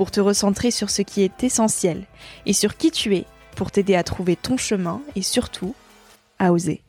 pour 0.00 0.10
te 0.10 0.20
recentrer 0.22 0.70
sur 0.70 0.88
ce 0.88 1.02
qui 1.02 1.20
est 1.20 1.44
essentiel 1.44 2.06
et 2.46 2.54
sur 2.54 2.78
qui 2.78 2.90
tu 2.90 3.14
es, 3.16 3.26
pour 3.54 3.70
t'aider 3.70 3.96
à 3.96 4.02
trouver 4.02 4.34
ton 4.34 4.56
chemin 4.56 5.02
et 5.14 5.20
surtout 5.20 5.74
à 6.38 6.54
oser. 6.54 6.82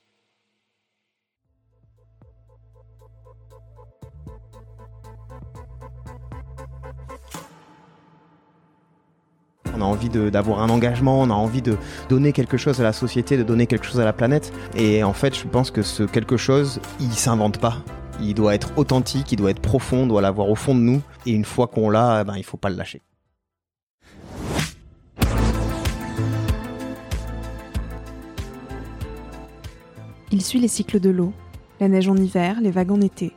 On 9.76 9.82
a 9.82 9.84
envie 9.84 10.08
d'avoir 10.08 10.62
un 10.62 10.70
engagement, 10.70 11.20
on 11.20 11.30
a 11.30 11.34
envie 11.34 11.62
de 11.62 11.76
donner 12.08 12.32
quelque 12.32 12.56
chose 12.56 12.80
à 12.80 12.84
la 12.84 12.94
société, 12.94 13.36
de 13.36 13.44
donner 13.44 13.68
quelque 13.68 13.88
chose 13.88 14.00
à 14.00 14.06
la 14.06 14.14
planète. 14.14 14.54
Et 14.74 15.04
en 15.04 15.12
fait, 15.12 15.38
je 15.38 15.46
pense 15.50 15.70
que 15.70 15.82
ce 15.82 16.04
quelque 16.04 16.38
chose, 16.38 16.80
il 17.02 17.12
s'invente 17.12 17.58
pas. 17.58 17.84
Il 18.22 18.34
doit 18.36 18.56
être 18.56 18.78
authentique, 18.78 19.32
il 19.32 19.36
doit 19.36 19.52
être 19.52 19.62
profond, 19.62 20.04
on 20.04 20.08
doit 20.08 20.22
l'avoir 20.22 20.50
au 20.50 20.56
fond 20.56 20.76
de 20.76 20.80
nous. 20.80 21.02
Et 21.26 21.32
une 21.32 21.46
fois 21.46 21.68
qu'on 21.68 21.90
l'a, 21.90 22.24
ben, 22.24 22.38
il 22.38 22.44
faut 22.44 22.58
pas 22.58 22.70
le 22.70 22.76
lâcher. 22.76 23.02
Il 30.32 30.42
suit 30.42 30.60
les 30.60 30.70
cycles 30.70 31.00
de 31.00 31.10
l'eau, 31.10 31.34
la 31.80 31.90
neige 31.90 32.08
en 32.08 32.16
hiver, 32.16 32.62
les 32.62 32.72
vagues 32.72 32.92
en 32.92 33.02
été. 33.02 33.34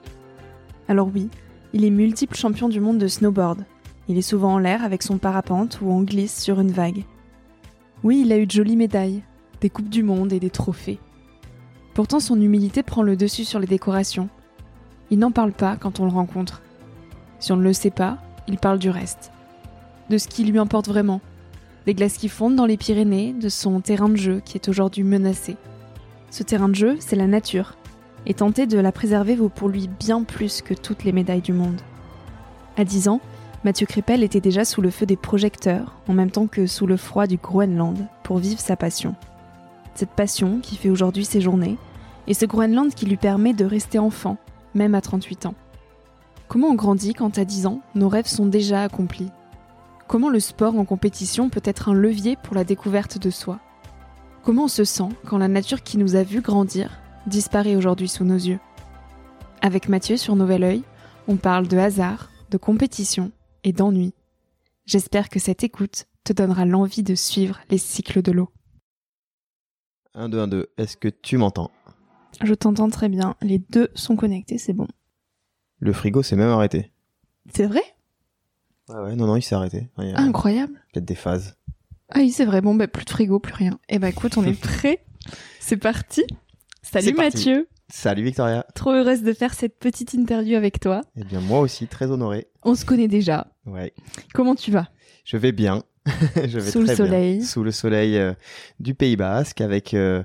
Alors 0.87 1.09
oui, 1.13 1.29
il 1.73 1.85
est 1.85 1.91
multiple 1.91 2.37
champion 2.37 2.69
du 2.69 2.79
monde 2.79 2.99
de 2.99 3.09
snowboard, 3.09 3.65
il 4.07 4.19
est 4.19 4.23
souvent 4.23 4.55
en 4.55 4.59
l'air 4.59 4.85
avec 4.85 5.03
son 5.03 5.19
parapente 5.19 5.81
ou 5.81 5.91
en 5.91 6.03
glisse 6.03 6.41
sur 6.41 6.61
une 6.61 6.71
vague. 6.71 7.05
Oui, 8.03 8.23
il 8.25 8.33
a 8.33 8.39
eu 8.39 8.47
de 8.47 8.51
jolies 8.51 8.77
médailles, 8.77 9.23
des 9.61 9.71
coupes 9.71 9.89
du 9.89 10.03
monde 10.03 10.33
et 10.33 10.41
des 10.41 10.51
trophées. 10.51 10.99
Pourtant, 11.95 12.21
son 12.21 12.41
humilité 12.41 12.83
prend 12.83 13.03
le 13.03 13.17
dessus 13.17 13.45
sur 13.45 13.61
les 13.61 13.67
décorations. 13.67 14.29
Il 15.15 15.21
n'en 15.21 15.31
parle 15.31 15.53
pas 15.53 15.77
quand 15.77 16.01
on 16.01 16.07
le 16.07 16.11
rencontre. 16.11 16.61
Si 17.39 17.53
on 17.53 17.57
ne 17.57 17.63
le 17.63 17.73
sait 17.73 17.93
pas, 17.93 18.19
il 18.49 18.59
parle 18.59 18.81
du 18.81 18.91
reste. 18.91 19.31
De 20.11 20.19
ce 20.19 20.27
qui 20.27 20.43
lui 20.43 20.59
importe 20.59 20.89
vraiment. 20.89 21.21
Des 21.87 21.95
glaces 21.95 22.19
qui 22.19 22.29
fondent 22.29 22.57
dans 22.57 22.67
les 22.67 22.77
Pyrénées, 22.77 23.33
de 23.33 23.49
son 23.49 23.81
terrain 23.81 24.09
de 24.09 24.17
jeu 24.17 24.43
qui 24.45 24.57
est 24.57 24.69
aujourd'hui 24.69 25.05
menacé. 25.05 25.57
Ce 26.33 26.43
terrain 26.43 26.69
de 26.69 26.75
jeu, 26.75 26.97
c'est 26.99 27.15
la 27.15 27.29
nature. 27.29 27.77
Et 28.27 28.35
tenter 28.35 28.67
de 28.67 28.77
la 28.77 28.91
préserver 28.91 29.37
vaut 29.37 29.49
pour 29.49 29.69
lui 29.69 29.87
bien 29.87 30.25
plus 30.25 30.63
que 30.63 30.75
toutes 30.75 31.05
les 31.05 31.13
médailles 31.13 31.43
du 31.43 31.53
monde. 31.53 31.81
À 32.77 32.85
10 32.85 33.07
ans, 33.07 33.21
Mathieu 33.63 33.87
Crépel 33.87 34.25
était 34.25 34.41
déjà 34.41 34.65
sous 34.65 34.83
le 34.83 34.91
feu 34.91 35.07
des 35.07 35.15
projecteurs, 35.15 35.95
en 36.09 36.13
même 36.13 36.33
temps 36.33 36.49
que 36.49 36.67
sous 36.67 36.89
le 36.89 36.97
froid 36.97 37.29
du 37.29 37.37
Groenland, 37.37 38.09
pour 38.25 38.39
vivre 38.39 38.59
sa 38.59 38.75
passion. 38.75 39.15
Cette 39.95 40.11
passion 40.11 40.59
qui 40.61 40.75
fait 40.75 40.91
aujourd'hui 40.91 41.25
ses 41.25 41.41
journées, 41.41 41.79
et 42.27 42.35
ce 42.35 42.47
Groenland 42.47 42.93
qui 42.93 43.07
lui 43.07 43.17
permet 43.17 43.53
de 43.53 43.65
rester 43.65 44.01
enfant, 44.01 44.39
même 44.75 44.95
à 44.95 45.01
38 45.01 45.47
ans. 45.47 45.55
Comment 46.49 46.69
on 46.69 46.75
grandit 46.75 47.15
quand 47.15 47.39
à 47.39 47.45
10 47.45 47.67
ans, 47.67 47.81
nos 47.95 48.09
rêves 48.09 48.27
sont 48.27 48.47
déjà 48.47 48.83
accomplis? 48.83 49.31
Comment 50.07 50.29
le 50.29 50.41
sport 50.41 50.77
en 50.77 50.85
compétition 50.85 51.49
peut 51.49 51.63
être 51.65 51.89
un 51.89 51.95
levier 51.95 52.37
pour 52.37 52.55
la 52.55 52.65
découverte 52.65 53.19
de 53.19 53.31
soi? 53.31 53.59
Comment 54.43 54.65
on 54.65 54.69
se 54.69 54.85
sent 54.85 55.09
quand 55.27 55.39
la 55.39 55.49
nature 55.49 55.83
qui 55.83 55.97
nous 55.97 56.17
a 56.17 56.23
vu 56.23 56.43
grandir 56.43 57.01
disparaît 57.27 57.77
aujourd'hui 57.77 58.09
sous 58.09 58.25
nos 58.25 58.37
yeux? 58.37 58.61
Avec 59.63 59.89
Mathieu 59.89 60.19
sur 60.19 60.37
Nouvel 60.37 60.63
Oeil, 60.63 60.83
on 61.27 61.37
parle 61.37 61.67
de 61.67 61.79
hasard, 61.79 62.31
de 62.51 62.59
compétition 62.59 63.33
et 63.65 63.73
d'ennui. 63.73 64.13
J'espère 64.85 65.31
que 65.31 65.39
cette 65.39 65.65
écoute 65.65 66.05
te 66.25 66.35
donnera 66.35 66.67
l'envie 66.67 67.03
de 67.03 67.15
suivre 67.15 67.61
les 67.71 67.79
cycles 67.79 68.21
de 68.21 68.33
l'eau. 68.33 68.51
1, 70.15 70.29
2, 70.29 70.41
1, 70.41 70.49
2, 70.49 70.67
est-ce 70.77 70.99
que 70.99 71.09
tu 71.09 71.39
m'entends? 71.39 71.71
Je 72.43 72.55
t'entends 72.55 72.89
très 72.91 73.09
bien, 73.09 73.37
les 73.43 73.59
deux 73.59 73.89
sont 73.95 74.17
connectés, 74.17 74.59
c'est 74.59 74.73
bon. 74.73 74.89
Le 75.79 75.93
frigo 75.93 76.23
s'est 76.23 76.37
même 76.37 76.49
arrêté. 76.49 76.93
C'est 77.55 77.67
vrai? 77.67 77.83
Ouais, 78.89 78.97
ouais, 78.97 79.17
non, 79.17 79.27
non, 79.27 79.37
il 79.37 79.43
s'est 79.43 79.55
arrêté. 79.55 79.89
Incroyable. 79.97 80.81
Peut-être 80.93 81.05
des 81.05 81.15
phases. 81.15 81.57
Ah 82.11 82.19
oui, 82.19 82.31
c'est 82.31 82.45
vrai, 82.45 82.61
bon, 82.61 82.75
bah, 82.75 82.87
plus 82.89 83.05
de 83.05 83.11
frigo, 83.11 83.39
plus 83.39 83.55
rien. 83.55 83.79
Eh 83.89 83.99
ben 83.99 84.09
écoute, 84.09 84.37
on 84.37 84.45
est 84.45 84.59
prêt. 84.61 85.05
C'est 85.61 85.77
parti. 85.77 86.23
Salut 86.83 87.15
Mathieu. 87.15 87.69
Salut 87.89 88.23
Victoria. 88.25 88.67
Trop 88.75 88.91
heureuse 88.93 89.23
de 89.23 89.33
faire 89.33 89.55
cette 89.55 89.79
petite 89.79 90.15
interview 90.15 90.57
avec 90.57 90.81
toi. 90.81 91.03
Eh 91.17 91.25
bien 91.25 91.41
moi 91.41 91.61
aussi, 91.61 91.87
très 91.87 92.11
honoré. 92.11 92.49
On 92.63 92.75
se 92.75 92.85
connaît 92.85 93.09
déjà. 93.09 93.47
Ouais. 93.67 93.95
Comment 94.35 94.55
tu 94.55 94.71
vas? 94.71 94.89
Je 95.25 95.37
vais 95.37 95.53
bien. 95.53 95.83
je 96.37 96.59
vais 96.59 96.71
Sous 96.71 96.81
le 96.81 96.95
soleil. 96.95 97.43
Sous 97.43 97.63
le 97.63 97.71
soleil 97.71 98.19
euh, 98.19 98.35
du 98.79 98.95
Pays 98.95 99.17
Basque, 99.17 99.61
avec 99.63 99.95
euh, 99.95 100.23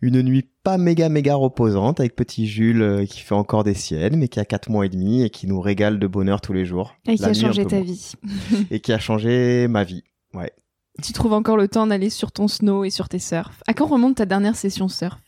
une 0.00 0.22
nuit 0.22 0.48
pas 0.62 0.78
méga 0.78 1.10
méga 1.10 1.34
reposante, 1.34 2.00
avec 2.00 2.16
petit 2.16 2.46
Jules 2.46 2.82
euh, 2.82 3.04
qui 3.04 3.20
fait 3.20 3.34
encore 3.34 3.62
des 3.62 3.74
siennes, 3.74 4.16
mais 4.16 4.28
qui 4.28 4.40
a 4.40 4.46
4 4.46 4.70
mois 4.70 4.86
et 4.86 4.88
demi 4.88 5.22
et 5.22 5.30
qui 5.30 5.46
nous 5.46 5.60
régale 5.60 5.98
de 5.98 6.06
bonheur 6.06 6.40
tous 6.40 6.54
les 6.54 6.64
jours. 6.64 6.94
Et 7.06 7.16
qui 7.16 7.24
a 7.24 7.34
changé 7.34 7.66
ta 7.66 7.80
vie. 7.80 8.12
et 8.70 8.80
qui 8.80 8.92
a 8.92 8.98
changé 8.98 9.68
ma 9.68 9.84
vie. 9.84 10.02
Ouais. 10.32 10.52
Tu 11.02 11.12
trouves 11.12 11.34
encore 11.34 11.58
le 11.58 11.68
temps 11.68 11.86
d'aller 11.86 12.10
sur 12.10 12.32
ton 12.32 12.48
snow 12.48 12.84
et 12.84 12.90
sur 12.90 13.08
tes 13.08 13.18
surfs. 13.18 13.62
À 13.66 13.74
quand 13.74 13.86
remonte 13.86 14.16
ta 14.16 14.26
dernière 14.26 14.56
session 14.56 14.88
surf? 14.88 15.18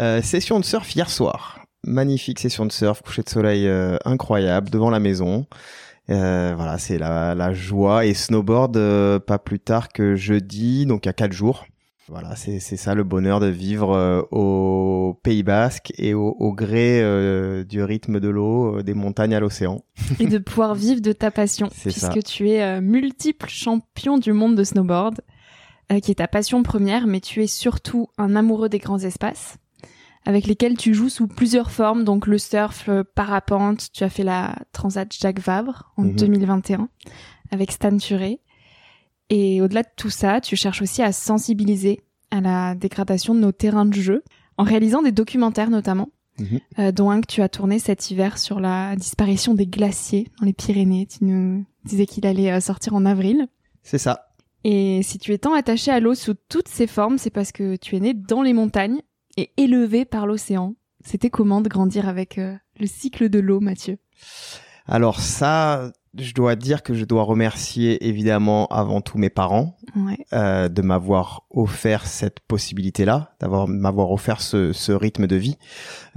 Euh, 0.00 0.22
session 0.22 0.58
de 0.58 0.64
surf 0.64 0.94
hier 0.94 1.10
soir. 1.10 1.60
Magnifique 1.84 2.40
session 2.40 2.64
de 2.66 2.72
surf, 2.72 3.02
coucher 3.02 3.22
de 3.22 3.28
soleil 3.28 3.68
incroyable 4.04 4.70
devant 4.70 4.90
la 4.90 4.98
maison. 4.98 5.46
Euh, 6.10 6.54
voilà, 6.56 6.78
c'est 6.78 6.98
la, 6.98 7.34
la, 7.34 7.52
joie 7.52 8.06
et 8.06 8.14
snowboard 8.14 9.18
pas 9.20 9.38
plus 9.38 9.60
tard 9.60 9.88
que 9.88 10.16
jeudi, 10.16 10.86
donc 10.86 11.06
a 11.06 11.12
quatre 11.12 11.32
jours. 11.32 11.66
Voilà, 12.08 12.36
c'est 12.36 12.58
ça 12.58 12.94
le 12.94 13.04
bonheur 13.04 13.38
de 13.38 13.48
vivre 13.48 14.26
au 14.30 15.20
Pays 15.22 15.42
Basque 15.42 15.92
et 15.98 16.14
au, 16.14 16.28
au 16.38 16.54
gré 16.54 17.02
du 17.68 17.82
rythme 17.82 18.18
de 18.18 18.28
l'eau, 18.30 18.80
des 18.80 18.94
montagnes 18.94 19.34
à 19.34 19.40
l'océan. 19.40 19.82
et 20.18 20.26
de 20.26 20.38
pouvoir 20.38 20.74
vivre 20.74 21.02
de 21.02 21.12
ta 21.12 21.30
passion, 21.30 21.68
puisque 21.68 22.22
tu 22.22 22.48
es 22.48 22.80
multiple 22.80 23.50
champion 23.50 24.16
du 24.16 24.32
monde 24.32 24.56
de 24.56 24.64
snowboard, 24.64 25.20
qui 26.02 26.10
est 26.10 26.14
ta 26.14 26.28
passion 26.28 26.62
première, 26.62 27.06
mais 27.06 27.20
tu 27.20 27.42
es 27.42 27.46
surtout 27.46 28.08
un 28.16 28.36
amoureux 28.36 28.70
des 28.70 28.78
grands 28.78 29.00
espaces 29.00 29.58
avec 30.28 30.46
lesquels 30.46 30.76
tu 30.76 30.92
joues 30.92 31.08
sous 31.08 31.26
plusieurs 31.26 31.70
formes, 31.70 32.04
donc 32.04 32.26
le 32.26 32.36
surf, 32.36 32.86
le 32.86 33.02
parapente, 33.02 33.88
tu 33.94 34.04
as 34.04 34.10
fait 34.10 34.24
la 34.24 34.56
Transat 34.72 35.10
Jacques 35.10 35.40
Vabre 35.40 35.90
en 35.96 36.04
2021 36.04 36.76
mhm. 36.76 36.88
avec 37.50 37.72
Stan 37.72 37.96
Turé. 37.96 38.38
Et 39.30 39.62
au-delà 39.62 39.84
de 39.84 39.88
tout 39.96 40.10
ça, 40.10 40.42
tu 40.42 40.54
cherches 40.54 40.82
aussi 40.82 41.00
à 41.00 41.12
sensibiliser 41.12 42.02
à 42.30 42.42
la 42.42 42.74
dégradation 42.74 43.34
de 43.34 43.40
nos 43.40 43.52
terrains 43.52 43.86
de 43.86 43.94
jeu, 43.94 44.22
en 44.58 44.64
réalisant 44.64 45.00
des 45.00 45.12
documentaires 45.12 45.70
notamment, 45.70 46.10
mhm. 46.38 46.60
euh, 46.78 46.92
dont 46.92 47.10
un 47.10 47.22
que 47.22 47.26
tu 47.26 47.40
as 47.40 47.48
tourné 47.48 47.78
cet 47.78 48.10
hiver 48.10 48.36
sur 48.36 48.60
la 48.60 48.96
disparition 48.96 49.54
des 49.54 49.66
glaciers 49.66 50.28
dans 50.38 50.44
les 50.44 50.52
Pyrénées. 50.52 51.06
Tu 51.06 51.24
nous 51.24 51.64
disais 51.86 52.04
qu'il 52.04 52.26
allait 52.26 52.52
euh, 52.52 52.60
sortir 52.60 52.94
en 52.94 53.06
avril. 53.06 53.46
C'est 53.82 53.96
ça. 53.96 54.28
Et 54.62 55.00
si 55.02 55.18
tu 55.18 55.32
es 55.32 55.38
tant 55.38 55.54
attaché 55.54 55.90
à 55.90 56.00
l'eau 56.00 56.14
sous 56.14 56.34
toutes 56.50 56.68
ses 56.68 56.86
formes, 56.86 57.16
c'est 57.16 57.30
parce 57.30 57.50
que 57.50 57.76
tu 57.76 57.96
es 57.96 58.00
né 58.00 58.12
dans 58.12 58.42
les 58.42 58.52
montagnes 58.52 59.00
et 59.38 59.52
élevé 59.56 60.04
par 60.04 60.26
l'océan. 60.26 60.74
C'était 61.04 61.30
comment 61.30 61.60
de 61.60 61.68
grandir 61.68 62.08
avec 62.08 62.38
euh, 62.38 62.56
le 62.80 62.86
cycle 62.86 63.28
de 63.28 63.38
l'eau, 63.38 63.60
Mathieu? 63.60 63.98
Alors 64.84 65.20
ça, 65.20 65.92
je 66.16 66.32
dois 66.32 66.56
dire 66.56 66.82
que 66.82 66.94
je 66.94 67.04
dois 67.04 67.22
remercier 67.22 68.06
évidemment 68.06 68.66
avant 68.68 69.00
tout 69.00 69.18
mes 69.18 69.30
parents 69.30 69.76
euh, 70.32 70.68
de 70.68 70.82
m'avoir 70.82 71.42
offert 71.50 72.06
cette 72.06 72.40
possibilité-là, 72.40 73.32
d'avoir 73.40 73.68
m'avoir 73.68 74.10
offert 74.10 74.40
ce, 74.40 74.72
ce, 74.72 74.92
rythme 74.92 75.26
de 75.26 75.36
vie. 75.36 75.58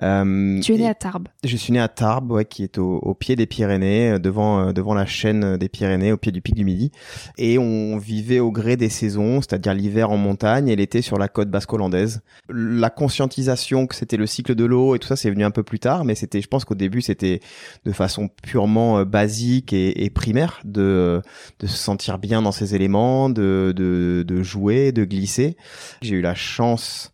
Euh, 0.01 0.59
tu 0.61 0.73
es 0.73 0.77
né 0.77 0.87
à 0.87 0.93
Tarbes. 0.93 1.27
Je 1.43 1.57
suis 1.57 1.73
né 1.73 1.79
à 1.79 1.87
Tarbes, 1.87 2.31
ouais, 2.31 2.45
qui 2.45 2.63
est 2.63 2.77
au, 2.77 2.97
au 2.97 3.13
pied 3.13 3.35
des 3.35 3.45
Pyrénées, 3.45 4.11
euh, 4.11 4.19
devant 4.19 4.59
euh, 4.59 4.71
devant 4.71 4.93
la 4.93 5.05
chaîne 5.05 5.57
des 5.57 5.69
Pyrénées, 5.69 6.11
au 6.11 6.17
pied 6.17 6.31
du 6.31 6.41
pic 6.41 6.55
du 6.55 6.63
Midi, 6.63 6.91
et 7.37 7.57
on 7.57 7.97
vivait 7.97 8.39
au 8.39 8.51
gré 8.51 8.77
des 8.77 8.89
saisons, 8.89 9.41
c'est-à-dire 9.41 9.73
l'hiver 9.73 10.11
en 10.11 10.17
montagne 10.17 10.67
et 10.69 10.75
l'été 10.75 11.01
sur 11.01 11.17
la 11.17 11.27
côte 11.27 11.49
basque-hollandaise. 11.49 12.21
La 12.49 12.89
conscientisation 12.89 13.87
que 13.87 13.95
c'était 13.95 14.17
le 14.17 14.25
cycle 14.25 14.55
de 14.55 14.65
l'eau 14.65 14.95
et 14.95 14.99
tout 14.99 15.07
ça, 15.07 15.15
c'est 15.15 15.29
venu 15.29 15.43
un 15.43 15.51
peu 15.51 15.63
plus 15.63 15.79
tard, 15.79 16.05
mais 16.05 16.15
c'était, 16.15 16.41
je 16.41 16.47
pense 16.47 16.65
qu'au 16.65 16.75
début, 16.75 17.01
c'était 17.01 17.41
de 17.85 17.91
façon 17.91 18.29
purement 18.43 19.03
basique 19.03 19.73
et, 19.73 19.80
et 19.89 20.09
primaire 20.09 20.61
de 20.63 21.21
de 21.59 21.67
se 21.67 21.77
sentir 21.77 22.17
bien 22.17 22.41
dans 22.41 22.51
ces 22.51 22.75
éléments, 22.75 23.29
de 23.29 23.73
de, 23.75 24.43
jouer, 24.43 24.91
de 24.91 25.05
glisser. 25.05 25.57
J'ai 26.01 26.15
eu 26.15 26.21
la 26.21 26.35
chance 26.35 27.11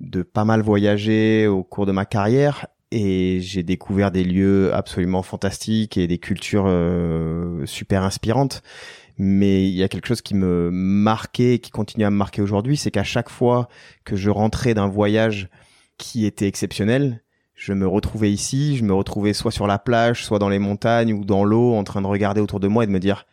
de 0.00 0.22
pas 0.22 0.44
mal 0.44 0.62
voyager 0.62 1.46
au 1.46 1.62
cours 1.62 1.86
de 1.86 1.92
ma 1.92 2.04
carrière 2.04 2.66
et 2.90 3.40
j'ai 3.40 3.62
découvert 3.62 4.10
des 4.10 4.24
lieux 4.24 4.72
absolument 4.74 5.22
fantastiques 5.22 5.96
et 5.96 6.06
des 6.06 6.18
cultures 6.18 6.66
euh, 6.66 7.64
super 7.66 8.02
inspirantes. 8.02 8.62
mais 9.18 9.68
il 9.68 9.74
y 9.74 9.82
a 9.82 9.88
quelque 9.88 10.06
chose 10.06 10.22
qui 10.22 10.34
me 10.34 10.70
marquait 10.70 11.58
qui 11.58 11.70
continue 11.70 12.04
à 12.04 12.10
me 12.10 12.16
marquer 12.16 12.42
aujourd'hui, 12.42 12.76
c'est 12.76 12.90
qu'à 12.90 13.04
chaque 13.04 13.30
fois 13.30 13.68
que 14.04 14.16
je 14.16 14.30
rentrais 14.30 14.74
d'un 14.74 14.88
voyage 14.88 15.48
qui 15.98 16.26
était 16.26 16.46
exceptionnel, 16.46 17.22
je 17.56 17.72
me 17.72 17.88
retrouvais 17.88 18.30
ici, 18.30 18.76
je 18.76 18.84
me 18.84 18.94
retrouvais 18.94 19.32
soit 19.32 19.50
sur 19.50 19.66
la 19.66 19.78
plage, 19.78 20.24
soit 20.24 20.38
dans 20.38 20.50
les 20.50 20.58
montagnes 20.58 21.12
ou 21.12 21.24
dans 21.24 21.42
l'eau, 21.42 21.74
en 21.74 21.84
train 21.84 22.02
de 22.02 22.06
regarder 22.06 22.40
autour 22.40 22.60
de 22.60 22.68
moi 22.68 22.84
et 22.84 22.86
de 22.86 22.92
me 22.92 23.00
dire 23.00 23.26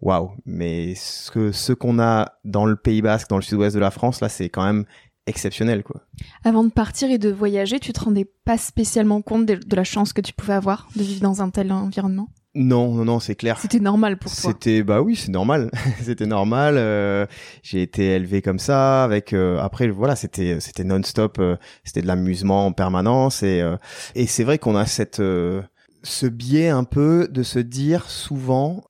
waouh, 0.00 0.32
mais 0.44 0.94
ce 0.94 1.30
que 1.30 1.52
ce 1.52 1.72
qu'on 1.72 1.98
a 1.98 2.32
dans 2.44 2.64
le 2.64 2.76
Pays 2.76 3.02
Basque, 3.02 3.28
dans 3.28 3.36
le 3.36 3.42
sud-ouest 3.42 3.74
de 3.74 3.80
la 3.80 3.90
France, 3.90 4.20
là, 4.20 4.28
c'est 4.28 4.48
quand 4.48 4.64
même 4.64 4.84
exceptionnel, 5.26 5.82
quoi. 5.82 6.02
Avant 6.44 6.64
de 6.64 6.70
partir 6.70 7.10
et 7.10 7.18
de 7.18 7.30
voyager, 7.30 7.78
tu 7.78 7.92
te 7.92 8.00
rendais 8.00 8.30
pas 8.44 8.58
spécialement 8.58 9.22
compte 9.22 9.46
de, 9.46 9.54
de 9.54 9.76
la 9.76 9.84
chance 9.84 10.12
que 10.12 10.20
tu 10.20 10.32
pouvais 10.32 10.54
avoir 10.54 10.88
de 10.96 11.02
vivre 11.02 11.20
dans 11.20 11.42
un 11.42 11.50
tel 11.50 11.72
environnement? 11.72 12.28
Non, 12.58 12.94
non, 12.94 13.04
non, 13.04 13.20
c'est 13.20 13.34
clair. 13.34 13.58
C'était 13.60 13.80
normal 13.80 14.16
pour 14.16 14.34
toi. 14.34 14.50
C'était 14.50 14.82
bah 14.82 15.02
oui, 15.02 15.14
c'est 15.14 15.30
normal. 15.30 15.70
c'était 16.02 16.24
normal. 16.26 16.76
euh, 16.78 17.26
j'ai 17.62 17.82
été 17.82 18.14
élevé 18.14 18.40
comme 18.40 18.58
ça. 18.58 19.04
Avec 19.04 19.34
euh, 19.34 19.58
après 19.60 19.88
voilà, 19.88 20.16
c'était 20.16 20.58
c'était 20.60 20.82
non-stop. 20.84 21.38
euh, 21.38 21.56
c'était 21.84 22.00
de 22.00 22.06
l'amusement 22.06 22.66
en 22.66 22.72
permanence 22.72 23.42
et 23.42 23.60
euh, 23.60 23.76
et 24.14 24.26
c'est 24.26 24.42
vrai 24.42 24.58
qu'on 24.58 24.74
a 24.74 24.86
cette 24.86 25.20
euh, 25.20 25.60
ce 26.02 26.26
biais 26.26 26.70
un 26.70 26.84
peu 26.84 27.28
de 27.30 27.42
se 27.42 27.58
dire 27.58 28.08
souvent 28.08 28.82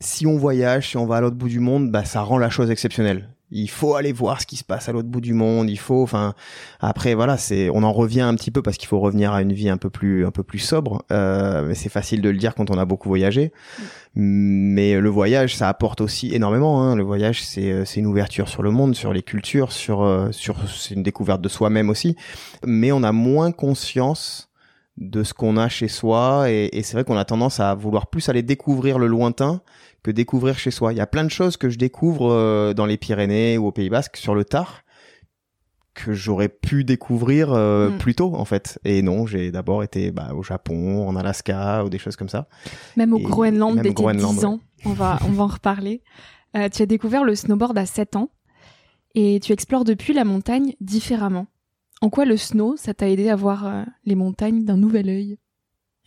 si 0.00 0.26
on 0.26 0.36
voyage, 0.38 0.90
si 0.90 0.96
on 0.96 1.06
va 1.06 1.16
à 1.16 1.20
l'autre 1.20 1.36
bout 1.36 1.48
du 1.48 1.60
monde, 1.60 1.90
bah 1.90 2.04
ça 2.04 2.22
rend 2.22 2.38
la 2.38 2.50
chose 2.50 2.70
exceptionnelle. 2.70 3.28
Il 3.50 3.70
faut 3.70 3.94
aller 3.94 4.12
voir 4.12 4.40
ce 4.40 4.46
qui 4.46 4.56
se 4.56 4.64
passe 4.64 4.88
à 4.88 4.92
l'autre 4.92 5.08
bout 5.08 5.20
du 5.20 5.32
monde. 5.32 5.70
Il 5.70 5.78
faut, 5.78 6.02
enfin, 6.02 6.34
après 6.80 7.14
voilà, 7.14 7.36
c'est, 7.36 7.70
on 7.70 7.84
en 7.84 7.92
revient 7.92 8.22
un 8.22 8.34
petit 8.34 8.50
peu 8.50 8.60
parce 8.60 8.76
qu'il 8.76 8.88
faut 8.88 8.98
revenir 8.98 9.32
à 9.32 9.42
une 9.42 9.52
vie 9.52 9.68
un 9.68 9.76
peu 9.76 9.88
plus, 9.88 10.26
un 10.26 10.32
peu 10.32 10.42
plus 10.42 10.58
sobre. 10.58 11.04
Euh, 11.12 11.72
c'est 11.74 11.88
facile 11.88 12.22
de 12.22 12.28
le 12.28 12.36
dire 12.38 12.54
quand 12.54 12.70
on 12.70 12.78
a 12.78 12.84
beaucoup 12.84 13.08
voyagé. 13.08 13.52
Mais 14.16 14.98
le 14.98 15.08
voyage, 15.10 15.54
ça 15.54 15.68
apporte 15.68 16.00
aussi 16.00 16.34
énormément. 16.34 16.82
Hein. 16.82 16.96
Le 16.96 17.04
voyage, 17.04 17.44
c'est, 17.44 17.70
euh, 17.70 17.84
c'est 17.84 18.00
une 18.00 18.06
ouverture 18.06 18.48
sur 18.48 18.62
le 18.62 18.70
monde, 18.70 18.96
sur 18.96 19.12
les 19.12 19.22
cultures, 19.22 19.72
sur, 19.72 20.02
euh, 20.02 20.32
sur, 20.32 20.56
c'est 20.68 20.94
une 20.94 21.02
découverte 21.02 21.40
de 21.40 21.48
soi-même 21.48 21.90
aussi. 21.90 22.16
Mais 22.64 22.92
on 22.92 23.02
a 23.02 23.12
moins 23.12 23.52
conscience 23.52 24.45
de 24.98 25.22
ce 25.22 25.34
qu'on 25.34 25.56
a 25.56 25.68
chez 25.68 25.88
soi 25.88 26.50
et, 26.50 26.70
et 26.72 26.82
c'est 26.82 26.94
vrai 26.94 27.04
qu'on 27.04 27.16
a 27.18 27.24
tendance 27.24 27.60
à 27.60 27.74
vouloir 27.74 28.06
plus 28.06 28.28
aller 28.28 28.42
découvrir 28.42 28.98
le 28.98 29.06
lointain 29.06 29.60
que 30.02 30.10
découvrir 30.10 30.58
chez 30.58 30.70
soi. 30.70 30.92
Il 30.92 30.96
y 30.96 31.00
a 31.02 31.06
plein 31.06 31.24
de 31.24 31.30
choses 31.30 31.56
que 31.56 31.68
je 31.68 31.76
découvre 31.78 32.30
euh, 32.32 32.72
dans 32.74 32.86
les 32.86 32.96
Pyrénées 32.96 33.58
ou 33.58 33.66
au 33.66 33.72
Pays 33.72 33.90
Basque 33.90 34.16
sur 34.16 34.34
le 34.34 34.44
tard 34.44 34.82
que 35.94 36.12
j'aurais 36.12 36.48
pu 36.50 36.84
découvrir 36.84 37.52
euh, 37.52 37.88
Mm. 37.90 37.98
plus 37.98 38.14
tôt 38.14 38.34
en 38.34 38.44
fait. 38.44 38.78
Et 38.84 39.00
non, 39.02 39.26
j'ai 39.26 39.50
d'abord 39.50 39.82
été 39.82 40.10
bah, 40.10 40.32
au 40.34 40.42
Japon, 40.42 41.08
en 41.08 41.16
Alaska 41.16 41.84
ou 41.84 41.88
des 41.88 41.98
choses 41.98 42.16
comme 42.16 42.28
ça. 42.28 42.48
Même 42.96 43.12
au 43.14 43.18
Et 43.18 43.22
Groenland, 43.22 43.74
dès 43.74 43.80
au 43.80 43.82
tes 43.82 43.88
10 43.90 43.94
Groenland, 43.94 44.44
ans, 44.44 44.60
on 44.84 44.92
va, 44.92 45.18
on 45.26 45.32
va 45.32 45.44
en 45.44 45.48
reparler. 45.48 46.02
Euh, 46.56 46.68
tu 46.68 46.82
as 46.82 46.86
découvert 46.86 47.24
le 47.24 47.34
snowboard 47.34 47.76
à 47.78 47.86
7 47.86 48.16
ans 48.16 48.30
et 49.14 49.40
tu 49.42 49.52
explores 49.52 49.84
depuis 49.84 50.12
la 50.12 50.24
montagne 50.24 50.74
différemment. 50.80 51.46
En 52.02 52.10
quoi 52.10 52.24
le 52.24 52.36
snow, 52.36 52.76
ça 52.76 52.94
t'a 52.94 53.08
aidé 53.08 53.28
à 53.28 53.36
voir 53.36 53.66
euh, 53.66 53.82
les 54.04 54.14
montagnes 54.14 54.64
d'un 54.64 54.76
nouvel 54.76 55.08
œil? 55.08 55.38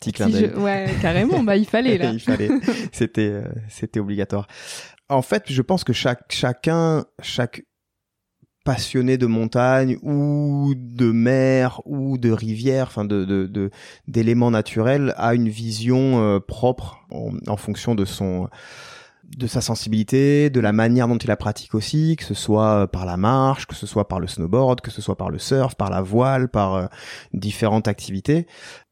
Petit 0.00 0.12
clin 0.12 0.26
Si 0.26 0.32
d'œil. 0.32 0.50
je- 0.54 0.58
Ouais, 0.60 0.90
carrément, 1.00 1.42
bah 1.42 1.56
il 1.56 1.66
fallait 1.66 1.98
là. 1.98 2.10
il 2.12 2.20
fallait. 2.20 2.48
C'était, 2.92 3.28
euh, 3.28 3.44
c'était 3.68 4.00
obligatoire. 4.00 4.46
En 5.08 5.22
fait, 5.22 5.44
je 5.48 5.62
pense 5.62 5.84
que 5.84 5.92
chaque, 5.92 6.32
chacun, 6.32 7.04
chaque 7.20 7.62
passionné 8.64 9.18
de 9.18 9.26
montagne 9.26 9.98
ou 10.02 10.74
de 10.76 11.10
mer 11.10 11.80
ou 11.84 12.16
de 12.16 12.30
rivière, 12.30 12.86
enfin 12.86 13.04
de, 13.04 13.24
de, 13.24 13.46
de- 13.46 13.70
d'éléments 14.06 14.50
naturels, 14.52 15.14
a 15.16 15.34
une 15.34 15.48
vision 15.48 16.22
euh, 16.22 16.38
propre 16.40 16.98
en, 17.10 17.32
en 17.48 17.56
fonction 17.56 17.94
de 17.94 18.04
son 18.04 18.48
de 19.24 19.46
sa 19.46 19.60
sensibilité, 19.60 20.50
de 20.50 20.60
la 20.60 20.72
manière 20.72 21.08
dont 21.08 21.16
il 21.16 21.28
la 21.28 21.36
pratique 21.36 21.74
aussi, 21.74 22.16
que 22.16 22.24
ce 22.24 22.34
soit 22.34 22.88
par 22.88 23.06
la 23.06 23.16
marche, 23.16 23.66
que 23.66 23.74
ce 23.74 23.86
soit 23.86 24.08
par 24.08 24.20
le 24.20 24.26
snowboard, 24.26 24.80
que 24.80 24.90
ce 24.90 25.00
soit 25.00 25.16
par 25.16 25.30
le 25.30 25.38
surf, 25.38 25.74
par 25.74 25.90
la 25.90 26.02
voile, 26.02 26.48
par 26.48 26.74
euh, 26.74 26.86
différentes 27.32 27.88
activités 27.88 28.46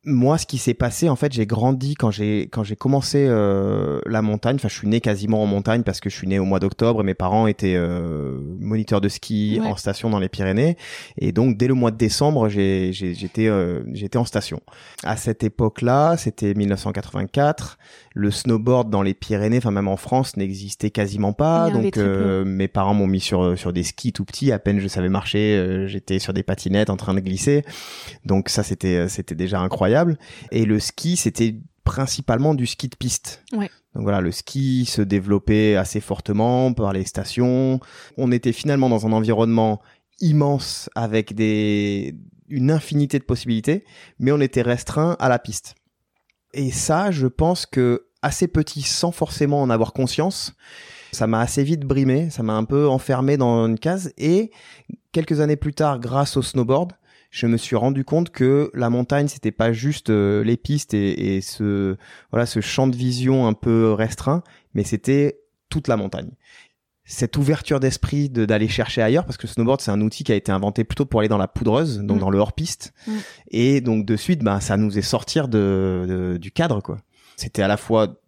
moi, 0.05 0.39
ce 0.39 0.47
qui 0.47 0.57
s'est 0.57 0.73
passé, 0.73 1.11
en 1.11 1.17
fait, 1.17 1.31
j'ai 1.31 1.45
grandi 1.45 1.95
quand 1.95 2.11
j'ai 2.11 2.49
quand 2.51 2.65
j'ai 2.65 2.75
commencé 2.75 3.27
euh, 3.29 4.01
la 4.07 4.23
montagne. 4.23 4.57
Enfin, 4.57 4.69
je 4.69 4.75
suis 4.75 4.89
né 4.89 5.03
quasiment 5.03 5.43
en 5.43 5.47
montagne 5.47 5.83
parce 5.83 6.01
que 6.01 6.09
je 6.09 6.15
suis 6.17 6.27
né 6.27 6.39
au 6.39 6.47
mois 6.47 6.59
d'octobre 6.59 7.03
et 7.03 7.05
mes 7.05 7.13
parents 7.13 7.47
étaient 7.47 7.75
euh, 7.77 8.39
moniteurs 8.59 9.03
de 9.03 9.11
ski 9.11 9.59
Ouais. 9.61 9.67
en 9.67 9.77
station 9.77 10.09
dans 10.09 10.19
les 10.19 10.31
Pyrénées. 10.31 10.79
Et 11.19 11.33
donc, 11.33 11.59
dès 11.59 11.67
le 11.69 11.75
mois 11.75 11.91
de 11.91 11.99
décembre, 11.99 12.49
j'étais 12.49 13.47
euh, 13.49 13.83
j'étais 13.93 14.17
en 14.17 14.25
station. 14.25 14.63
À 15.05 15.19
cette 15.19 15.45
époque-là, 15.45 16.17
c'était 16.17 16.55
1984. 16.55 17.77
Le 18.15 18.31
snowboard 18.31 18.89
dans 18.89 19.03
les 19.03 19.13
Pyrénées, 19.13 19.59
enfin 19.59 19.71
même 19.71 19.87
en 19.87 19.99
France, 19.99 20.37
n'existait 20.39 20.91
quasiment 20.91 21.35
pas. 21.35 21.69
Donc, 21.71 21.99
euh, 21.99 22.45
mes 22.47 22.69
parents 22.69 22.95
m'ont 22.95 23.07
mis 23.07 23.21
sur 23.21 23.59
sur 23.59 23.75
des 23.75 23.83
skis 23.83 24.15
tout 24.15 24.25
petits. 24.25 24.51
À 24.51 24.59
peine 24.59 24.81
je 24.81 24.89
savais 24.89 25.11
marcher, 25.11 25.57
euh, 25.59 25.87
j'étais 25.87 26.19
sur 26.19 26.33
des 26.33 26.43
patinettes 26.43 26.89
en 26.89 26.97
train 26.97 27.13
de 27.13 27.21
glisser. 27.21 27.65
Donc 28.25 28.49
ça, 28.49 28.63
c'était 28.63 29.07
c'était 29.09 29.35
déjà 29.35 29.61
incroyable. 29.61 29.90
Et 30.51 30.65
le 30.65 30.79
ski, 30.79 31.17
c'était 31.17 31.57
principalement 31.85 32.55
du 32.55 32.67
ski 32.67 32.89
de 32.89 32.97
piste. 32.97 33.43
Ouais. 33.53 33.71
Donc 33.95 34.05
voilà, 34.05 34.21
le 34.21 34.31
ski 34.31 34.85
se 34.87 35.03
développait 35.03 35.77
assez 35.77 36.01
fortement 36.01 36.73
par 36.73 36.93
les 36.93 37.05
stations. 37.05 37.81
On 38.17 38.31
était 38.33 38.53
finalement 38.53 38.89
dans 38.89 39.07
un 39.07 39.13
environnement 39.13 39.81
immense 40.21 40.91
avec 40.95 41.35
des 41.35 42.15
une 42.49 42.71
infinité 42.73 43.19
de 43.19 43.25
possibilités, 43.25 43.85
mais 44.19 44.33
on 44.33 44.41
était 44.41 44.63
restreint 44.63 45.17
à 45.21 45.29
la 45.29 45.39
piste. 45.39 45.77
Et 46.53 46.73
ça, 46.73 47.13
je 47.13 47.29
pense 47.29 47.65
que 47.65 48.07
assez 48.23 48.49
petit, 48.49 48.83
sans 48.83 49.13
forcément 49.13 49.63
en 49.63 49.71
avoir 49.71 49.93
conscience, 49.93 50.55
ça 51.13 51.27
m'a 51.27 51.41
assez 51.41 51.63
vite 51.63 51.83
brimé, 51.83 52.29
ça 52.31 52.43
m'a 52.43 52.55
un 52.55 52.65
peu 52.65 52.89
enfermé 52.89 53.37
dans 53.37 53.67
une 53.67 53.79
case. 53.79 54.13
Et 54.19 54.51
quelques 55.13 55.41
années 55.41 55.57
plus 55.57 55.75
tard, 55.75 56.01
grâce 56.01 56.37
au 56.37 56.43
snowboard, 56.43 56.93
je 57.31 57.47
me 57.47 57.57
suis 57.57 57.77
rendu 57.77 58.05
compte 58.05 58.31
que 58.31 58.71
la 58.75 58.91
montagne 58.91 59.29
c'était 59.29 59.53
pas 59.53 59.73
juste 59.73 60.11
euh, 60.11 60.43
les 60.45 60.57
pistes 60.57 60.95
et, 60.95 61.37
et 61.37 61.41
ce 61.41 61.97
voilà 62.33 62.45
ce 62.47 62.61
champ 62.61 62.87
de 62.89 62.97
vision 62.97 63.47
un 63.47 63.53
peu 63.53 63.93
restreint, 63.93 64.43
mais 64.75 64.85
c'était 64.85 65.41
toute 65.69 65.87
la 65.89 65.97
montagne. 65.97 66.31
Cette 67.05 67.37
ouverture 67.37 67.81
d'esprit 67.81 68.29
de- 68.29 68.45
d'aller 68.45 68.69
chercher 68.69 69.03
ailleurs, 69.03 69.25
parce 69.25 69.37
que 69.37 69.47
le 69.47 69.53
snowboard 69.53 69.81
c'est 69.81 69.91
un 69.91 70.01
outil 70.01 70.23
qui 70.23 70.31
a 70.33 70.37
été 70.37 70.53
inventé 70.53 70.85
plutôt 70.85 71.07
pour 71.07 71.21
aller 71.21 71.29
dans 71.29 71.39
la 71.39 71.49
poudreuse, 71.49 71.99
donc 72.01 72.19
Mm. 72.19 72.21
dans 72.21 72.31
le 72.31 72.39
hors 72.39 72.53
piste, 72.53 72.93
Mm. 73.07 73.13
et 73.51 73.81
donc 73.81 74.07
de 74.07 74.17
suite, 74.17 74.43
bah 74.45 74.61
ça 74.61 74.77
nous 74.77 74.97
est 74.99 75.03
sortir 75.03 75.49
de, 75.49 76.05
de- 76.09 76.37
du 76.37 76.51
cadre 76.53 76.81
quoi. 76.81 76.99
C'était 77.37 77.63
à 77.63 77.69
la 77.69 77.77
fois 77.77 78.20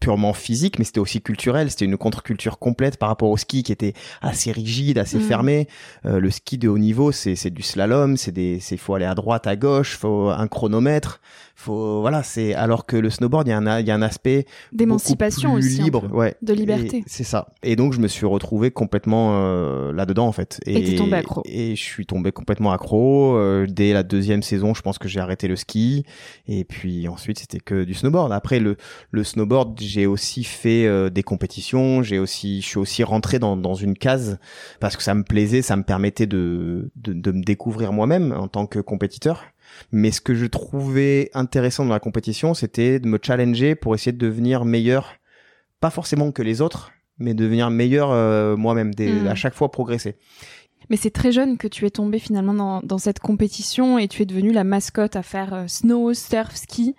purement 0.00 0.32
physique, 0.32 0.78
mais 0.78 0.84
c'était 0.84 1.00
aussi 1.00 1.20
culturel. 1.22 1.70
C'était 1.70 1.84
une 1.84 1.96
contre-culture 1.96 2.58
complète 2.58 2.96
par 2.98 3.08
rapport 3.08 3.30
au 3.30 3.36
ski 3.36 3.62
qui 3.62 3.72
était 3.72 3.94
assez 4.20 4.52
rigide, 4.52 4.98
assez 4.98 5.18
Mm. 5.18 5.22
fermé. 5.22 5.68
Euh, 6.06 6.20
le 6.20 6.30
ski 6.30 6.58
de 6.58 6.68
haut 6.68 6.78
niveau, 6.78 7.12
c'est 7.12 7.34
c'est 7.36 7.50
du 7.50 7.62
slalom, 7.62 8.16
c'est 8.16 8.32
des, 8.32 8.60
c'est 8.60 8.76
faut 8.76 8.94
aller 8.94 9.04
à 9.04 9.14
droite, 9.14 9.46
à 9.46 9.56
gauche, 9.56 9.96
faut 9.96 10.28
un 10.30 10.46
chronomètre, 10.48 11.20
faut 11.58 12.00
voilà. 12.00 12.22
C'est 12.22 12.54
alors 12.54 12.86
que 12.86 12.96
le 12.96 13.10
snowboard, 13.10 13.48
il 13.48 13.50
y 13.50 13.52
a 13.52 13.58
un, 13.58 13.80
il 13.80 13.86
y 13.86 13.90
a 13.90 13.94
un 13.94 14.02
aspect 14.02 14.46
D'émancipation 14.72 15.54
aussi. 15.54 15.82
libre, 15.82 16.08
ouais. 16.12 16.36
De 16.40 16.52
liberté. 16.54 16.98
Et 16.98 17.04
C'est 17.06 17.24
ça. 17.24 17.48
Et 17.62 17.74
donc 17.74 17.92
je 17.92 18.00
me 18.00 18.06
suis 18.06 18.26
retrouvé 18.26 18.70
complètement 18.70 19.32
euh, 19.32 19.92
là-dedans 19.92 20.26
en 20.26 20.32
fait. 20.32 20.60
Et 20.66 20.84
t'es 20.84 20.96
tombé 20.96 21.16
accro. 21.16 21.42
Et 21.46 21.74
je 21.74 21.82
suis 21.82 22.06
tombé 22.06 22.30
complètement 22.30 22.72
accro. 22.72 23.36
Euh, 23.36 23.66
dès 23.68 23.92
la 23.92 24.04
deuxième 24.04 24.42
saison, 24.42 24.72
je 24.72 24.82
pense 24.82 24.98
que 24.98 25.08
j'ai 25.08 25.18
arrêté 25.18 25.48
le 25.48 25.56
ski. 25.56 26.04
Et 26.46 26.64
puis 26.64 27.08
ensuite, 27.08 27.40
c'était 27.40 27.58
que 27.60 27.82
du 27.82 27.94
snowboard. 27.94 28.32
Après 28.32 28.60
le 28.60 28.76
le 29.10 29.24
snowboard, 29.24 29.80
j'ai 29.80 30.06
aussi 30.06 30.44
fait 30.44 30.86
euh, 30.86 31.10
des 31.10 31.24
compétitions. 31.24 32.02
J'ai 32.02 32.20
aussi, 32.20 32.60
je 32.60 32.66
suis 32.66 32.78
aussi 32.78 33.02
rentré 33.02 33.40
dans 33.40 33.56
dans 33.56 33.74
une 33.74 33.96
case 33.96 34.38
parce 34.78 34.96
que 34.96 35.02
ça 35.02 35.14
me 35.14 35.24
plaisait, 35.24 35.62
ça 35.62 35.76
me 35.76 35.82
permettait 35.82 36.26
de 36.26 36.90
de, 36.94 37.12
de 37.12 37.32
me 37.32 37.42
découvrir 37.42 37.92
moi-même 37.92 38.32
en 38.32 38.46
tant 38.46 38.66
que 38.66 38.78
compétiteur. 38.78 39.42
Mais 39.92 40.10
ce 40.10 40.20
que 40.20 40.34
je 40.34 40.46
trouvais 40.46 41.30
intéressant 41.34 41.84
dans 41.84 41.92
la 41.92 42.00
compétition, 42.00 42.54
c'était 42.54 43.00
de 43.00 43.06
me 43.08 43.18
challenger 43.22 43.74
pour 43.74 43.94
essayer 43.94 44.12
de 44.12 44.18
devenir 44.18 44.64
meilleur, 44.64 45.14
pas 45.80 45.90
forcément 45.90 46.32
que 46.32 46.42
les 46.42 46.60
autres, 46.60 46.92
mais 47.18 47.34
devenir 47.34 47.70
meilleur 47.70 48.10
euh, 48.10 48.56
moi-même, 48.56 48.94
des- 48.94 49.22
Mm. 49.22 49.26
à 49.28 49.34
chaque 49.34 49.54
fois 49.54 49.70
progresser. 49.70 50.16
Mais 50.90 50.96
c'est 50.96 51.10
très 51.10 51.32
jeune 51.32 51.58
que 51.58 51.68
tu 51.68 51.84
es 51.86 51.90
tombé 51.90 52.18
finalement 52.18 52.54
dans, 52.54 52.80
dans 52.82 52.98
cette 52.98 53.18
compétition 53.18 53.98
et 53.98 54.08
tu 54.08 54.22
es 54.22 54.26
devenue 54.26 54.52
la 54.52 54.64
mascotte 54.64 55.16
à 55.16 55.22
faire 55.22 55.52
euh, 55.52 55.66
snow, 55.66 56.14
surf, 56.14 56.54
ski. 56.56 56.94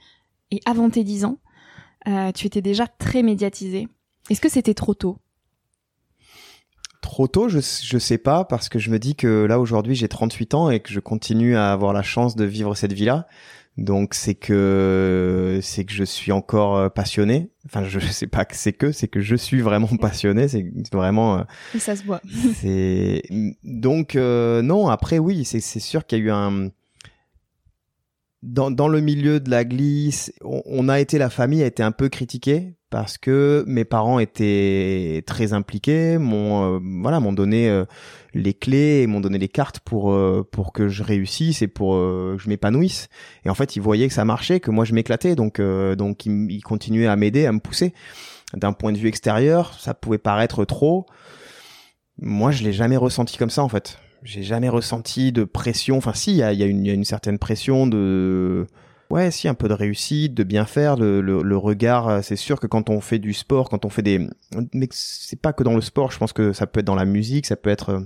Et 0.52 0.60
avant 0.66 0.90
tes 0.90 1.04
10 1.04 1.26
ans, 1.26 1.40
euh, 2.08 2.32
tu 2.32 2.48
étais 2.48 2.62
déjà 2.62 2.88
très 2.88 3.24
médiatisé. 3.24 3.88
Est-ce 4.30 4.42
que 4.42 4.50
c'était 4.50 4.74
trop 4.74 4.94
tôt? 4.94 5.18
Trop 7.10 7.28
tôt, 7.28 7.50
je, 7.50 7.58
je 7.58 7.98
sais 7.98 8.20
pas, 8.20 8.46
parce 8.46 8.70
que 8.70 8.78
je 8.78 8.92
me 8.92 9.00
dis 9.00 9.16
que 9.16 9.46
là 9.46 9.60
aujourd'hui 9.60 9.96
j'ai 9.96 10.08
38 10.08 10.54
ans 10.54 10.70
et 10.70 10.80
que 10.80 10.92
je 10.92 11.00
continue 11.00 11.56
à 11.56 11.72
avoir 11.72 11.92
la 11.92 12.04
chance 12.04 12.36
de 12.36 12.46
vivre 12.46 12.76
cette 12.76 12.94
vie-là. 12.94 13.26
Donc 13.78 14.14
c'est 14.14 14.36
que 14.36 15.60
c'est 15.64 15.86
que 15.86 15.92
je 15.92 16.04
suis 16.04 16.32
encore 16.32 16.78
euh, 16.78 16.90
passionné. 16.90 17.50
Enfin, 17.66 17.84
je 17.84 18.00
sais 18.12 18.28
pas 18.28 18.46
que 18.46 18.56
c'est 18.56 18.74
que, 18.74 18.92
c'est 18.92 19.08
que 19.08 19.22
je 19.22 19.36
suis 19.36 19.60
vraiment 19.60 19.88
passionné. 20.00 20.48
C'est 20.48 20.64
vraiment 20.94 21.40
euh, 21.40 21.44
Et 21.74 21.80
ça 21.80 21.96
se 21.96 22.04
voit. 22.04 22.22
c'est 22.54 23.24
donc 23.64 24.16
euh, 24.16 24.62
non 24.62 24.88
après 24.88 25.18
oui 25.18 25.46
c'est 25.46 25.62
c'est 25.62 25.80
sûr 25.80 26.06
qu'il 26.06 26.20
y 26.20 26.22
a 26.22 26.26
eu 26.26 26.30
un 26.30 26.70
dans, 28.44 28.70
dans 28.70 28.88
le 28.88 29.02
milieu 29.02 29.40
de 29.40 29.50
la 29.50 29.66
glisse, 29.66 30.32
on, 30.44 30.88
a 30.88 31.00
été 31.00 31.18
la 31.18 31.32
famille 31.32 31.64
a 31.64 31.66
été 31.66 31.82
un 31.82 31.92
peu 31.92 32.08
critiquée 32.08 32.76
parce 32.90 33.18
que 33.18 33.64
mes 33.68 33.86
parents 33.86 34.20
étaient 34.20 35.24
très 35.26 35.54
impliqués, 35.54 36.18
m'ont 36.18 36.78
euh, 36.78 36.80
voilà 37.02 37.20
m'ont 37.20 37.34
donné 37.34 37.70
euh, 37.70 37.86
les 38.34 38.54
clés, 38.54 39.06
m'ont 39.08 39.20
donné 39.20 39.38
les 39.38 39.48
cartes 39.48 39.80
pour 39.80 40.12
euh, 40.12 40.48
pour 40.52 40.74
que 40.74 40.88
je 40.88 41.04
réussisse 41.04 41.62
et 41.62 41.68
pour 41.68 41.94
que 41.94 42.38
je 42.40 42.50
m'épanouisse. 42.50 43.10
Et 43.46 43.50
en 43.50 43.56
fait, 43.56 43.76
ils 43.76 43.82
voyaient 43.82 44.08
que 44.08 44.14
ça 44.14 44.26
marchait, 44.26 44.60
que 44.60 44.72
moi 44.72 44.86
je 44.86 44.94
m'éclatais, 44.94 45.36
donc 45.36 45.62
donc 45.62 46.26
ils, 46.26 46.52
ils, 46.52 46.64
continuaient 46.64 47.08
à 47.08 47.16
m'aider, 47.16 47.46
à 47.46 47.52
me 47.52 47.60
pousser. 47.60 47.94
D'un 48.54 48.74
point 48.74 48.92
de 48.92 48.98
vue 48.98 49.08
extérieur, 49.08 49.74
ça 49.80 49.94
pouvait 49.94 50.18
paraître 50.18 50.66
trop. 50.66 51.06
Moi, 52.22 52.52
je 52.52 52.64
l'ai 52.64 52.74
jamais 52.74 52.98
ressenti 52.98 53.38
comme 53.38 53.52
ça 53.52 53.64
en 53.64 53.70
fait 53.70 54.00
j'ai 54.22 54.44
jamais 54.44 54.68
ressenti 54.68 55.32
de 55.32 55.46
pression. 55.46 55.98
Enfin, 55.98 56.14
si, 56.14 56.32
il 56.32 56.38
y 56.38 56.44
a, 56.44 56.52
y, 56.52 56.64
a 56.64 56.68
y 56.68 56.90
a, 56.90 56.94
une 56.94 57.06
certaine 57.06 57.40
pression 57.40 57.88
de, 57.88 58.68
ouais, 59.10 59.32
si, 59.32 59.48
un 59.48 59.54
peu 59.54 59.68
de 59.68 59.74
réussite, 59.74 60.34
de 60.34 60.44
bien 60.44 60.66
faire. 60.66 60.96
Le, 60.96 61.22
le, 61.22 61.42
le 61.42 61.58
regard, 61.58 62.08
euh, 62.08 62.22
c'est 62.22 62.36
sûr 62.36 62.60
que 62.60 62.68
quand 62.68 62.90
on 62.90 63.02
fait 63.02 63.20
du 63.20 63.34
sport, 63.34 63.70
quand 63.70 63.86
on 63.86 63.90
fait 63.90 64.02
des, 64.02 64.28
mais 64.74 64.88
c'est 64.92 65.42
pas 65.42 65.54
que 65.54 65.64
dans 65.64 65.76
le 65.76 65.82
sport. 65.82 66.12
Je 66.12 66.18
pense 66.18 66.34
que 66.34 66.54
ça 66.54 66.68
peut 66.68 66.80
être 66.80 66.86
dans 66.86 66.96
la 66.96 67.06
musique, 67.06 67.46
ça 67.46 67.56
peut 67.56 67.70
être 67.70 67.90
euh, 67.90 68.00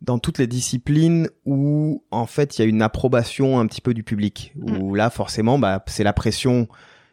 dans 0.00 0.18
toutes 0.18 0.38
les 0.38 0.46
disciplines 0.46 1.28
où 1.44 2.04
en 2.10 2.26
fait 2.26 2.56
il 2.56 2.62
y 2.62 2.64
a 2.64 2.68
une 2.68 2.82
approbation 2.82 3.58
un 3.58 3.66
petit 3.66 3.80
peu 3.80 3.94
du 3.94 4.02
public. 4.02 4.54
Où 4.60 4.92
mm. 4.92 4.96
là, 4.96 5.10
forcément, 5.10 5.58
bah, 5.58 5.82
c'est 5.86 6.04
la 6.04 6.12
pression 6.12 6.68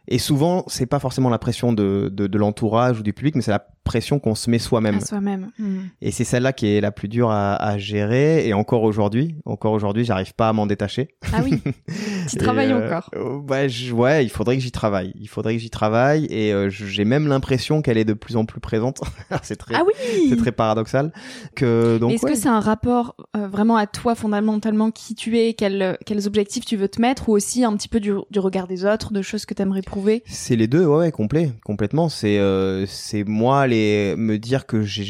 et 0.07 0.19
souvent, 0.19 0.63
c'est 0.67 0.85
pas 0.85 0.99
forcément 0.99 1.29
la 1.29 1.39
pression 1.39 1.73
de, 1.73 2.11
de, 2.13 2.27
de 2.27 2.37
l'entourage 2.37 2.99
ou 2.99 3.03
du 3.03 3.13
public, 3.13 3.35
mais 3.35 3.41
c'est 3.41 3.51
la 3.51 3.67
pression 3.85 4.19
qu'on 4.19 4.35
se 4.35 4.49
met 4.49 4.59
soi-même. 4.59 4.99
Soi-même. 4.99 5.51
Hmm. 5.57 5.83
Et 6.01 6.11
c'est 6.11 6.25
celle-là 6.25 6.51
qui 6.51 6.67
est 6.67 6.81
la 6.81 6.91
plus 6.91 7.07
dure 7.07 7.29
à, 7.29 7.55
à 7.55 7.77
gérer. 7.77 8.45
Et 8.47 8.53
encore 8.53 8.83
aujourd'hui, 8.83 9.35
encore 9.45 9.71
aujourd'hui, 9.71 10.03
j'arrive 10.03 10.33
pas 10.33 10.49
à 10.49 10.53
m'en 10.53 10.65
détacher. 10.65 11.07
Ah 11.31 11.41
oui. 11.43 11.61
tu 12.29 12.37
travailles 12.37 12.71
euh, 12.71 12.85
encore. 12.85 13.11
Ouais, 13.47 13.67
ouais, 13.93 14.25
il 14.25 14.29
faudrait 14.29 14.57
que 14.57 14.63
j'y 14.63 14.71
travaille. 14.71 15.13
Il 15.15 15.29
faudrait 15.29 15.53
que 15.53 15.61
j'y 15.61 15.69
travaille. 15.69 16.25
Et 16.25 16.51
euh, 16.51 16.69
j'ai 16.69 17.05
même 17.05 17.27
l'impression 17.27 17.81
qu'elle 17.81 17.97
est 17.97 18.05
de 18.05 18.13
plus 18.13 18.35
en 18.35 18.45
plus 18.45 18.59
présente. 18.59 19.01
c'est 19.43 19.55
très, 19.55 19.75
ah 19.75 19.83
oui 19.85 19.93
c'est 20.29 20.37
très 20.37 20.51
paradoxal. 20.51 21.13
Que 21.55 21.97
donc. 21.97 22.11
Est-ce 22.11 22.25
que 22.25 22.35
c'est 22.35 22.49
un 22.49 22.59
rapport 22.59 23.15
euh, 23.37 23.47
vraiment 23.47 23.77
à 23.77 23.85
toi 23.87 24.15
fondamentalement 24.15 24.91
qui 24.91 25.15
tu 25.15 25.37
es, 25.37 25.53
quels 25.53 25.97
quels 26.05 26.27
objectifs 26.27 26.65
tu 26.65 26.75
veux 26.75 26.89
te 26.89 26.99
mettre, 26.99 27.29
ou 27.29 27.33
aussi 27.33 27.63
un 27.63 27.75
petit 27.77 27.87
peu 27.87 27.99
du, 27.99 28.13
du 28.31 28.39
regard 28.39 28.67
des 28.67 28.83
autres, 28.83 29.13
de 29.13 29.21
choses 29.21 29.45
que 29.45 29.53
tu 29.53 29.61
aimerais 29.61 29.83
prouver? 29.83 30.23
C'est 30.25 30.55
les 30.55 30.67
deux, 30.67 30.85
ouais, 30.85 30.97
ouais 30.97 31.11
complet, 31.11 31.51
complètement. 31.63 32.09
C'est 32.09 32.39
c'est 32.87 33.23
moi 33.23 33.67
les 33.67 33.74
me 34.17 34.37
dire 34.37 34.65
que 34.65 34.81
j'ai 34.81 35.05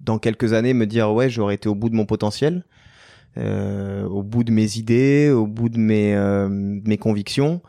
dans 0.00 0.18
quelques 0.18 0.52
années 0.52 0.74
me 0.74 0.86
dire 0.86 1.12
ouais 1.12 1.30
j'aurais 1.30 1.54
été 1.54 1.68
au 1.68 1.74
bout 1.74 1.88
de 1.88 1.94
mon 1.94 2.06
potentiel 2.06 2.64
euh, 3.36 4.04
au 4.04 4.22
bout 4.22 4.44
de 4.44 4.52
mes 4.52 4.76
idées 4.76 5.30
au 5.30 5.46
bout 5.46 5.68
de 5.68 5.78
mes 5.78 6.14
euh, 6.14 6.48
mes 6.50 6.98
convictions 6.98 7.62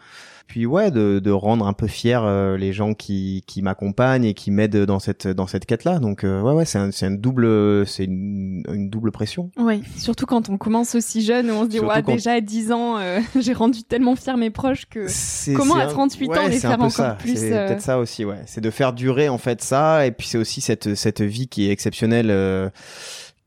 puis 0.48 0.66
ouais 0.66 0.92
de, 0.92 1.20
de 1.20 1.32
rendre 1.32 1.68
un 1.68 1.74
peu 1.74 1.88
fier 1.88 2.24
euh, 2.24 2.58
les 2.58 2.74
gens 2.74 2.94
qui 2.94 3.44
qui 3.48 3.62
m'accompagnent 3.62 4.26
et 4.26 4.34
qui 4.34 4.52
m'aident 4.52 4.86
dans 4.86 5.00
cette 5.00 5.28
dans 5.28 5.48
cette 5.48 5.66
quête 5.66 5.84
là 5.84 6.00
donc 6.00 6.24
euh, 6.24 6.42
ouais 6.42 6.54
ouais 6.54 6.66
c'est 6.66 6.78
un, 6.78 6.92
c'est 6.92 7.06
un 7.06 7.12
double 7.12 7.86
c'est 7.88 8.06
une, 8.06 8.64
une, 8.72 8.90
double 8.90 9.12
pression. 9.12 9.50
Oui 9.58 9.82
surtout 9.98 10.26
quand 10.26 10.50
on 10.50 10.58
commence 10.58 10.96
aussi 10.96 11.24
jeune 11.24 11.50
on 11.50 11.64
se 11.64 11.70
dit 11.70 11.80
ouais 11.80 12.02
déjà 12.02 12.34
à 12.34 12.42
10 12.42 12.72
ans 12.72 12.98
euh, 12.98 13.20
j'ai 13.40 13.54
rendu 13.54 13.84
tellement 13.84 14.16
fier 14.16 14.38
mes 14.38 14.50
proches 14.50 14.86
que 14.86 15.08
comment 15.56 15.76
à 15.76 15.88
38 15.88 16.30
ans 16.32 16.48
les 16.48 16.60
faire 16.60 16.74
encore 16.74 16.92
ça. 16.92 17.18
plus 17.20 17.36
c'est 17.38 17.50
peut-être 17.50 17.82
ça 17.82 17.98
aussi 18.00 18.26
ouais. 18.26 18.42
C'est 18.46 18.62
de 18.62 18.70
faire 18.70 18.94
durer 18.94 19.30
en 19.30 19.38
fait 19.38 19.62
ça 19.62 20.06
et 20.06 20.12
puis 20.12 20.28
c'est 20.28 20.38
aussi 20.38 20.62
cette 20.62 20.96
cette 20.96 21.22
vie 21.22 21.48
qui 21.48 21.68
est 21.68 21.72
exceptionnelle 21.72 22.72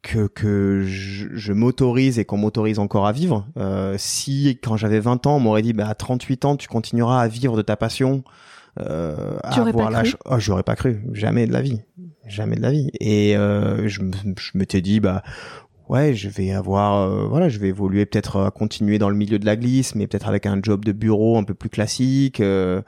que, 0.08 0.26
que 0.26 0.82
je, 0.86 1.28
je 1.32 1.52
m'autorise 1.52 2.18
et 2.18 2.24
qu'on 2.24 2.38
m'autorise 2.38 2.78
encore 2.78 3.06
à 3.06 3.12
vivre. 3.12 3.46
Euh, 3.58 3.94
si 3.98 4.58
quand 4.62 4.76
j'avais 4.76 5.00
20 5.00 5.26
ans, 5.26 5.36
on 5.36 5.40
m'aurait 5.40 5.62
dit 5.62 5.74
bah 5.74 5.88
à 5.88 5.94
38 5.94 6.44
ans 6.46 6.56
tu 6.56 6.68
continueras 6.68 7.20
à 7.20 7.28
vivre 7.28 7.56
de 7.56 7.62
ta 7.62 7.76
passion, 7.76 8.24
euh, 8.80 9.38
tu 9.52 9.60
à 9.60 9.66
avoir 9.66 9.92
oh, 10.24 10.38
j'aurais 10.38 10.62
pas 10.62 10.76
cru, 10.76 11.02
jamais 11.12 11.46
de 11.46 11.52
la 11.52 11.60
vie, 11.60 11.82
jamais 12.26 12.56
de 12.56 12.62
la 12.62 12.70
vie. 12.70 12.90
Et 13.00 13.36
euh, 13.36 13.86
je, 13.86 14.00
je 14.36 14.50
m'étais 14.54 14.80
dit 14.80 15.00
bah 15.00 15.22
ouais, 15.88 16.14
je 16.14 16.28
vais 16.28 16.52
avoir, 16.52 17.02
euh, 17.02 17.26
voilà, 17.26 17.48
je 17.48 17.58
vais 17.58 17.68
évoluer 17.68 18.06
peut-être 18.06 18.40
à 18.40 18.50
continuer 18.50 18.98
dans 18.98 19.10
le 19.10 19.16
milieu 19.16 19.38
de 19.38 19.46
la 19.46 19.56
glisse, 19.56 19.94
mais 19.94 20.06
peut-être 20.06 20.28
avec 20.28 20.46
un 20.46 20.58
job 20.62 20.84
de 20.84 20.92
bureau 20.92 21.38
un 21.38 21.44
peu 21.44 21.54
plus 21.54 21.68
classique. 21.68 22.40
Euh, 22.40 22.82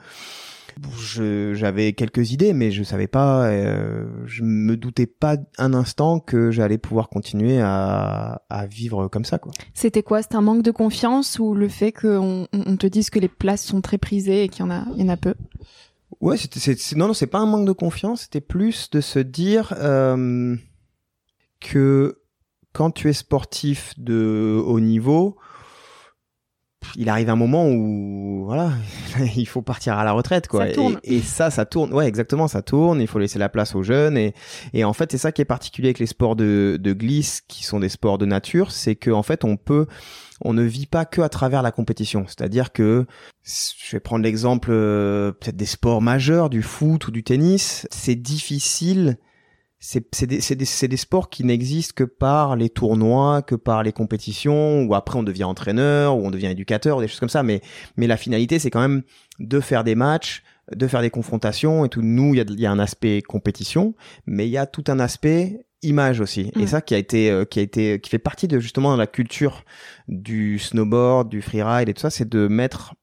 j'avais 0.97 1.93
quelques 1.93 2.33
idées, 2.33 2.53
mais 2.53 2.71
je 2.71 2.83
savais 2.83 3.07
pas, 3.07 3.47
euh, 3.47 4.07
je 4.27 4.43
me 4.43 4.77
doutais 4.77 5.07
pas 5.07 5.37
un 5.59 5.75
instant 5.75 6.21
que 6.21 6.51
j'allais 6.51 6.79
pouvoir 6.79 7.09
continuer 7.09 7.61
à, 7.61 8.43
à, 8.49 8.67
vivre 8.67 9.09
comme 9.09 9.25
ça, 9.25 9.39
quoi. 9.39 9.53
C'était 9.75 10.03
quoi? 10.03 10.23
C'était 10.23 10.37
un 10.37 10.43
manque 10.43 10.63
de 10.63 10.71
confiance 10.71 11.39
ou 11.39 11.55
le 11.55 11.69
fait 11.69 11.93
qu'on 11.93 12.47
on 12.53 12.77
te 12.77 12.87
dise 12.87 13.11
que 13.11 13.19
les 13.19 13.29
places 13.29 13.65
sont 13.65 13.81
très 13.81 13.99
prisées 13.99 14.45
et 14.45 14.49
qu'il 14.49 14.61
y 14.61 14.69
en 14.69 14.71
a, 14.71 14.85
il 14.97 15.03
y 15.03 15.05
en 15.05 15.09
a 15.09 15.17
peu? 15.17 15.35
Ouais, 16.21 16.37
c'était, 16.37 16.61
non, 16.97 17.09
non, 17.09 17.15
c'est 17.15 17.27
pas 17.27 17.39
un 17.39 17.47
manque 17.47 17.67
de 17.67 17.73
confiance, 17.73 18.23
c'était 18.23 18.41
plus 18.41 18.91
de 18.91 19.01
se 19.01 19.19
dire 19.19 19.73
euh, 19.79 20.57
que 21.61 22.19
quand 22.73 22.91
tu 22.91 23.09
es 23.09 23.13
sportif 23.13 23.95
de 23.99 24.63
haut 24.65 24.81
niveau, 24.81 25.37
il 26.97 27.09
arrive 27.09 27.31
un 27.31 27.37
moment 27.37 27.69
où 27.69 28.45
voilà 28.47 28.73
il 29.37 29.47
faut 29.47 29.63
partir 29.63 29.99
à 29.99 30.05
la 30.05 30.13
retraite 30.13 30.49
quoi. 30.49 30.67
Et, 31.05 31.21
ça 31.21 31.51
ça 31.51 31.65
tourne. 31.65 31.93
Ouais 31.93 32.07
exactement 32.07 32.49
ça 32.49 32.63
tourne. 32.63 33.01
Il 33.01 33.07
faut 33.07 33.19
laisser 33.19 33.39
la 33.39 33.49
place 33.49 33.75
aux 33.75 33.83
jeunes. 33.83 34.17
Et, 34.17 34.35
et 34.73 34.85
en 34.85 34.93
fait 34.93 35.13
c'est 35.13 35.19
ça 35.19 35.33
qui 35.33 35.43
est 35.43 35.47
particulier 35.47 35.89
avec 35.89 35.99
les 35.99 36.07
sports 36.07 36.37
de, 36.37 36.79
de 36.81 36.93
glisse 36.93 37.43
qui 37.47 37.65
sont 37.65 37.81
des 37.81 37.89
sports 37.89 38.19
de 38.19 38.27
nature 38.27 38.73
c'est 38.73 38.97
que 38.97 39.11
en 39.11 39.23
fait 39.23 39.45
on 39.45 39.57
peut 39.57 39.87
on 40.43 40.53
ne 40.55 40.63
vit 40.63 40.87
pas 40.87 41.05
que 41.05 41.21
à 41.21 41.29
travers 41.29 41.63
la 41.63 41.71
compétition. 41.71 42.25
C'est-à-dire 42.27 42.73
que 42.73 43.07
je 43.45 43.93
vais 43.93 44.01
prendre 44.01 44.25
l'exemple 44.25 44.71
euh, 44.73 45.33
peut-être 45.33 45.57
des 45.57 45.67
sports 45.67 46.01
majeurs 46.01 46.51
du 46.51 46.63
foot 46.63 47.09
ou 47.09 47.11
du 47.11 47.23
tennis. 47.23 47.87
C'est 47.91 48.15
difficile 48.15 49.19
c'est 49.81 50.27
des, 50.27 50.41
des, 50.41 50.89
des, 50.89 50.97
sports 50.97 51.31
qui 51.31 51.43
n'existent 51.43 51.95
que 51.97 52.05
par 52.05 52.55
les 52.55 52.69
tournois, 52.69 53.41
que 53.41 53.55
par 53.55 53.83
les 53.83 53.93
compétitions, 53.93 54.83
où 54.83 54.95
après 54.95 55.19
on 55.19 55.23
devient 55.23 55.45
entraîneur, 55.45 56.19
ou 56.19 56.27
on 56.27 56.31
devient 56.31 56.49
éducateur, 56.49 57.01
des 57.01 57.09
choses 57.09 57.19
comme 57.19 57.31
ça. 57.31 57.43
Mais, 57.43 57.63
mais 57.97 58.07
la 58.07 58.19
finalité, 58.19 58.59
c'est 58.59 58.71
quand 58.71 58.81
même 58.81 59.03
de 59.39 59.59
faire 59.59 59.83
des 59.83 59.95
matchs, 59.95 60.43
de 60.71 60.87
faire 60.87 61.01
des 61.01 61.09
confrontations 61.09 61.87
et 61.87 61.89
tout. 61.89 62.03
Nous, 62.03 62.35
il 62.35 62.39
y 62.39 62.41
a, 62.41 62.45
y 62.47 62.67
a, 62.67 62.71
un 62.71 62.79
aspect 62.79 63.23
compétition, 63.23 63.95
mais 64.27 64.47
il 64.47 64.51
y 64.51 64.59
a 64.59 64.67
tout 64.67 64.85
un 64.89 65.01
aspect 65.01 65.65
image 65.83 66.21
aussi. 66.21 66.53
Et 66.57 66.65
mm. 66.65 66.67
ça 66.67 66.81
qui 66.83 66.95
a 66.95 66.99
été, 66.99 67.31
euh, 67.31 67.47
qui 67.47 67.59
a 67.59 67.63
été, 67.63 68.01
qui 68.01 68.11
fait 68.11 68.19
partie 68.19 68.49
de 68.49 68.61
justement 68.61 68.95
la 68.97 69.07
culture 69.07 69.65
du 70.09 70.59
snowboard, 70.59 71.31
du 71.31 71.41
freeride 71.41 71.89
et 71.89 71.95
tout 71.95 72.03
ça, 72.03 72.11
c'est 72.11 72.29
de 72.29 72.49
mettre 72.49 72.95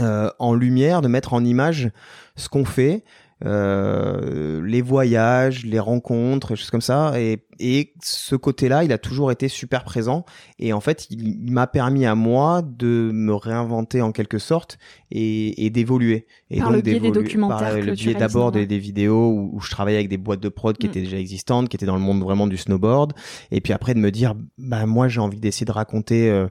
euh, 0.00 0.30
en 0.38 0.54
lumière, 0.54 1.02
de 1.02 1.08
mettre 1.08 1.34
en 1.34 1.44
image 1.44 1.90
ce 2.34 2.48
qu'on 2.48 2.64
fait, 2.64 3.04
euh, 3.44 4.62
les 4.64 4.82
voyages, 4.82 5.64
les 5.64 5.78
rencontres, 5.78 6.54
choses 6.54 6.70
comme 6.70 6.80
ça. 6.80 7.12
Et, 7.20 7.44
et 7.58 7.92
ce 8.02 8.36
côté-là, 8.36 8.84
il 8.84 8.92
a 8.92 8.98
toujours 8.98 9.32
été 9.32 9.48
super 9.48 9.84
présent. 9.84 10.24
Et 10.58 10.72
en 10.72 10.80
fait, 10.80 11.06
il, 11.10 11.52
m'a 11.52 11.66
permis 11.66 12.06
à 12.06 12.14
moi 12.14 12.62
de 12.62 13.10
me 13.12 13.34
réinventer 13.34 14.00
en 14.00 14.12
quelque 14.12 14.38
sorte 14.38 14.78
et, 15.10 15.66
et 15.66 15.70
d'évoluer. 15.70 16.26
Et 16.50 16.58
par 16.58 16.68
donc 16.68 16.76
le 16.76 16.82
biais 16.82 17.00
des 17.00 17.10
documentaires. 17.10 17.58
Par 17.58 17.80
le 17.80 17.92
biais 17.92 18.14
d'abord 18.14 18.52
des, 18.52 18.66
des, 18.66 18.78
vidéos 18.78 19.50
où, 19.52 19.60
je 19.60 19.70
travaillais 19.70 19.98
avec 19.98 20.08
des 20.08 20.18
boîtes 20.18 20.40
de 20.40 20.48
prod 20.48 20.76
qui 20.76 20.86
mm. 20.86 20.90
étaient 20.90 21.02
déjà 21.02 21.18
existantes, 21.18 21.68
qui 21.68 21.76
étaient 21.76 21.86
dans 21.86 21.96
le 21.96 22.02
monde 22.02 22.22
vraiment 22.22 22.46
du 22.46 22.56
snowboard. 22.56 23.12
Et 23.50 23.60
puis 23.60 23.72
après 23.72 23.94
de 23.94 23.98
me 23.98 24.10
dire, 24.10 24.34
bah 24.58 24.86
moi 24.86 25.08
j'ai 25.08 25.20
envie 25.20 25.40
d'essayer 25.40 25.66
de 25.66 25.72
raconter. 25.72 26.30
Euh, 26.30 26.46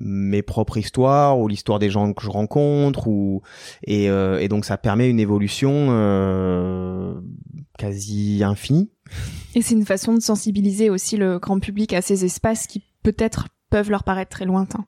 mes 0.00 0.42
propres 0.42 0.78
histoires 0.78 1.38
ou 1.38 1.48
l'histoire 1.48 1.78
des 1.78 1.90
gens 1.90 2.12
que 2.12 2.22
je 2.22 2.30
rencontre 2.30 3.08
ou 3.08 3.42
et, 3.84 4.08
euh, 4.10 4.38
et 4.38 4.48
donc 4.48 4.64
ça 4.64 4.78
permet 4.78 5.10
une 5.10 5.20
évolution 5.20 5.88
euh, 5.90 7.14
quasi 7.78 8.42
infinie. 8.44 8.90
Et 9.54 9.62
c'est 9.62 9.74
une 9.74 9.86
façon 9.86 10.14
de 10.14 10.20
sensibiliser 10.20 10.90
aussi 10.90 11.16
le 11.16 11.38
grand 11.38 11.58
public 11.58 11.92
à 11.92 12.02
ces 12.02 12.24
espaces 12.24 12.66
qui 12.66 12.84
peut-être 13.02 13.48
peuvent 13.70 13.90
leur 13.90 14.04
paraître 14.04 14.30
très 14.30 14.44
lointains. 14.44 14.86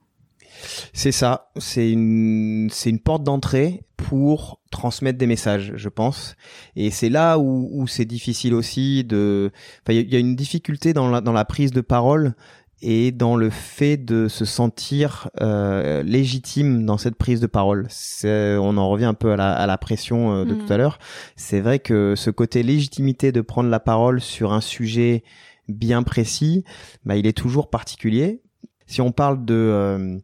C'est 0.93 1.13
ça, 1.13 1.51
c'est 1.57 1.91
une 1.91 2.69
c'est 2.71 2.91
une 2.91 2.99
porte 2.99 3.23
d'entrée 3.23 3.85
pour 3.97 4.61
transmettre 4.71 5.19
des 5.19 5.27
messages, 5.27 5.73
je 5.77 5.89
pense. 5.89 6.35
Et 6.77 6.91
c'est 6.91 7.09
là 7.09 7.39
où, 7.39 7.69
où 7.73 7.87
c'est 7.87 8.05
difficile 8.05 8.55
aussi 8.55 9.05
de. 9.05 9.53
Enfin, 9.83 9.99
il 9.99 10.13
y, 10.13 10.17
a 10.17 10.19
une 10.19 10.37
difficulté 10.37 10.93
dans 10.93 11.09
la 11.09 11.21
dans 11.21 11.33
la 11.33 11.45
prise 11.45 11.71
de 11.71 11.81
parole 11.81 12.35
et 12.83 13.13
dans 13.13 13.37
le 13.37 13.51
fait 13.51 13.97
de 13.97 14.29
se 14.29 14.45
sentir 14.45 15.29
euh, 15.41 16.03
légitime 16.03 16.87
dans 16.87 16.99
cette 16.99 17.17
prise 17.17 17.41
de 17.41 17.47
parole. 17.47 17.89
On 18.25 18.77
en 18.77 18.89
revient 18.89 19.05
un 19.05 19.15
peu 19.15 19.33
à 19.33 19.37
la, 19.37 19.53
à 19.53 19.67
la 19.67 19.79
pression 19.79 20.33
euh, 20.33 20.45
de 20.45 20.55
tout 20.55 20.67
mm. 20.69 20.73
à 20.73 20.77
l'heure. 20.77 20.99
C'est 21.37 21.61
vrai 21.61 21.79
que 21.79 22.15
ce 22.17 22.31
côté 22.31 22.63
légitimité 22.63 23.33
de 23.33 23.41
prendre 23.41 23.69
la 23.69 23.81
parole 23.81 24.21
sur 24.21 24.53
un 24.53 24.61
sujet 24.61 25.23
bien 25.69 26.03
précis, 26.03 26.65
bah, 27.05 27.17
il 27.17 27.27
est 27.27 27.37
toujours 27.37 27.71
particulier. 27.71 28.41
Si 28.87 29.01
on 29.01 29.13
parle 29.13 29.45
de 29.45 29.55
euh, 29.55 30.19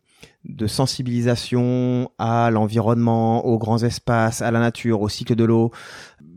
de 0.44 0.66
sensibilisation 0.66 2.10
à 2.18 2.50
l'environnement, 2.50 3.44
aux 3.44 3.58
grands 3.58 3.82
espaces, 3.82 4.42
à 4.42 4.50
la 4.50 4.60
nature, 4.60 5.00
au 5.00 5.08
cycle 5.08 5.34
de 5.34 5.44
l'eau, 5.44 5.72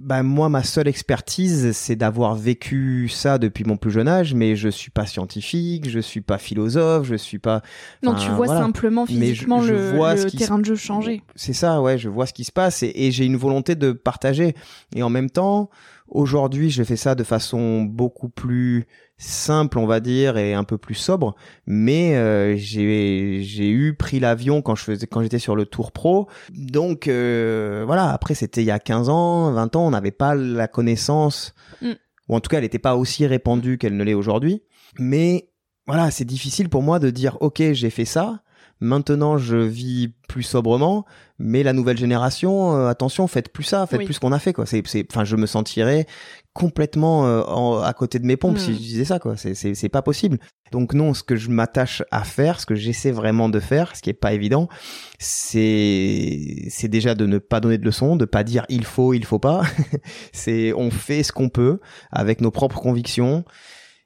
bah 0.10 0.24
moi 0.24 0.50
ma 0.50 0.64
seule 0.64 0.88
expertise 0.88 1.72
c'est 1.74 1.96
d'avoir 1.96 2.34
vécu 2.34 3.08
ça 3.10 3.38
depuis 3.38 3.64
mon 3.64 3.78
plus 3.78 3.92
jeune 3.92 4.08
âge 4.08 4.34
mais 4.34 4.56
je 4.56 4.68
suis 4.68 4.90
pas 4.90 5.06
scientifique 5.06 5.88
je 5.88 6.00
suis 6.00 6.22
pas 6.22 6.40
philosophe 6.40 7.06
je 7.06 7.14
suis 7.14 7.38
pas 7.38 7.62
non 8.02 8.16
tu 8.16 8.28
vois 8.32 8.48
simplement 8.48 9.06
physiquement 9.06 9.62
le, 9.62 10.36
terrain 10.36 10.58
de 10.58 10.66
jeu 10.66 10.76
changer 10.76 11.22
c'est 11.36 11.54
ça 11.54 11.80
ouais 11.80 12.00
je 12.00 12.10
vois 12.10 12.26
ce 12.26 12.34
qui 12.34 12.44
se 12.44 12.52
passe 12.52 12.82
et 12.82 13.12
j'ai 13.12 13.26
une 13.26 13.38
volonté 13.38 13.76
de 13.76 13.92
partager 13.92 14.56
et 14.96 15.04
en 15.04 15.12
même 15.12 15.30
temps 15.30 15.70
Aujourd'hui, 16.12 16.72
je 16.72 16.84
fais 16.84 16.96
ça 16.96 17.14
de 17.14 17.24
façon 17.24 17.84
beaucoup 17.84 18.30
plus 18.30 18.88
simple, 19.20 19.78
on 19.78 19.86
va 19.86 20.00
dire, 20.00 20.38
et 20.38 20.56
un 20.56 20.64
peu 20.64 20.78
plus 20.80 20.96
sobre. 20.96 21.36
Mais 21.68 22.16
euh, 22.16 22.56
j'ai 22.58 23.42
j'ai 23.44 23.70
eu 23.70 23.94
pris 23.94 24.20
l'avion 24.20 24.64
quand 24.64 24.76
je 24.76 24.84
faisais 24.84 25.06
quand 25.06 25.22
j'étais 25.22 25.38
sur 25.38 25.56
le 25.56 25.66
Tour 25.66 25.92
Pro. 25.92 26.28
Donc 26.52 27.08
euh, 27.08 27.84
voilà. 27.86 28.12
Après, 28.12 28.34
c'était 28.34 28.62
il 28.62 28.66
y 28.66 28.72
a 28.72 28.80
15 28.80 29.10
ans, 29.10 29.52
20 29.52 29.76
ans, 29.76 29.86
on 29.86 29.94
n'avait 30.00 30.12
pas 30.12 30.36
la 30.36 30.68
connaissance, 30.68 31.54
mm. 31.82 31.92
ou 32.28 32.36
en 32.36 32.40
tout 32.40 32.50
cas, 32.50 32.58
elle 32.58 32.64
n'était 32.64 32.80
pas 32.80 32.96
aussi 32.96 33.26
répandue 33.26 33.78
qu'elle 33.78 33.98
ne 33.98 34.04
l'est 34.04 34.14
aujourd'hui. 34.14 34.64
Mais 34.98 35.50
voilà, 35.88 36.12
c'est 36.12 36.26
difficile 36.26 36.70
pour 36.70 36.84
moi 36.84 37.00
de 37.00 37.10
dire 37.10 37.38
ok, 37.42 37.62
j'ai 37.74 37.90
fait 37.90 38.06
ça. 38.06 38.44
Maintenant, 38.82 39.38
je 39.38 39.58
vis 39.58 40.14
plus 40.30 40.44
sobrement, 40.44 41.06
mais 41.38 41.64
la 41.64 41.74
nouvelle 41.74 41.98
génération, 41.98 42.78
euh, 42.78 42.88
attention, 42.88 43.28
faites 43.28 43.52
plus 43.52 43.66
ça, 43.66 43.86
faites 43.88 44.06
plus 44.06 44.14
ce 44.14 44.20
qu'on 44.22 44.32
a 44.32 44.40
fait, 44.40 44.54
quoi. 44.54 44.66
C'est, 44.66 44.82
c'est, 44.88 45.06
enfin, 45.12 45.26
je 45.26 45.36
me 45.36 45.46
sentirais 45.48 46.06
complètement 46.54 47.26
euh, 47.28 47.82
à 47.82 47.92
côté 47.94 48.20
de 48.20 48.26
mes 48.26 48.38
pompes 48.38 48.58
si 48.58 48.72
hmm. 48.72 48.74
je 48.74 48.80
disais 48.80 49.06
ça, 49.06 49.20
quoi. 49.20 49.36
C'est, 49.36 49.54
c'est, 49.54 49.76
c'est 49.76 49.90
pas 49.90 50.02
possible. 50.02 50.40
Donc 50.72 50.94
non, 50.94 51.14
ce 51.14 51.24
que 51.24 51.36
je 51.36 51.50
m'attache 51.50 52.04
à 52.12 52.24
faire, 52.24 52.62
ce 52.62 52.66
que 52.66 52.76
j'essaie 52.76 53.12
vraiment 53.12 53.50
de 53.50 53.60
faire, 53.60 53.96
ce 53.98 54.02
qui 54.02 54.12
est 54.12 54.14
pas 54.14 54.32
évident, 54.32 54.70
c'est, 55.18 56.68
c'est 56.70 56.88
déjà 56.88 57.16
de 57.16 57.26
ne 57.26 57.38
pas 57.38 57.60
donner 57.60 57.78
de 57.78 57.86
leçons, 57.86 58.16
de 58.16 58.26
pas 58.26 58.46
dire 58.46 58.66
il 58.70 58.86
faut, 58.86 59.14
il 59.14 59.26
faut 59.26 59.40
pas. 59.40 59.64
c'est, 60.32 60.72
on 60.74 60.90
fait 60.90 61.24
ce 61.24 61.34
qu'on 61.34 61.50
peut 61.50 61.80
avec 62.12 62.40
nos 62.40 62.52
propres 62.52 62.80
convictions. 62.80 63.44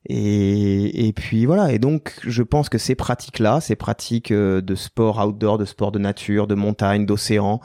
Et, 0.10 1.08
et 1.08 1.14
puis 1.14 1.46
voilà. 1.46 1.72
Et 1.72 1.80
donc, 1.80 2.20
je 2.24 2.44
pense 2.44 2.70
que 2.70 2.78
ces 2.78 2.96
pratiques-là, 2.96 3.62
ces 3.62 3.76
pratiques 3.76 4.32
euh, 4.32 4.62
de 4.62 4.76
sport 4.76 5.26
outdoor, 5.26 5.58
de 5.58 5.66
sport 5.66 5.92
de 5.92 6.00
nature, 6.00 6.48
de 6.48 6.56
montagne, 6.56 7.06
d'océan, 7.06 7.62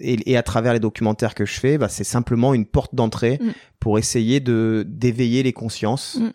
et, 0.00 0.30
et, 0.30 0.36
à 0.36 0.42
travers 0.42 0.72
les 0.72 0.80
documentaires 0.80 1.34
que 1.34 1.44
je 1.44 1.60
fais, 1.60 1.76
bah, 1.78 1.88
c'est 1.88 2.04
simplement 2.04 2.54
une 2.54 2.66
porte 2.66 2.94
d'entrée 2.94 3.38
mm. 3.40 3.50
pour 3.80 3.98
essayer 3.98 4.40
de 4.40 4.84
d'éveiller 4.88 5.42
les 5.42 5.52
consciences. 5.52 6.16
Mm. 6.20 6.30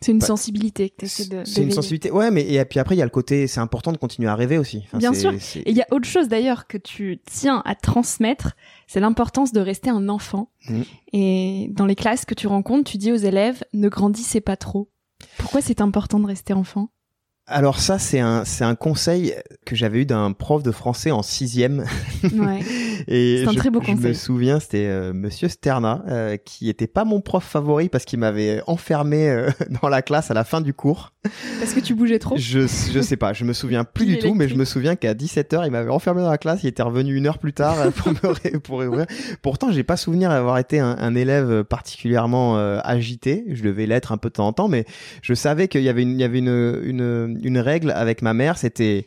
C'est 0.00 0.12
une 0.12 0.20
sensibilité 0.20 0.90
que 0.90 0.96
tu 1.00 1.04
essaies 1.04 1.26
de. 1.26 1.42
C'est 1.44 1.62
une 1.62 1.72
sensibilité, 1.72 2.10
ouais, 2.10 2.30
mais 2.30 2.46
et 2.46 2.64
puis 2.64 2.80
après 2.80 2.94
il 2.94 2.98
y 2.98 3.02
a 3.02 3.04
le 3.04 3.10
côté, 3.10 3.46
c'est 3.46 3.60
important 3.60 3.92
de 3.92 3.98
continuer 3.98 4.28
à 4.28 4.34
rêver 4.34 4.56
aussi. 4.56 4.84
Bien 4.94 5.12
sûr. 5.12 5.32
Et 5.32 5.70
il 5.70 5.76
y 5.76 5.82
a 5.82 5.86
autre 5.90 6.06
chose 6.06 6.28
d'ailleurs 6.28 6.66
que 6.66 6.78
tu 6.78 7.20
tiens 7.26 7.62
à 7.66 7.74
transmettre, 7.74 8.56
c'est 8.86 9.00
l'importance 9.00 9.52
de 9.52 9.60
rester 9.60 9.90
un 9.90 10.08
enfant. 10.08 10.50
Mm. 10.68 10.82
Et 11.12 11.68
dans 11.72 11.86
les 11.86 11.96
classes 11.96 12.24
que 12.24 12.34
tu 12.34 12.46
rencontres, 12.46 12.90
tu 12.90 12.96
dis 12.96 13.12
aux 13.12 13.16
élèves 13.16 13.62
ne 13.74 13.88
grandissez 13.88 14.40
pas 14.40 14.56
trop. 14.56 14.90
Pourquoi 15.36 15.60
c'est 15.60 15.80
important 15.80 16.18
de 16.18 16.26
rester 16.26 16.54
enfant? 16.54 16.90
Alors 17.50 17.80
ça, 17.80 17.98
c'est 17.98 18.20
un, 18.20 18.44
c'est 18.44 18.64
un 18.64 18.74
conseil 18.74 19.34
que 19.66 19.74
j'avais 19.74 20.02
eu 20.02 20.06
d'un 20.06 20.32
prof 20.32 20.62
de 20.62 20.70
français 20.70 21.10
en 21.10 21.22
sixième. 21.22 21.84
Ouais. 22.22 22.60
Et 23.08 23.42
c'est 23.44 23.48
un 23.48 23.54
très 23.54 23.70
beau 23.70 23.80
conseil. 23.80 23.96
Je 24.00 24.08
me 24.08 24.12
souviens, 24.12 24.60
c'était 24.60 24.86
euh, 24.86 25.12
Monsieur 25.12 25.48
Sterna, 25.48 26.04
euh, 26.08 26.36
qui 26.36 26.68
était 26.68 26.86
pas 26.86 27.04
mon 27.04 27.20
prof 27.20 27.44
favori 27.44 27.88
parce 27.88 28.04
qu'il 28.04 28.18
m'avait 28.18 28.62
enfermé 28.66 29.28
euh, 29.28 29.50
dans 29.82 29.88
la 29.88 30.02
classe 30.02 30.30
à 30.30 30.34
la 30.34 30.44
fin 30.44 30.60
du 30.60 30.74
cours. 30.74 31.12
Parce 31.58 31.74
que 31.74 31.80
tu 31.80 31.94
bougeais 31.94 32.18
trop 32.18 32.36
Je, 32.36 32.60
je 32.60 33.00
sais 33.00 33.16
pas, 33.16 33.32
je 33.32 33.44
me 33.44 33.52
souviens 33.52 33.84
plus 33.84 34.06
du 34.06 34.18
tout, 34.18 34.34
mais 34.34 34.48
je 34.48 34.54
me 34.54 34.64
souviens 34.64 34.96
qu'à 34.96 35.14
17h, 35.14 35.64
il 35.66 35.70
m'avait 35.70 35.90
enfermé 35.90 36.22
dans 36.22 36.30
la 36.30 36.38
classe, 36.38 36.62
il 36.62 36.68
était 36.68 36.82
revenu 36.82 37.14
une 37.14 37.26
heure 37.26 37.38
plus 37.38 37.52
tard 37.52 37.90
pour 37.92 38.12
me 38.12 38.58
pour 38.58 38.80
réouvrir. 38.80 39.06
Pourtant, 39.42 39.72
j'ai 39.72 39.82
pas 39.82 39.96
souvenir 39.96 40.30
d'avoir 40.30 40.58
été 40.58 40.78
un, 40.78 40.96
un, 40.98 41.14
élève 41.14 41.64
particulièrement 41.64 42.56
agité. 42.56 43.44
Je 43.48 43.62
devais 43.62 43.86
l'être 43.86 44.12
un 44.12 44.18
peu 44.18 44.28
de 44.28 44.34
temps 44.34 44.46
en 44.46 44.52
temps, 44.52 44.68
mais 44.68 44.84
je 45.22 45.34
savais 45.34 45.68
qu'il 45.68 45.82
y 45.82 45.88
avait 45.88 46.02
une, 46.02 46.12
il 46.12 46.20
y 46.20 46.24
avait 46.24 46.38
une, 46.38 46.80
une 46.84 47.39
une 47.42 47.58
règle 47.58 47.90
avec 47.90 48.22
ma 48.22 48.34
mère, 48.34 48.58
c'était 48.58 49.06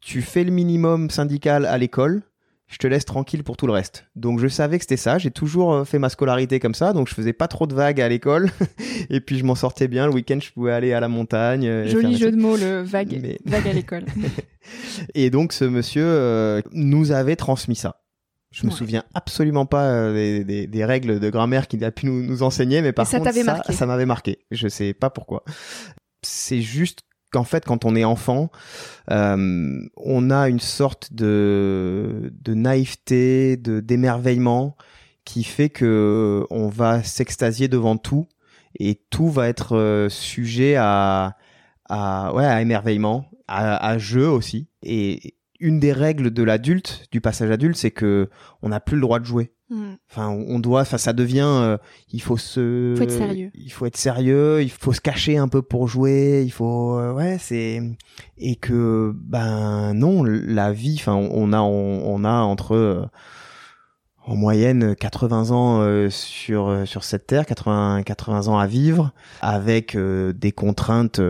tu 0.00 0.22
fais 0.22 0.44
le 0.44 0.50
minimum 0.50 1.10
syndical 1.10 1.66
à 1.66 1.78
l'école, 1.78 2.22
je 2.70 2.78
te 2.78 2.86
laisse 2.86 3.04
tranquille 3.04 3.42
pour 3.42 3.56
tout 3.56 3.66
le 3.66 3.72
reste. 3.72 4.06
Donc 4.14 4.38
je 4.38 4.46
savais 4.46 4.78
que 4.78 4.84
c'était 4.84 4.96
ça, 4.96 5.18
j'ai 5.18 5.30
toujours 5.30 5.74
euh, 5.74 5.84
fait 5.84 5.98
ma 5.98 6.08
scolarité 6.08 6.60
comme 6.60 6.74
ça, 6.74 6.92
donc 6.92 7.08
je 7.08 7.14
faisais 7.14 7.32
pas 7.32 7.48
trop 7.48 7.66
de 7.66 7.74
vagues 7.74 8.00
à 8.00 8.08
l'école, 8.08 8.50
et 9.10 9.20
puis 9.20 9.38
je 9.38 9.44
m'en 9.44 9.56
sortais 9.56 9.88
bien, 9.88 10.06
le 10.06 10.12
week-end 10.12 10.38
je 10.40 10.52
pouvais 10.52 10.72
aller 10.72 10.92
à 10.92 11.00
la 11.00 11.08
montagne. 11.08 11.66
Euh, 11.66 11.88
Joli 11.88 12.16
jeu 12.16 12.30
de 12.30 12.36
mots, 12.36 12.56
le 12.56 12.82
vague, 12.82 13.38
vague 13.44 13.68
à 13.68 13.72
l'école. 13.72 14.04
et 15.14 15.30
donc 15.30 15.52
ce 15.52 15.64
monsieur 15.64 16.06
euh, 16.06 16.62
nous 16.72 17.12
avait 17.12 17.36
transmis 17.36 17.76
ça. 17.76 17.96
Je 18.52 18.66
me 18.66 18.72
souviens 18.72 19.04
absolument 19.14 19.64
pas 19.64 20.12
des, 20.12 20.84
règles 20.84 21.20
de 21.20 21.30
grammaire 21.30 21.68
qu'il 21.68 21.84
a 21.84 21.92
pu 21.92 22.06
nous, 22.06 22.42
enseigner, 22.42 22.82
mais 22.82 22.90
par 22.90 23.06
ça 23.06 23.18
contre 23.18 23.32
ça, 23.32 23.62
ça 23.70 23.86
m'avait 23.86 24.06
marqué. 24.06 24.40
Je 24.50 24.66
sais 24.66 24.92
pas 24.92 25.08
pourquoi. 25.08 25.44
C'est 26.22 26.60
juste 26.60 27.02
qu'en 27.30 27.44
fait, 27.44 27.64
quand 27.64 27.84
on 27.84 27.96
est 27.96 28.04
enfant, 28.04 28.50
euh, 29.10 29.80
on 29.96 30.30
a 30.30 30.48
une 30.48 30.60
sorte 30.60 31.12
de, 31.12 32.32
naïveté, 32.48 33.56
de 33.56 33.80
d'émerveillement 33.80 34.76
qui 35.24 35.44
fait 35.44 35.68
que 35.70 36.44
on 36.50 36.68
va 36.68 37.02
s'extasier 37.02 37.68
devant 37.68 37.96
tout 37.96 38.26
et 38.78 39.00
tout 39.10 39.28
va 39.30 39.48
être 39.48 39.76
euh, 39.76 40.08
sujet 40.08 40.76
à, 40.76 41.36
à 41.88 42.34
ouais 42.34 42.44
à 42.46 42.60
émerveillement, 42.62 43.30
à, 43.48 43.76
à 43.86 43.98
jeu 43.98 44.28
aussi. 44.28 44.68
Et 44.82 45.34
une 45.60 45.78
des 45.78 45.92
règles 45.92 46.30
de 46.30 46.42
l'adulte, 46.42 47.06
du 47.12 47.20
passage 47.20 47.50
adulte, 47.50 47.76
c'est 47.76 47.90
que 47.90 48.28
on 48.62 48.70
n'a 48.70 48.80
plus 48.80 48.96
le 48.96 49.02
droit 49.02 49.20
de 49.20 49.24
jouer. 49.24 49.52
Hmm. 49.68 49.94
Enfin, 50.10 50.28
on 50.28 50.58
doit, 50.58 50.80
enfin, 50.80 50.98
ça 50.98 51.12
devient, 51.12 51.46
euh, 51.46 51.78
il 52.12 52.20
faut 52.20 52.36
se, 52.36 52.94
faut 52.96 53.04
être 53.04 53.12
sérieux. 53.12 53.50
Il 53.54 53.70
faut 53.70 53.86
être 53.86 53.96
sérieux, 53.96 54.62
il 54.62 54.70
faut 54.70 54.92
se 54.92 55.00
cacher 55.00 55.36
un 55.36 55.46
peu 55.46 55.62
pour 55.62 55.86
jouer, 55.86 56.42
il 56.44 56.50
faut, 56.50 56.98
euh, 56.98 57.12
ouais, 57.12 57.36
c'est, 57.38 57.80
et 58.36 58.56
que, 58.56 59.14
ben 59.14 59.94
non, 59.94 60.24
la 60.24 60.72
vie, 60.72 60.96
enfin, 60.98 61.14
on 61.14 61.52
a, 61.52 61.60
on, 61.60 62.24
a 62.24 62.32
entre, 62.32 62.74
euh, 62.74 63.06
en 64.26 64.34
moyenne 64.34 64.96
80 64.96 65.50
ans 65.50 66.10
sur 66.10 66.82
sur 66.86 67.04
cette 67.04 67.26
terre, 67.26 67.46
80 67.46 68.02
80 68.02 68.48
ans 68.48 68.58
à 68.58 68.66
vivre 68.66 69.12
avec 69.40 69.96
des 69.96 70.52
contraintes 70.52 71.20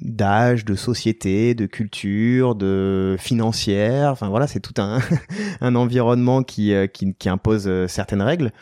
d'âge, 0.00 0.64
de 0.64 0.74
société, 0.74 1.54
de 1.54 1.66
culture, 1.66 2.54
de 2.54 3.16
financière. 3.18 4.10
Enfin 4.12 4.28
voilà, 4.28 4.46
c'est 4.46 4.60
tout 4.60 4.74
un, 4.78 5.00
un 5.60 5.74
environnement 5.74 6.42
qui, 6.42 6.72
euh, 6.72 6.86
qui, 6.86 7.14
qui 7.14 7.28
impose 7.28 7.64
euh, 7.66 7.88
certaines 7.88 8.22
règles. 8.22 8.52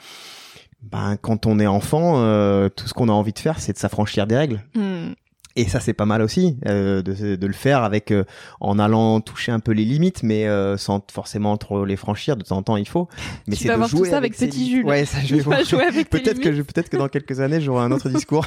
Ben, 0.83 1.17
quand 1.21 1.47
on 1.47 1.59
est 1.59 1.67
enfant, 1.67 2.15
euh, 2.17 2.69
tout 2.69 2.87
ce 2.87 2.95
qu'on 2.95 3.09
a 3.09 3.13
envie 3.13 3.33
de 3.33 3.39
faire, 3.39 3.59
c'est 3.59 3.73
de 3.73 3.79
s'affranchir 3.79 4.27
des 4.27 4.37
règles. 4.37 4.63
Hmm. 4.75 5.13
Et 5.59 5.67
ça, 5.69 5.81
c'est 5.81 5.95
pas 5.95 6.05
mal 6.05 6.21
aussi 6.21 6.59
de, 6.67 7.01
de, 7.01 7.47
le 7.47 7.53
faire 7.55 7.83
avec 7.83 8.13
en 8.61 8.79
allant 8.79 9.23
toucher 9.23 9.53
un 9.53 9.59
peu 9.59 9.73
les 9.73 9.87
limites, 9.87 10.23
mais 10.23 10.47
sans 10.77 11.03
forcément 11.11 11.57
trop 11.57 11.87
les 11.87 11.97
franchir. 11.97 12.37
De 12.37 12.43
temps 12.45 12.59
en 12.59 12.63
temps, 12.63 12.77
il 12.77 12.87
faut. 12.87 13.09
Mais 13.47 13.57
c'est 13.57 13.71
de 13.71 13.83
jouer 13.85 13.89
tout 13.89 14.05
ça 14.05 14.19
avec, 14.19 14.37
Petit 14.37 14.69
Jules. 14.71 14.85
Ouais, 14.85 15.07
ça, 15.07 15.21
je 15.25 15.35
vais 15.35 15.41
jouer 15.65 15.85
avec 15.87 16.11
peut-être 16.11 16.41
que 16.41 16.61
peut-être 16.61 16.91
que 16.91 16.99
dans 16.99 17.09
quelques 17.09 17.41
années, 17.41 17.63
j'aurai 17.63 17.85
un 17.85 17.91
autre 17.91 18.09
discours. 18.11 18.47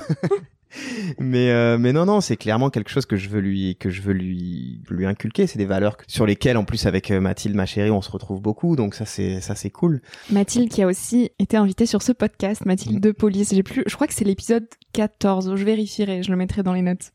Mais 1.20 1.50
euh, 1.50 1.78
mais 1.78 1.94
non 1.94 2.06
non 2.06 2.22
c'est 2.22 2.38
clairement 2.38 2.70
quelque 2.70 2.90
chose 2.90 3.06
que 3.06 3.16
je 3.16 3.30
veux 3.30 3.40
lui 3.40 3.76
que 3.78 3.90
je 3.90 4.02
veux 4.02 4.14
lui 4.14 4.82
lui 4.90 5.06
inculquer. 5.06 5.48
C'est 5.48 5.58
des 5.58 5.66
valeurs 5.66 5.98
sur 6.08 6.26
lesquelles 6.26 6.58
en 6.58 6.64
plus 6.64 6.86
avec 6.86 7.12
euh, 7.12 7.20
Mathilde 7.20 7.56
ma 7.56 7.66
chérie 7.66 7.92
on 7.92 8.02
se 8.02 8.12
retrouve 8.12 8.42
beaucoup. 8.42 8.76
Donc 8.76 8.96
ça 8.96 9.06
c'est 9.06 9.42
ça 9.42 9.56
c'est 9.56 9.70
cool. 9.70 10.02
Mathilde 10.30 10.70
qui 10.70 10.82
a 10.82 10.88
aussi 10.88 11.32
été 11.40 11.58
invitée 11.58 11.86
sur 11.86 12.02
ce 12.02 12.12
podcast 12.12 12.66
Mathilde 12.66 12.98
mm. 12.98 13.02
de 13.02 13.12
Police. 13.12 13.54
J'ai 13.54 13.64
plus 13.64 13.84
je 13.86 13.96
crois 13.96 14.08
que 14.08 14.14
c'est 14.14 14.26
l'épisode 14.26 14.68
14 14.94 15.56
je 15.56 15.64
vérifierai 15.64 16.24
je 16.24 16.32
le 16.32 16.38
mettrai 16.38 16.64
dans 16.64 16.74
les 16.74 16.84
notes. 16.84 17.12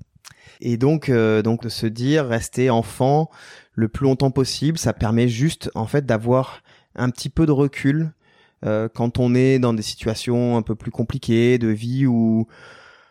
Et 0.60 0.76
donc 0.76 1.08
euh, 1.08 1.42
donc 1.42 1.62
de 1.62 1.68
se 1.68 1.86
dire 1.86 2.26
rester 2.26 2.70
enfant 2.70 3.30
le 3.74 3.88
plus 3.88 4.04
longtemps 4.04 4.30
possible 4.30 4.78
ça 4.78 4.92
permet 4.92 5.28
juste 5.28 5.70
en 5.74 5.86
fait 5.86 6.06
d'avoir 6.06 6.62
un 6.96 7.10
petit 7.10 7.28
peu 7.28 7.46
de 7.46 7.52
recul 7.52 8.12
quand 8.94 9.18
on 9.18 9.34
est 9.34 9.58
dans 9.58 9.74
des 9.74 9.82
situations 9.82 10.56
un 10.56 10.62
peu 10.62 10.74
plus 10.74 10.90
compliquées 10.90 11.58
de 11.58 11.68
vie 11.68 12.06
où 12.06 12.48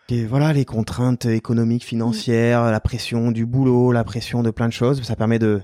et 0.10 0.26
voilà, 0.26 0.54
les 0.54 0.66
contraintes 0.66 1.26
économiques, 1.26 1.86
financières, 1.86 2.72
la 2.72 2.80
pression 2.80 3.32
du 3.32 3.46
boulot, 3.46 3.92
la 3.92 4.04
pression 4.04 4.44
de 4.44 4.52
plein 4.52 4.68
de 4.68 4.74
choses, 4.74 5.02
ça 5.04 5.16
permet 5.16 5.40
de 5.40 5.62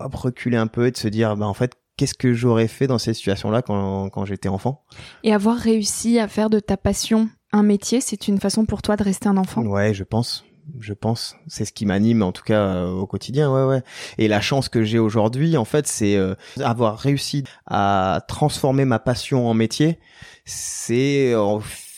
reculer 0.00 0.56
un 0.56 0.66
peu 0.66 0.86
et 0.86 0.90
de 0.90 0.96
se 0.96 1.08
dire, 1.08 1.36
bah 1.36 1.46
en 1.46 1.54
fait, 1.54 1.72
qu'est-ce 1.96 2.14
que 2.14 2.34
j'aurais 2.34 2.68
fait 2.68 2.86
dans 2.86 2.98
ces 2.98 3.14
situations-là 3.14 3.62
quand, 3.62 4.10
quand 4.10 4.24
j'étais 4.24 4.48
enfant? 4.48 4.84
Et 5.22 5.32
avoir 5.32 5.56
réussi 5.56 6.18
à 6.18 6.28
faire 6.28 6.50
de 6.50 6.60
ta 6.60 6.76
passion 6.76 7.28
un 7.52 7.62
métier, 7.62 8.00
c'est 8.00 8.28
une 8.28 8.38
façon 8.38 8.66
pour 8.66 8.82
toi 8.82 8.96
de 8.96 9.04
rester 9.04 9.28
un 9.28 9.36
enfant? 9.36 9.62
Ouais, 9.62 9.94
je 9.94 10.04
pense. 10.04 10.44
Je 10.80 10.94
pense, 10.94 11.36
c'est 11.46 11.64
ce 11.64 11.72
qui 11.72 11.86
m'anime 11.86 12.24
en 12.24 12.32
tout 12.32 12.42
cas 12.42 12.60
euh, 12.60 12.90
au 12.90 13.06
quotidien, 13.06 13.52
ouais 13.54 13.62
ouais. 13.62 13.82
Et 14.18 14.26
la 14.26 14.40
chance 14.40 14.68
que 14.68 14.82
j'ai 14.82 14.98
aujourd'hui, 14.98 15.56
en 15.56 15.64
fait, 15.64 15.86
c'est 15.86 16.16
euh, 16.16 16.34
avoir 16.58 16.98
réussi 16.98 17.44
à 17.66 18.24
transformer 18.26 18.84
ma 18.84 18.98
passion 18.98 19.48
en 19.48 19.54
métier. 19.54 20.00
C'est 20.44 21.34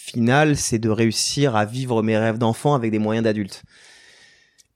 final, 0.08 0.56
c'est 0.56 0.78
de 0.78 0.88
réussir 0.88 1.56
à 1.56 1.64
vivre 1.64 2.02
mes 2.02 2.16
rêves 2.16 2.38
d'enfant 2.38 2.74
avec 2.74 2.90
des 2.90 2.98
moyens 2.98 3.24
d'adulte. 3.24 3.62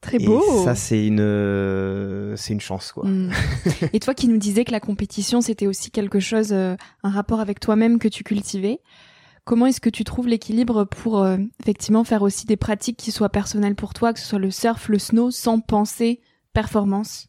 Très 0.01 0.19
beau. 0.19 0.43
Et 0.43 0.65
ça, 0.65 0.75
c'est 0.75 1.07
une, 1.07 2.37
c'est 2.37 2.53
une 2.53 2.61
chance, 2.61 2.93
quoi. 2.93 3.07
Mm. 3.07 3.31
Et 3.93 4.01
toi 4.01 4.15
qui 4.15 4.29
nous 4.29 4.37
disais 4.37 4.65
que 4.65 4.73
la 4.73 4.81
compétition, 4.81 5.41
c'était 5.41 5.67
aussi 5.67 5.91
quelque 5.91 6.19
chose, 6.21 6.53
euh, 6.53 6.77
un 7.05 7.11
rapport 7.11 7.41
avec 7.41 7.61
toi-même 7.61 7.99
que 7.99 8.09
tu 8.09 8.25
cultivais. 8.25 8.81
Comment 9.45 9.67
est-ce 9.67 9.81
que 9.81 9.91
tu 9.91 10.05
trouves 10.05 10.29
l'équilibre 10.29 10.85
pour 10.85 11.23
euh, 11.23 11.37
effectivement 11.61 12.05
faire 12.05 12.23
aussi 12.23 12.47
des 12.47 12.57
pratiques 12.57 12.97
qui 12.97 13.11
soient 13.11 13.29
personnelles 13.29 13.75
pour 13.75 13.95
toi, 13.95 14.13
que 14.13 14.21
ce 14.21 14.27
soit 14.27 14.39
le 14.39 14.51
surf, 14.51 14.89
le 14.89 14.99
snow, 14.99 15.31
sans 15.31 15.61
penser 15.61 16.21
performance? 16.53 17.29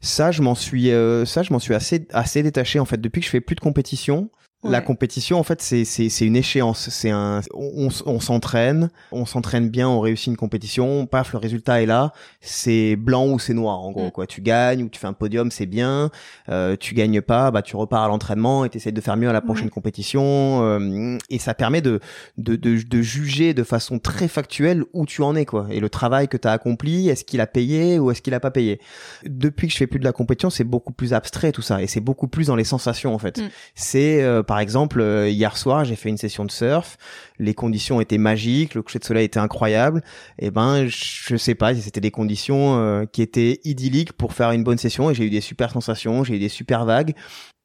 Ça, 0.00 0.32
je 0.32 0.42
m'en 0.42 0.54
suis, 0.54 0.90
euh, 0.90 1.24
ça, 1.24 1.42
je 1.42 1.52
m'en 1.52 1.58
suis 1.58 1.74
assez, 1.74 2.06
assez 2.12 2.42
détaché 2.42 2.78
en 2.78 2.84
fait 2.84 3.00
depuis 3.00 3.20
que 3.20 3.26
je 3.26 3.30
fais 3.30 3.40
plus 3.40 3.56
de 3.56 3.60
compétition. 3.60 4.30
La 4.62 4.82
compétition, 4.82 5.38
en 5.38 5.42
fait, 5.42 5.62
c'est 5.62 5.84
c'est 5.84 6.26
une 6.26 6.36
échéance. 6.36 6.90
C'est 6.90 7.08
un, 7.10 7.40
on, 7.54 7.88
on 8.04 8.20
s'entraîne, 8.20 8.90
on 9.10 9.24
s'entraîne 9.24 9.70
bien, 9.70 9.88
on 9.88 10.00
réussit 10.00 10.26
une 10.26 10.36
compétition, 10.36 11.06
paf, 11.06 11.32
le 11.32 11.38
résultat 11.38 11.82
est 11.82 11.86
là. 11.86 12.12
C'est 12.42 12.96
blanc 12.96 13.26
ou 13.26 13.38
c'est 13.38 13.54
noir, 13.54 13.80
en 13.80 13.90
gros. 13.90 14.08
Mm. 14.08 14.10
Quoi, 14.10 14.26
tu 14.26 14.42
gagnes 14.42 14.82
ou 14.82 14.88
tu 14.90 15.00
fais 15.00 15.06
un 15.06 15.14
podium, 15.14 15.50
c'est 15.50 15.64
bien. 15.64 16.10
Euh, 16.50 16.76
tu 16.78 16.94
gagnes 16.94 17.22
pas, 17.22 17.50
bah 17.50 17.62
tu 17.62 17.74
repars 17.74 18.04
à 18.04 18.08
l'entraînement 18.08 18.66
et 18.66 18.68
t'essayes 18.68 18.92
de 18.92 19.00
faire 19.00 19.16
mieux 19.16 19.30
à 19.30 19.32
la 19.32 19.40
prochaine 19.40 19.70
compétition. 19.70 20.62
Euh, 20.62 21.16
et 21.30 21.38
ça 21.38 21.54
permet 21.54 21.80
de, 21.80 22.00
de 22.36 22.56
de, 22.56 22.82
de 22.82 23.02
juger 23.02 23.54
de 23.54 23.64
façon 23.64 23.98
très 23.98 24.28
factuelle 24.28 24.84
où 24.92 25.06
tu 25.06 25.22
en 25.22 25.36
es, 25.36 25.46
quoi. 25.46 25.68
Et 25.70 25.80
le 25.80 25.88
travail 25.88 26.28
que 26.28 26.36
t'as 26.36 26.52
accompli, 26.52 27.08
est-ce 27.08 27.24
qu'il 27.24 27.40
a 27.40 27.46
payé 27.46 27.98
ou 27.98 28.10
est-ce 28.10 28.20
qu'il 28.20 28.34
a 28.34 28.40
pas 28.40 28.50
payé? 28.50 28.78
Depuis 29.24 29.68
que 29.68 29.72
je 29.72 29.78
fais 29.78 29.86
plus 29.86 30.00
de 30.00 30.04
la 30.04 30.12
compétition, 30.12 30.50
c'est 30.50 30.64
beaucoup 30.64 30.92
plus 30.92 31.14
abstrait 31.14 31.52
tout 31.52 31.62
ça 31.62 31.80
et 31.80 31.86
c'est 31.86 32.00
beaucoup 32.00 32.28
plus 32.28 32.48
dans 32.48 32.56
les 32.56 32.64
sensations 32.64 33.14
en 33.14 33.18
fait. 33.18 33.38
Mm. 33.38 33.48
C'est 33.74 34.22
euh, 34.22 34.42
par 34.50 34.58
exemple, 34.58 35.00
euh, 35.00 35.28
hier 35.28 35.56
soir, 35.56 35.84
j'ai 35.84 35.94
fait 35.94 36.08
une 36.08 36.16
session 36.16 36.44
de 36.44 36.50
surf. 36.50 36.98
Les 37.38 37.54
conditions 37.54 38.00
étaient 38.00 38.18
magiques, 38.18 38.74
le 38.74 38.82
coucher 38.82 38.98
de 38.98 39.04
soleil 39.04 39.26
était 39.26 39.38
incroyable. 39.38 40.02
Et 40.40 40.46
eh 40.46 40.50
ben, 40.50 40.88
je 40.88 41.36
sais 41.36 41.54
pas 41.54 41.72
c'était 41.72 42.00
des 42.00 42.10
conditions 42.10 42.76
euh, 42.76 43.04
qui 43.04 43.22
étaient 43.22 43.60
idylliques 43.62 44.12
pour 44.12 44.32
faire 44.32 44.50
une 44.50 44.64
bonne 44.64 44.76
session. 44.76 45.08
Et 45.08 45.14
j'ai 45.14 45.26
eu 45.26 45.30
des 45.30 45.40
super 45.40 45.70
sensations, 45.70 46.24
j'ai 46.24 46.34
eu 46.34 46.38
des 46.40 46.48
super 46.48 46.84
vagues. 46.84 47.14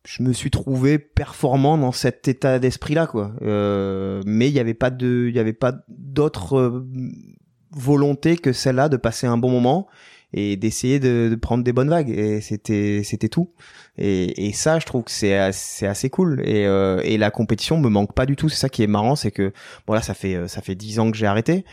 Je 0.05 0.21
me 0.21 0.31
suis 0.31 0.51
trouvé 0.51 0.99
performant 0.99 1.79
dans 1.79 1.91
cet 1.91 2.27
état 2.27 2.59
d'esprit-là, 2.59 3.07
quoi. 3.07 3.31
Euh, 3.41 4.21
mais 4.27 4.47
il 4.47 4.53
n'y 4.53 4.59
avait 4.59 4.75
pas 4.75 4.91
de, 4.91 5.25
il 5.27 5.35
y 5.35 5.39
avait 5.39 5.53
pas 5.53 5.73
d'autre 5.87 6.85
volonté 7.71 8.37
que 8.37 8.53
celle-là 8.53 8.89
de 8.89 8.97
passer 8.97 9.25
un 9.25 9.37
bon 9.37 9.49
moment 9.49 9.87
et 10.33 10.57
d'essayer 10.57 10.99
de, 10.99 11.29
de, 11.29 11.35
prendre 11.35 11.63
des 11.63 11.73
bonnes 11.73 11.89
vagues. 11.89 12.09
Et 12.09 12.41
c'était 12.41 13.01
c'était 13.03 13.29
tout. 13.29 13.51
Et, 13.97 14.47
et 14.47 14.53
ça 14.53 14.79
je 14.79 14.85
trouve 14.85 15.03
que 15.03 15.11
c'est 15.11 15.51
c'est 15.51 15.87
assez 15.87 16.09
cool. 16.09 16.41
Et 16.45 16.65
euh, 16.65 17.01
et 17.03 17.17
la 17.17 17.31
compétition 17.31 17.77
me 17.79 17.89
manque 17.89 18.13
pas 18.13 18.25
du 18.25 18.35
tout. 18.35 18.49
C'est 18.49 18.59
ça 18.59 18.69
qui 18.69 18.83
est 18.83 18.87
marrant 18.87 19.15
c'est 19.15 19.31
que 19.31 19.53
voilà 19.87 20.01
ça 20.01 20.13
fait 20.13 20.47
ça 20.47 20.61
fait 20.61 20.75
dix 20.75 20.99
ans 20.99 21.11
que 21.11 21.17
j'ai 21.17 21.27
arrêté. 21.27 21.65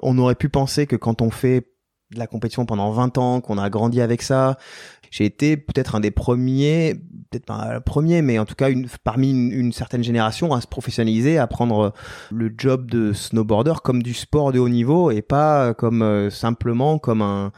On 0.00 0.16
aurait 0.18 0.36
pu 0.36 0.48
penser 0.48 0.86
que 0.86 0.96
quand 0.96 1.22
on 1.22 1.30
fait 1.30 1.66
de 2.12 2.18
la 2.18 2.26
compétition 2.26 2.64
pendant 2.64 2.90
20 2.90 3.18
ans 3.18 3.40
qu'on 3.42 3.58
a 3.58 3.68
grandi 3.68 4.00
avec 4.00 4.22
ça 4.22 4.56
j'ai 5.10 5.24
été 5.24 5.56
peut-être 5.56 5.94
un 5.94 6.00
des 6.00 6.10
premiers 6.10 6.94
peut-être 7.30 7.46
pas 7.46 7.74
le 7.74 7.80
premier, 7.80 8.22
mais 8.22 8.38
en 8.38 8.44
tout 8.44 8.54
cas 8.54 8.70
une, 8.70 8.88
parmi 9.04 9.30
une, 9.30 9.52
une, 9.52 9.72
certaine 9.72 10.02
génération 10.02 10.52
à 10.54 10.60
se 10.60 10.66
professionnaliser, 10.66 11.38
à 11.38 11.46
prendre 11.46 11.92
le 12.30 12.52
job 12.56 12.90
de 12.90 13.12
snowboarder 13.12 13.74
comme 13.84 14.02
du 14.02 14.14
sport 14.14 14.52
de 14.52 14.58
haut 14.58 14.68
niveau 14.68 15.10
et 15.10 15.22
pas 15.22 15.74
comme 15.74 16.02
euh, 16.02 16.30
simplement 16.30 16.98
comme 16.98 17.22
un 17.22 17.52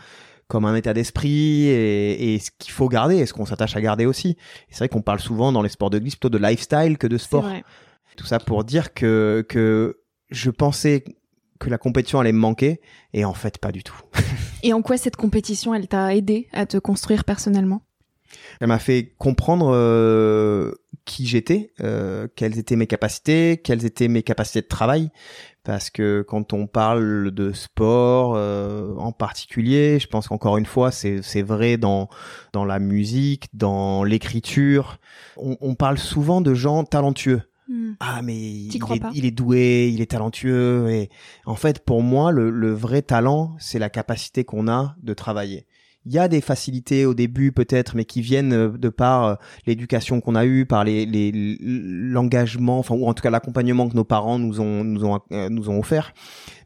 comme 0.51 0.65
un 0.65 0.75
état 0.75 0.93
d'esprit 0.93 1.69
et, 1.69 2.35
et, 2.35 2.39
ce 2.41 2.51
qu'il 2.59 2.73
faut 2.73 2.89
garder 2.89 3.17
et 3.17 3.27
ce 3.27 3.33
qu'on 3.33 3.47
s'attache 3.47 3.77
à 3.77 3.81
garder 3.81 4.05
aussi. 4.05 4.37
C'est 4.69 4.79
vrai 4.79 4.89
qu'on 4.89 5.01
parle 5.01 5.21
souvent 5.21 5.53
dans 5.53 5.63
les 5.63 5.69
sports 5.69 5.91
de 5.91 5.99
glisse 5.99 6.17
plutôt 6.17 6.29
de 6.29 6.45
lifestyle 6.45 6.99
que 6.99 7.07
de 7.07 7.17
sport. 7.17 7.49
Tout 8.17 8.27
ça 8.27 8.41
pour 8.41 8.65
dire 8.65 8.93
que, 8.93 9.47
que 9.49 10.01
je 10.31 10.51
pensais 10.51 11.05
que 11.61 11.71
la 11.71 11.79
compétition 11.79 12.19
allait 12.19 12.33
me 12.33 12.39
manquer 12.39 12.81
et 13.13 13.25
en 13.25 13.33
fait 13.33 13.59
pas 13.59 13.71
du 13.71 13.85
tout. 13.85 13.95
et 14.65 14.73
en 14.73 14.83
quoi 14.83 14.97
cette 14.97 15.17
compétition 15.17 15.73
elle 15.73 15.87
t'a 15.87 16.15
aidé 16.15 16.49
à 16.53 16.67
te 16.67 16.79
construire 16.79 17.25
personnellement? 17.25 17.83
Elle 18.61 18.69
m'a 18.69 18.79
fait 18.79 19.15
comprendre 19.19 19.73
euh, 19.75 20.73
qui 21.05 21.27
j'étais, 21.27 21.73
euh, 21.81 22.29
quelles 22.37 22.59
étaient 22.59 22.77
mes 22.77 22.87
capacités, 22.87 23.61
quelles 23.63 23.85
étaient 23.85 24.09
mes 24.09 24.23
capacités 24.23 24.61
de 24.61 24.67
travail, 24.67 25.11
parce 25.65 25.91
que 25.91 26.23
quand 26.27 26.53
on 26.53 26.67
parle 26.67 27.31
de 27.31 27.53
sport 27.53 28.35
euh, 28.37 28.95
en 28.97 29.13
particulier, 29.13 29.99
je 29.99 30.07
pense 30.07 30.29
qu'encore 30.29 30.57
une 30.57 30.67
fois, 30.67 30.91
c'est 30.91 31.23
c'est 31.23 31.43
vrai 31.43 31.77
dans 31.77 32.09
dans 32.53 32.65
la 32.65 32.79
musique, 32.79 33.49
dans 33.55 34.05
l'écriture, 34.05 34.99
on, 35.37 35.57
on, 35.61 35.75
parle 35.75 35.99
souvent 35.99 36.41
de 36.41 36.55
gens 36.55 36.85
talentueux. 36.85 37.43
Hmm. 37.69 37.93
Ah 38.01 38.21
mais 38.23 38.37
il 38.37 38.77
est, 38.77 39.03
il 39.15 39.25
est, 39.27 39.31
doué, 39.31 39.91
il 39.93 40.01
est 40.01 40.11
talentueux. 40.11 40.91
Et 40.91 41.09
en 41.47 41.55
fait 41.55 41.85
pour 41.85 42.03
moi 42.03 42.33
le, 42.33 42.51
le 42.51 42.73
vrai 42.73 43.03
talent 43.03 43.55
c'est 43.59 43.79
la 43.79 43.91
capacité 43.91 44.45
qu'on 44.45 44.67
a 44.67 44.97
de 45.03 45.15
travailler 45.15 45.67
il 46.07 46.13
y 46.13 46.19
a 46.19 46.29
des 46.29 46.41
facilités 46.41 47.05
au 47.05 47.15
début 47.15 47.53
peut-être, 47.53 47.95
mais 47.95 48.05
qui 48.05 48.23
viennent 48.23 48.53
euh, 48.53 48.69
de 48.71 48.89
par 48.89 49.25
euh, 49.25 49.35
l'éducation 49.67 50.21
qu'on 50.21 50.35
a 50.35 50.47
eue, 50.47 50.65
par 50.65 50.85
les 50.85 51.07
l'engagement, 51.61 52.79
enfin 52.79 52.95
ou 52.95 53.07
en 53.07 53.15
tout 53.15 53.23
cas 53.23 53.31
l'accompagnement 53.31 53.89
que 53.89 53.95
nos 53.95 54.05
parents 54.05 54.39
nous 54.39 54.61
ont 54.61 54.85
nous 54.85 55.05
ont 55.05 55.21
euh, 55.33 55.79
offert. 55.79 56.13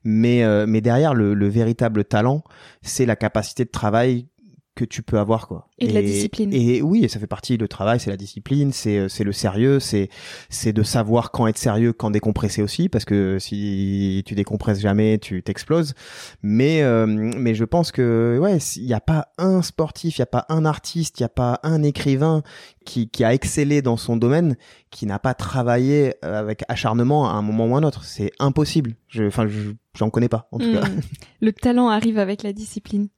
Mais 0.04 0.44
mais 0.66 0.82
derrière 0.82 1.14
le, 1.14 1.32
le 1.32 1.48
véritable 1.48 2.04
talent, 2.04 2.44
c'est 2.82 3.06
la 3.06 3.16
capacité 3.16 3.64
de 3.64 3.70
travail 3.70 4.26
que 4.74 4.84
tu 4.84 5.02
peux 5.02 5.18
avoir 5.18 5.46
quoi. 5.46 5.68
Et, 5.78 5.88
de 5.88 5.92
la 5.92 6.02
discipline. 6.02 6.52
Et 6.52 6.82
oui, 6.82 7.04
et 7.04 7.08
ça 7.08 7.20
fait 7.20 7.26
partie 7.26 7.56
le 7.56 7.68
travail, 7.68 8.00
c'est 8.00 8.10
la 8.10 8.16
discipline, 8.16 8.72
c'est 8.72 8.98
euh, 8.98 9.08
c'est 9.08 9.24
le 9.24 9.32
sérieux, 9.32 9.78
c'est 9.80 10.08
c'est 10.48 10.72
de 10.72 10.82
savoir 10.82 11.30
quand 11.30 11.46
être 11.46 11.58
sérieux, 11.58 11.92
quand 11.92 12.10
décompresser 12.10 12.62
aussi 12.62 12.88
parce 12.88 13.04
que 13.04 13.38
si 13.38 14.22
tu 14.26 14.34
décompresses 14.34 14.80
jamais, 14.80 15.18
tu 15.18 15.42
t'exploses. 15.42 15.94
Mais 16.42 16.82
euh, 16.82 17.06
mais 17.06 17.54
je 17.54 17.64
pense 17.64 17.92
que 17.92 18.38
ouais, 18.40 18.58
il 18.76 18.86
n'y 18.86 18.94
a 18.94 19.00
pas 19.00 19.28
un 19.38 19.62
sportif, 19.62 20.18
il 20.18 20.20
y 20.20 20.22
a 20.22 20.26
pas 20.26 20.46
un 20.48 20.64
artiste, 20.64 21.20
il 21.20 21.22
y 21.22 21.26
a 21.26 21.28
pas 21.28 21.60
un 21.62 21.82
écrivain 21.82 22.42
qui 22.84 23.08
qui 23.08 23.24
a 23.24 23.32
excellé 23.32 23.80
dans 23.80 23.96
son 23.96 24.16
domaine 24.16 24.56
qui 24.90 25.06
n'a 25.06 25.18
pas 25.18 25.34
travaillé 25.34 26.14
euh, 26.24 26.38
avec 26.38 26.64
acharnement 26.68 27.28
à 27.28 27.34
un 27.34 27.42
moment 27.42 27.66
ou 27.66 27.76
un 27.76 27.82
autre, 27.84 28.04
c'est 28.04 28.32
impossible. 28.38 28.94
Je 29.08 29.24
enfin 29.24 29.46
j'en 29.94 30.10
connais 30.10 30.28
pas 30.28 30.48
en 30.50 30.58
tout 30.58 30.72
cas. 30.72 30.80
Hmm. 30.88 31.00
Le 31.40 31.52
talent 31.52 31.88
arrive 31.88 32.18
avec 32.18 32.42
la 32.42 32.52
discipline. 32.52 33.08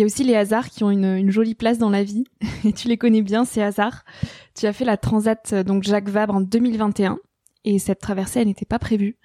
Il 0.00 0.04
y 0.04 0.04
a 0.04 0.06
aussi 0.06 0.24
les 0.24 0.34
hasards 0.34 0.70
qui 0.70 0.82
ont 0.82 0.90
une, 0.90 1.30
jolie 1.30 1.54
place 1.54 1.76
dans 1.76 1.90
la 1.90 2.02
vie. 2.02 2.24
Et 2.64 2.72
tu 2.72 2.88
les 2.88 2.96
connais 2.96 3.20
bien, 3.20 3.44
ces 3.44 3.60
hasards. 3.60 4.06
Tu 4.54 4.64
as 4.64 4.72
fait 4.72 4.86
la 4.86 4.96
Transat, 4.96 5.52
euh, 5.52 5.62
donc 5.62 5.82
Jacques 5.82 6.08
Vabre 6.08 6.36
en 6.36 6.40
2021. 6.40 7.18
Et 7.66 7.78
cette 7.78 7.98
traversée, 7.98 8.40
elle 8.40 8.46
n'était 8.46 8.64
pas 8.64 8.78
prévue. 8.78 9.18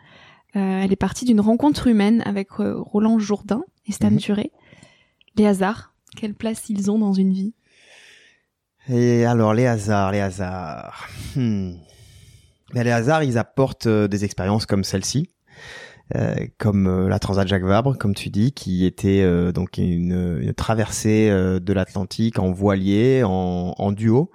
Euh, 0.57 0.81
elle 0.83 0.91
est 0.91 0.97
partie 0.97 1.23
d'une 1.23 1.39
rencontre 1.39 1.87
humaine 1.87 2.21
avec 2.25 2.49
euh, 2.59 2.75
Roland 2.77 3.19
Jourdain 3.19 3.63
et 3.87 3.93
Stan 3.93 4.11
mhm. 4.11 4.17
Turé. 4.17 4.51
Les 5.37 5.45
hasards, 5.45 5.93
quelle 6.17 6.33
place 6.33 6.67
ils 6.67 6.91
ont 6.91 6.99
dans 6.99 7.13
une 7.13 7.31
vie? 7.31 7.53
Et 8.89 9.23
alors, 9.23 9.53
les 9.53 9.67
hasards, 9.67 10.11
les 10.11 10.19
hasards. 10.19 11.07
Hmm. 11.37 11.75
Ben, 12.73 12.83
les 12.83 12.91
hasards, 12.91 13.23
ils 13.23 13.37
apportent 13.37 13.87
des 13.87 14.25
expériences 14.25 14.65
comme 14.65 14.83
celle-ci. 14.83 15.29
Euh, 16.13 16.35
comme 16.59 16.85
euh, 16.85 17.09
la 17.09 17.17
Transat 17.17 17.47
Jacques 17.47 17.63
Vabre, 17.63 17.97
comme 17.97 18.13
tu 18.13 18.29
dis, 18.29 18.51
qui 18.51 18.85
était 18.85 19.23
euh, 19.23 19.51
donc 19.51 19.79
une, 19.79 20.37
une 20.39 20.53
traversée 20.53 21.29
de 21.29 21.73
l'Atlantique 21.73 22.37
en 22.37 22.51
voilier, 22.51 23.23
en, 23.23 23.73
en 23.77 23.91
duo. 23.91 24.29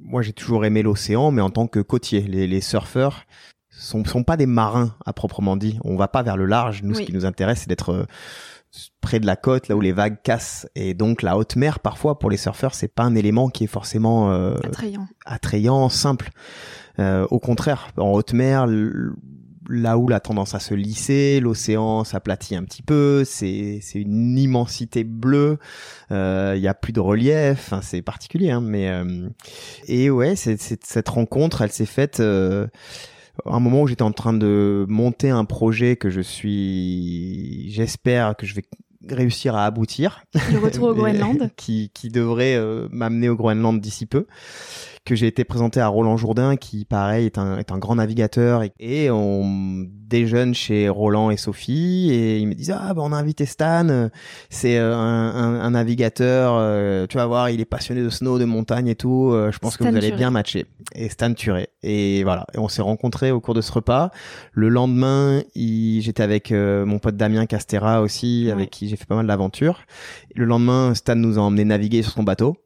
Moi, 0.00 0.22
j'ai 0.22 0.32
toujours 0.32 0.64
aimé 0.64 0.82
l'océan, 0.82 1.30
mais 1.30 1.42
en 1.42 1.50
tant 1.50 1.66
que 1.66 1.80
côtier, 1.80 2.22
les, 2.22 2.46
les 2.46 2.60
surfeurs 2.62 3.24
sont, 3.68 4.02
sont 4.04 4.24
pas 4.24 4.38
des 4.38 4.46
marins 4.46 4.94
à 5.04 5.12
proprement 5.12 5.56
dit. 5.56 5.78
On 5.84 5.96
va 5.96 6.08
pas 6.08 6.22
vers 6.22 6.38
le 6.38 6.46
large. 6.46 6.82
Nous, 6.82 6.94
ce 6.94 7.02
qui 7.02 7.12
nous 7.12 7.26
intéresse, 7.26 7.60
c'est 7.60 7.68
d'être 7.68 8.06
près 9.00 9.20
de 9.20 9.26
la 9.26 9.36
côte, 9.36 9.68
là 9.68 9.76
où 9.76 9.80
les 9.82 9.92
vagues 9.92 10.22
cassent. 10.22 10.66
Et 10.74 10.94
donc 10.94 11.20
la 11.20 11.36
haute 11.36 11.56
mer, 11.56 11.80
parfois 11.80 12.18
pour 12.18 12.30
les 12.30 12.36
surfeurs, 12.38 12.74
c'est 12.74 12.88
pas 12.88 13.02
un 13.02 13.14
élément 13.14 13.50
qui 13.50 13.64
est 13.64 13.68
forcément 13.68 14.30
attrayant. 14.30 15.08
attrayant, 15.26 15.88
simple. 15.90 16.30
au 16.98 17.38
contraire, 17.38 17.88
en 17.98 18.12
haute 18.12 18.32
mer, 18.32 18.66
là 19.68 19.98
où 19.98 20.08
la 20.08 20.20
tendance 20.20 20.54
à 20.54 20.60
se 20.60 20.74
lisser, 20.74 21.40
l'océan 21.40 22.04
s'aplatit 22.04 22.56
un 22.56 22.64
petit 22.64 22.82
peu, 22.82 23.24
c'est 23.24 23.80
une 23.94 24.38
immensité 24.38 25.04
bleue, 25.04 25.58
euh, 26.10 26.54
il 26.56 26.62
y 26.62 26.68
a 26.68 26.74
plus 26.74 26.92
de 26.92 27.00
relief, 27.00 27.52
enfin, 27.52 27.80
c'est 27.82 28.02
particulier, 28.02 28.50
hein, 28.50 28.60
mais 28.60 28.88
euh, 28.88 29.28
et 29.86 30.10
ouais, 30.10 30.34
cette 30.36 31.08
rencontre, 31.08 31.62
elle 31.62 31.72
s'est 31.72 31.86
faite 31.86 32.20
euh, 32.20 32.66
à 33.44 33.54
un 33.54 33.60
moment 33.60 33.82
où 33.82 33.86
j'étais 33.86 34.02
en 34.02 34.12
train 34.12 34.32
de 34.32 34.86
monter 34.88 35.30
un 35.30 35.44
projet 35.44 35.96
que 35.96 36.10
je 36.10 36.20
suis, 36.20 37.70
j'espère 37.70 38.36
que 38.36 38.46
je 38.46 38.54
vais 38.54 38.64
réussir 39.08 39.54
à 39.56 39.64
aboutir. 39.64 40.22
Le 40.52 40.58
retour 40.58 40.88
au 40.88 40.94
Groenland. 40.96 41.50
qui, 41.56 41.90
qui 41.94 42.08
devrait 42.08 42.58
m'amener 42.90 43.28
au 43.28 43.36
Groenland 43.36 43.80
d'ici 43.80 44.06
peu 44.06 44.26
que 45.08 45.14
j'ai 45.14 45.26
été 45.26 45.44
présenté 45.44 45.80
à 45.80 45.88
Roland 45.88 46.18
Jourdain, 46.18 46.56
qui 46.56 46.84
pareil 46.84 47.26
est 47.26 47.38
un, 47.38 47.58
est 47.58 47.72
un 47.72 47.78
grand 47.78 47.96
navigateur, 47.96 48.62
et, 48.78 49.10
on 49.10 49.86
déjeune 49.88 50.54
chez 50.54 50.88
Roland 50.88 51.30
et 51.30 51.36
Sophie, 51.36 52.10
et 52.10 52.38
ils 52.38 52.46
me 52.46 52.54
disent 52.54 52.74
ah 52.78 52.92
bah 52.94 53.02
on 53.04 53.12
a 53.12 53.16
invité 53.16 53.46
Stan, 53.46 54.08
c'est 54.50 54.78
euh, 54.78 54.94
un, 54.94 55.60
un, 55.60 55.70
navigateur, 55.70 56.54
euh, 56.56 57.06
tu 57.06 57.16
vas 57.16 57.26
voir, 57.26 57.50
il 57.50 57.60
est 57.60 57.66
passionné 57.66 58.02
de 58.02 58.10
snow, 58.10 58.38
de 58.38 58.44
montagne 58.44 58.88
et 58.88 58.94
tout, 58.94 59.30
euh, 59.32 59.50
je 59.50 59.58
pense 59.58 59.76
que 59.76 59.84
vous 59.84 59.96
allez 59.96 60.12
bien 60.12 60.30
matcher. 60.30 60.66
Et 60.94 61.08
Stan 61.08 61.32
Turé. 61.32 61.68
Et 61.82 62.22
voilà, 62.24 62.46
et 62.54 62.58
on 62.58 62.68
s'est 62.68 62.82
rencontrés 62.82 63.30
au 63.30 63.40
cours 63.40 63.54
de 63.54 63.60
ce 63.60 63.72
repas. 63.72 64.10
Le 64.52 64.68
lendemain, 64.68 65.42
j'étais 65.54 66.22
avec 66.22 66.50
mon 66.52 66.98
pote 66.98 67.16
Damien 67.16 67.46
Castera 67.46 68.02
aussi, 68.02 68.50
avec 68.50 68.70
qui 68.70 68.87
j'ai 68.88 68.96
fait 68.96 69.06
pas 69.06 69.16
mal 69.16 69.26
d'aventures. 69.26 69.82
Le 70.34 70.44
lendemain, 70.44 70.94
Stan 70.94 71.14
nous 71.14 71.38
a 71.38 71.42
emmené 71.42 71.64
naviguer 71.64 72.02
sur 72.02 72.12
son 72.12 72.22
bateau 72.22 72.56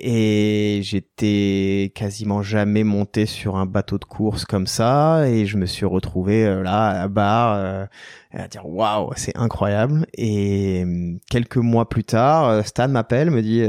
et 0.00 0.80
j'étais 0.82 1.92
quasiment 1.94 2.42
jamais 2.42 2.84
monté 2.84 3.26
sur 3.26 3.56
un 3.56 3.66
bateau 3.66 3.98
de 3.98 4.04
course 4.04 4.46
comme 4.46 4.66
ça 4.66 5.28
et 5.28 5.44
je 5.44 5.58
me 5.58 5.66
suis 5.66 5.84
retrouvé 5.84 6.46
euh, 6.46 6.62
là 6.62 7.02
à 7.02 7.08
barre 7.08 7.54
euh, 7.54 7.86
à 8.32 8.48
dire 8.48 8.66
waouh 8.66 9.10
c'est 9.16 9.36
incroyable. 9.36 10.06
Et 10.14 10.84
euh, 10.84 11.14
quelques 11.30 11.56
mois 11.56 11.88
plus 11.88 12.04
tard 12.04 12.64
Stan 12.66 12.88
m'appelle 12.88 13.30
me 13.30 13.42
dit 13.42 13.62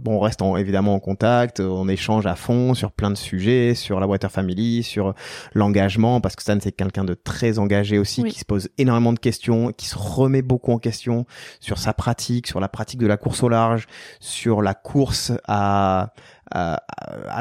bon 0.00 0.16
on 0.16 0.20
reste 0.20 0.40
évidemment 0.58 0.94
en 0.94 1.00
contact 1.00 1.60
on 1.60 1.88
échange 1.88 2.26
à 2.26 2.36
fond 2.36 2.74
sur 2.74 2.92
plein 2.92 3.10
de 3.10 3.16
sujets 3.16 3.74
sur 3.74 4.00
la 4.00 4.06
Water 4.06 4.30
Family 4.30 4.82
sur 4.82 5.14
l'engagement 5.52 6.20
parce 6.20 6.36
que 6.36 6.42
Stan 6.42 6.58
c'est 6.60 6.72
quelqu'un 6.72 7.04
de 7.04 7.14
très 7.14 7.58
engagé 7.58 7.98
aussi 7.98 8.22
qui 8.24 8.38
se 8.38 8.44
pose 8.44 8.68
énormément 8.78 9.12
de 9.12 9.18
questions 9.18 9.72
qui 9.72 9.86
se 9.86 9.96
remet 9.98 10.42
beaucoup 10.42 10.72
en 10.72 10.78
question 10.78 11.26
sur 11.60 11.78
sa 11.78 11.92
pratique 11.92 12.46
sur 12.46 12.60
la 12.60 12.68
pratique 12.68 13.00
de 13.00 13.06
la 13.06 13.16
course 13.16 13.42
au 13.42 13.48
large 13.48 13.86
sur 14.20 14.62
la 14.62 14.74
course 14.74 15.32
à 15.46 16.12
à, 16.50 16.80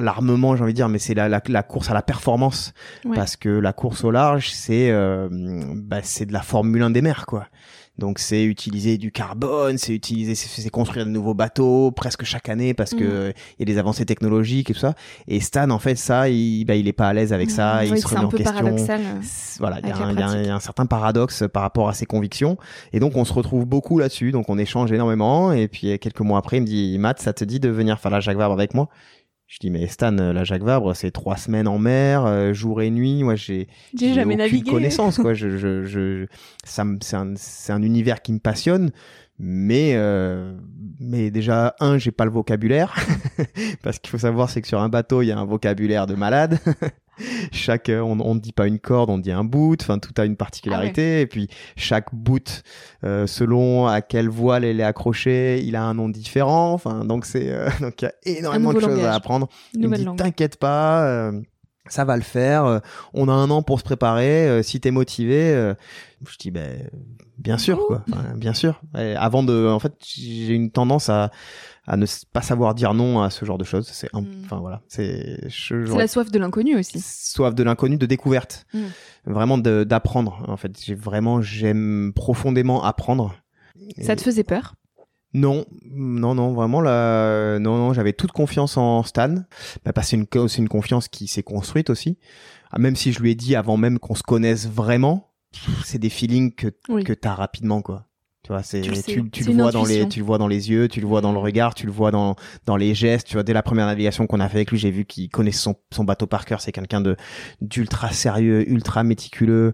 l'armement, 0.02 0.56
j'ai 0.56 0.64
envie 0.64 0.74
de 0.74 0.78
dire, 0.78 0.90
mais 0.90 1.00
c'est 1.00 1.14
la, 1.14 1.30
la, 1.30 1.64
course 1.64 1.90
à 1.90 1.94
la 1.94 2.02
performance, 2.02 2.74
parce 3.14 3.36
que 3.36 3.50
la 3.50 3.74
course 3.74 4.04
au 4.04 4.12
large, 4.12 4.52
c'est 4.52 4.90
euh, 4.92 5.30
bah, 5.76 6.00
c'est 6.04 6.26
de 6.26 6.34
la 6.34 6.42
Formule 6.42 6.82
1 6.82 6.90
des 6.92 7.02
mers, 7.02 7.26
quoi. 7.26 7.48
Donc 8.00 8.18
c'est 8.18 8.44
utiliser 8.44 8.98
du 8.98 9.12
carbone, 9.12 9.78
c'est 9.78 9.94
utiliser, 9.94 10.34
c'est 10.34 10.70
construire 10.72 11.06
de 11.06 11.12
nouveaux 11.12 11.36
bateaux 11.36 11.92
presque 11.92 12.24
chaque 12.24 12.50
année 12.50 12.74
parce 12.74 12.92
que 12.92 13.28
mhm. 13.28 13.34
il 13.60 13.60
y 13.60 13.72
a 13.72 13.74
des 13.74 13.78
avancées 13.78 14.06
technologiques 14.06 14.72
et 14.72 14.74
tout 14.74 14.80
ça. 14.80 14.96
Et 15.28 15.40
Stan 15.40 15.70
en 15.70 15.78
fait 15.78 15.96
ça, 15.96 16.28
il, 16.28 16.66
bah, 16.66 16.76
il 16.76 16.88
est 16.88 16.94
pas 16.94 17.08
à 17.08 17.14
l'aise 17.14 17.34
avec 17.34 17.52
ça, 17.52 17.86
il 17.86 17.96
se 18.00 18.08
remet 18.08 18.26
en 18.26 18.30
question. 18.30 18.66
Euh, 18.66 19.22
voilà, 19.60 19.80
il 19.84 19.90
y, 19.90 19.92
a 19.92 20.56
un, 20.56 20.60
certain 20.60 20.88
paradoxe 20.88 21.44
par 21.54 21.62
rapport 21.62 21.88
à 21.88 21.94
ses 21.94 22.08
convictions. 22.08 22.58
Et 22.94 23.00
donc 23.00 23.16
on 23.16 23.26
se 23.26 23.34
retrouve 23.34 23.66
beaucoup 23.66 24.00
là-dessus, 24.00 24.32
donc 24.32 24.50
on 24.50 24.58
échange 24.58 24.92
énormément. 24.92 25.52
Et 25.52 25.68
puis 25.68 26.00
quelques 26.00 26.22
mois 26.22 26.40
après, 26.40 26.58
il 26.58 26.62
me 26.62 26.66
dit 26.66 26.98
Matt, 26.98 27.22
ça 27.22 27.32
te 27.32 27.44
dit 27.44 27.60
de 27.60 27.70
venir 27.70 28.00
faire 28.00 28.10
la 28.12 28.22
Jacques 28.22 28.38
Vabre 28.38 28.54
avec 28.54 28.74
moi? 28.74 28.90
Je 29.54 29.60
dis 29.60 29.70
mais 29.70 29.86
Stan, 29.86 30.18
euh, 30.18 30.34
la 30.34 30.44
Jacques 30.44 30.64
Vabre, 30.64 30.96
c'est 30.96 31.12
trois 31.12 31.38
semaines 31.38 31.68
en 31.68 31.78
mer, 31.78 32.26
euh, 32.26 32.54
jour 32.54 32.82
et 32.82 32.90
nuit. 32.90 33.22
Moi, 33.22 33.36
j'ai 33.36 33.68
jamais 33.94 34.44
aucune 34.44 34.64
connaissance 34.64 35.20
quoi. 35.20 35.34
je, 35.36 35.60
je, 35.60 35.84
je, 35.86 36.26
ça, 36.64 36.84
c'est 37.02 37.16
un, 37.16 37.34
c'est 37.36 37.72
un 37.72 37.84
univers 37.84 38.24
qui 38.24 38.34
me 38.34 38.40
passionne, 38.40 38.90
mais 39.38 39.92
euh, 39.94 40.58
mais 41.00 41.30
déjà 41.30 41.76
un, 41.80 42.00
j'ai 42.00 42.10
pas 42.10 42.26
le 42.26 42.32
vocabulaire 42.32 42.96
parce 43.84 44.00
qu'il 44.00 44.10
faut 44.10 44.18
savoir 44.18 44.50
c'est 44.50 44.64
que 44.64 44.68
sur 44.68 44.82
un 44.82 44.90
bateau, 44.90 45.22
il 45.22 45.28
y 45.28 45.32
a 45.32 45.38
un 45.38 45.46
vocabulaire 45.46 46.08
de 46.08 46.16
malade. 46.16 46.58
chaque 47.52 47.90
euh, 47.90 48.02
on 48.02 48.36
ne 48.36 48.40
dit 48.40 48.54
pas 48.54 48.68
une 48.68 48.80
corde 48.80 49.10
on 49.10 49.18
dit 49.18 49.32
un 49.32 49.44
bout 49.44 49.78
enfin 49.82 50.00
tout 50.00 50.14
a 50.18 50.26
une 50.26 50.36
particularité. 50.36 51.18
Ah 51.18 51.22
et 51.22 51.28
puis 51.28 51.48
chaque 51.76 52.14
bout 52.14 52.64
euh, 53.04 53.28
selon 53.28 53.88
à 53.88 54.02
quelle 54.02 54.30
voile 54.30 54.64
elle 54.64 54.80
est 54.80 54.84
accrochée 54.84 55.62
il 55.64 55.76
a 55.76 55.84
un 55.84 55.94
nom 55.94 56.10
différent. 56.10 56.74
Enfin 56.74 57.06
donc 57.06 57.26
c'est 57.26 57.50
euh, 57.50 57.70
donc 57.82 58.02
il 58.02 58.06
y 58.06 58.08
a 58.08 58.38
énormément 58.38 58.74
de 58.74 58.80
choses 58.80 59.04
à 59.04 59.14
apprendre. 59.14 59.48
Il 59.74 59.88
me 59.88 59.98
dit 59.98 60.08
t'inquiète 60.18 60.58
pas 60.58 61.32
ça 61.88 62.06
va 62.06 62.16
le 62.16 62.24
faire 62.24 62.82
on 63.14 63.28
a 63.28 63.34
un 63.34 63.50
an 63.50 63.62
pour 63.62 63.80
se 63.80 63.84
préparer 63.84 64.64
si 64.64 64.80
t'es 64.80 64.92
motivé 64.92 65.74
je 66.26 66.38
dis 66.38 66.52
ben 66.52 66.90
bien 67.38 67.58
sûr 67.58 67.86
quoi 67.86 68.06
bien 68.36 68.54
sûr 68.54 68.82
avant 68.94 69.44
de 69.44 69.68
en 69.68 69.80
fait 69.80 69.94
j'ai 70.02 70.54
une 70.54 70.72
tendance 70.72 71.10
à 71.10 71.32
à 71.86 71.98
ne 71.98 72.06
pas 72.32 72.42
savoir 72.42 72.76
dire 72.76 72.94
non 72.94 73.22
à 73.22 73.30
ce 73.30 73.44
genre 73.46 73.58
de 73.58 73.64
choses. 73.64 73.88
C'est 73.92 74.12
hmm. 74.14 74.26
enfin 74.46 74.60
voilà, 74.60 74.82
c'est 74.88 75.40
c'est 75.50 75.76
la 75.76 76.08
soif 76.08 76.32
de 76.32 76.40
l'inconnu 76.40 76.78
aussi. 76.78 77.00
Soif 77.00 77.54
de 77.54 77.64
l'inconnu, 77.64 77.98
de 77.98 78.06
découverte, 78.06 78.66
hmm. 78.74 78.86
vraiment 79.26 79.58
d'apprendre. 79.58 80.44
En 80.48 80.58
fait, 80.58 80.72
j'ai 80.82 80.96
vraiment 80.96 81.42
j'aime 81.42 82.14
profondément 82.16 82.84
apprendre. 82.84 83.36
Ça 84.02 84.16
te 84.16 84.22
faisait 84.22 84.44
peur? 84.44 84.76
Non, 85.34 85.66
non, 85.92 86.36
non, 86.36 86.54
vraiment 86.54 86.82
là, 86.82 87.58
non, 87.60 87.78
non, 87.78 87.94
j'avais 87.94 88.14
toute 88.14 88.32
confiance 88.32 88.78
en 88.78 89.04
Stan, 89.04 89.36
bah, 89.84 89.94
parce 89.94 90.12
que 90.12 90.48
c'est 90.48 90.58
une, 90.58 90.64
une 90.64 90.70
confiance 90.70 91.08
qui 91.08 91.28
s'est 91.28 91.44
construite 91.44 91.90
aussi. 91.90 92.18
Ah, 92.72 92.80
même 92.80 92.96
si 92.96 93.12
je 93.14 93.20
lui 93.20 93.32
ai 93.32 93.36
dit 93.36 93.56
avant 93.56 93.78
même 93.78 94.00
qu'on 94.00 94.16
se 94.16 94.24
connaisse 94.24 94.68
vraiment, 94.68 95.32
c'est 95.84 96.00
des 96.00 96.10
feelings 96.10 96.54
que 96.54 96.68
que 97.04 97.14
t'as 97.14 97.34
rapidement 97.34 97.82
quoi. 97.82 98.08
Tu 98.44 98.52
vois, 98.52 98.62
c'est 98.62 98.82
tu, 98.82 99.30
tu, 99.30 99.46
le 99.46 99.54
vois 99.54 99.72
dans 99.72 99.86
les 99.86 100.08
tu 100.10 100.20
le 100.20 100.26
vois 100.26 100.38
dans 100.38 100.50
les 100.50 100.70
yeux, 100.70 100.90
tu 100.90 101.00
le 101.00 101.08
vois 101.08 101.22
dans 101.22 101.32
le 101.32 101.38
regard, 101.38 101.74
tu 101.74 101.86
le 101.86 101.94
vois 101.94 102.12
dans 102.12 102.36
dans 102.66 102.76
les 102.76 102.94
gestes. 102.94 103.28
Tu 103.28 103.36
vois, 103.36 103.44
dès 103.44 103.54
la 103.54 103.64
première 103.64 103.86
navigation 103.86 104.28
qu'on 104.28 104.42
a 104.42 104.50
fait 104.50 104.58
avec 104.58 104.72
lui, 104.72 104.78
j'ai 104.78 104.92
vu 104.92 105.06
qu'il 105.06 105.30
connaissait 105.30 105.60
son, 105.60 105.76
son 105.92 106.04
bateau 106.04 106.28
par 106.28 106.46
cœur. 106.46 106.60
C'est 106.60 106.74
quelqu'un 106.74 107.00
de 107.00 107.16
d'ultra 107.62 108.12
sérieux, 108.12 108.70
ultra 108.70 109.06
méticuleux. 109.06 109.74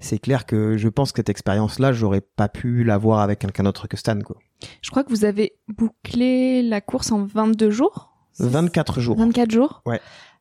C'est 0.00 0.18
clair 0.18 0.44
que 0.44 0.76
je 0.76 0.88
pense 0.88 1.12
que 1.12 1.20
cette 1.20 1.30
expérience-là, 1.30 1.92
j'aurais 1.92 2.20
pas 2.20 2.50
pu 2.50 2.84
l'avoir 2.84 3.20
avec 3.20 3.38
quelqu'un 3.38 3.62
d'autre 3.62 3.88
que 3.88 3.96
Stan. 3.96 4.18
Quoi. 4.20 4.36
Je 4.82 4.90
crois 4.90 5.02
que 5.02 5.08
vous 5.08 5.24
avez 5.24 5.54
bouclé 5.68 6.62
la 6.62 6.82
course 6.82 7.12
en 7.12 7.24
22 7.24 7.70
jours. 7.70 8.12
24 8.38 9.00
jours. 9.00 9.16
24 9.16 9.50
jours? 9.50 9.82
Ouais. 9.86 10.00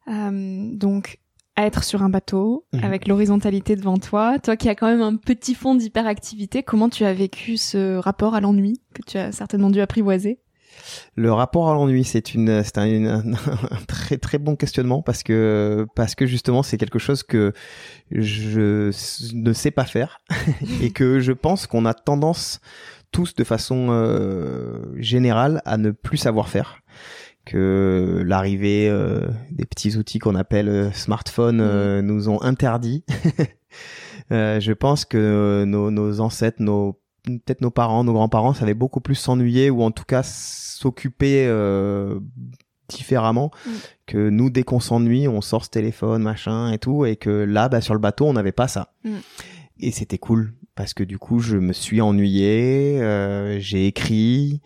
Euh, 0.10 0.70
donc 0.74 1.20
être 1.66 1.84
sur 1.84 2.04
un 2.04 2.10
bateau 2.10 2.66
mhm. 2.74 2.84
avec 2.84 3.08
l'horizontalité 3.08 3.76
devant 3.76 3.98
toi. 3.98 4.40
Toi 4.40 4.56
qui 4.56 4.70
as 4.70 4.76
quand 4.76 4.88
même 4.88 5.02
un 5.02 5.16
petit 5.16 5.56
fond 5.56 5.76
d'hyperactivité, 5.76 6.64
comment 6.64 6.90
tu 6.90 7.06
as 7.06 7.14
vécu 7.14 7.58
ce 7.58 7.98
rapport 7.98 8.36
à 8.36 8.42
l'ennui 8.42 8.82
que 8.94 9.02
tu 9.06 9.18
as 9.18 9.32
certainement 9.32 9.70
dû 9.70 9.82
apprivoiser? 9.82 10.40
Le 11.16 11.32
rapport 11.32 11.70
à 11.70 11.74
l'ennui, 11.74 12.04
c'est 12.04 12.34
une, 12.34 12.64
c'est 12.64 12.78
un, 12.80 13.24
très 13.88 14.18
très 14.18 14.38
bon 14.38 14.56
questionnement 14.56 15.02
parce 15.02 15.24
que 15.24 15.88
parce 15.96 16.16
que 16.16 16.26
justement 16.26 16.64
c'est 16.64 16.78
quelque 16.78 17.00
chose 17.00 17.24
que 17.24 17.54
je 18.12 18.92
ne 19.34 19.54
sais 19.54 19.72
pas 19.72 19.86
faire 19.86 20.22
et 20.82 20.92
que 20.92 21.20
je 21.20 21.32
pense 21.32 21.68
qu'on 21.68 21.86
a 21.86 21.94
tendance 21.94 22.62
tous 23.12 23.34
de 23.34 23.44
façon 23.44 23.88
euh, 23.90 24.84
générale 24.98 25.62
à 25.66 25.78
ne 25.78 25.92
plus 25.92 26.18
savoir 26.18 26.48
faire 26.48 26.82
que 27.50 28.24
l'arrivée 28.28 28.88
euh, 28.90 29.28
des 29.50 29.66
petits 29.66 29.98
outils 29.98 30.20
qu'on 30.20 30.36
appelle 30.36 30.70
euh, 30.70 30.92
smartphones 30.92 31.58
mm. 31.58 31.62
euh, 31.68 32.02
nous 32.04 32.30
ont 32.30 32.40
interdit. 32.44 33.04
je 34.30 34.72
pense 34.72 35.04
que 35.04 35.64
nos, 35.66 35.90
nos 35.90 36.20
ancêtres, 36.20 36.62
nos 36.62 37.02
peut-être 37.24 37.62
nos 37.62 37.72
parents, 37.72 38.04
nos 38.04 38.14
grands-parents 38.14 38.54
savaient 38.54 38.76
beaucoup 38.76 39.02
plus 39.02 39.16
s'ennuyer 39.16 39.72
ou 39.72 39.82
en 39.82 39.90
tout 39.90 40.04
cas 40.04 40.22
s'occuper 40.22 41.48
différemment 42.88 43.50
mm. 43.66 43.70
que 44.06 44.30
nous 44.30 44.52
dès 44.52 44.62
qu'on 44.62 44.80
s'ennuie 44.80 45.28
on 45.28 45.42
sort 45.42 45.66
ce 45.66 45.70
téléphone 45.70 46.22
machin 46.22 46.72
et 46.72 46.78
tout 46.78 47.06
et 47.06 47.16
que 47.18 47.30
là 47.30 47.70
bah, 47.70 47.82
sur 47.82 47.94
le 47.94 48.00
bateau 48.00 48.26
on 48.26 48.34
n'avait 48.34 48.52
pas 48.52 48.68
ça 48.68 48.94
mm. 49.04 49.18
et 49.82 49.92
c'était 49.92 50.18
cool 50.18 50.54
parce 50.80 50.94
que 50.94 51.04
du 51.04 51.18
coup 51.18 51.40
je 51.40 51.58
me 51.58 51.74
suis 51.74 52.00
ennuyé, 52.00 53.02
euh, 53.02 53.60
j'ai 53.60 53.86
écrit, 53.86 54.62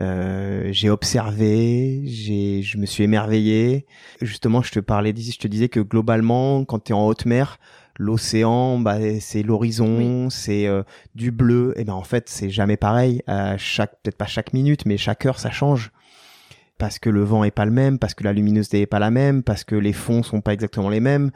euh, 0.00 0.70
j'ai 0.72 0.88
observé, 0.88 2.00
j'ai, 2.06 2.62
je 2.62 2.78
me 2.78 2.86
suis 2.86 3.04
émerveillé. 3.04 3.84
Justement, 4.22 4.62
je 4.62 4.72
te 4.72 4.80
parlais 4.80 5.12
d'ici, 5.12 5.32
je 5.32 5.38
te 5.38 5.46
disais 5.46 5.68
que 5.68 5.80
globalement, 5.80 6.64
quand 6.64 6.84
tu 6.84 6.92
es 6.92 6.94
en 6.94 7.06
haute 7.06 7.26
mer, 7.26 7.58
l'océan, 7.98 8.78
bah, 8.78 8.96
c'est 9.20 9.42
l'horizon, 9.42 10.30
c'est 10.30 10.66
euh, 10.66 10.84
du 11.14 11.30
bleu. 11.32 11.74
Et 11.76 11.84
ben 11.84 11.92
en 11.92 12.02
fait, 12.02 12.30
c'est 12.30 12.48
jamais 12.48 12.78
pareil. 12.78 13.20
À 13.26 13.58
chaque, 13.58 13.90
peut-être 14.02 14.16
pas 14.16 14.24
chaque 14.24 14.54
minute, 14.54 14.86
mais 14.86 14.96
chaque 14.96 15.26
heure, 15.26 15.38
ça 15.38 15.50
change 15.50 15.92
parce 16.78 16.98
que 16.98 17.10
le 17.10 17.22
vent 17.22 17.44
est 17.44 17.50
pas 17.50 17.64
le 17.64 17.72
même, 17.72 17.98
parce 17.98 18.14
que 18.14 18.24
la 18.24 18.32
luminosité 18.32 18.80
est 18.80 18.86
pas 18.86 19.00
la 19.00 19.10
même, 19.10 19.42
parce 19.42 19.64
que 19.64 19.74
les 19.74 19.92
fonds 19.92 20.22
sont 20.22 20.40
pas 20.40 20.52
exactement 20.52 20.88
les 20.88 21.00
mêmes, 21.00 21.30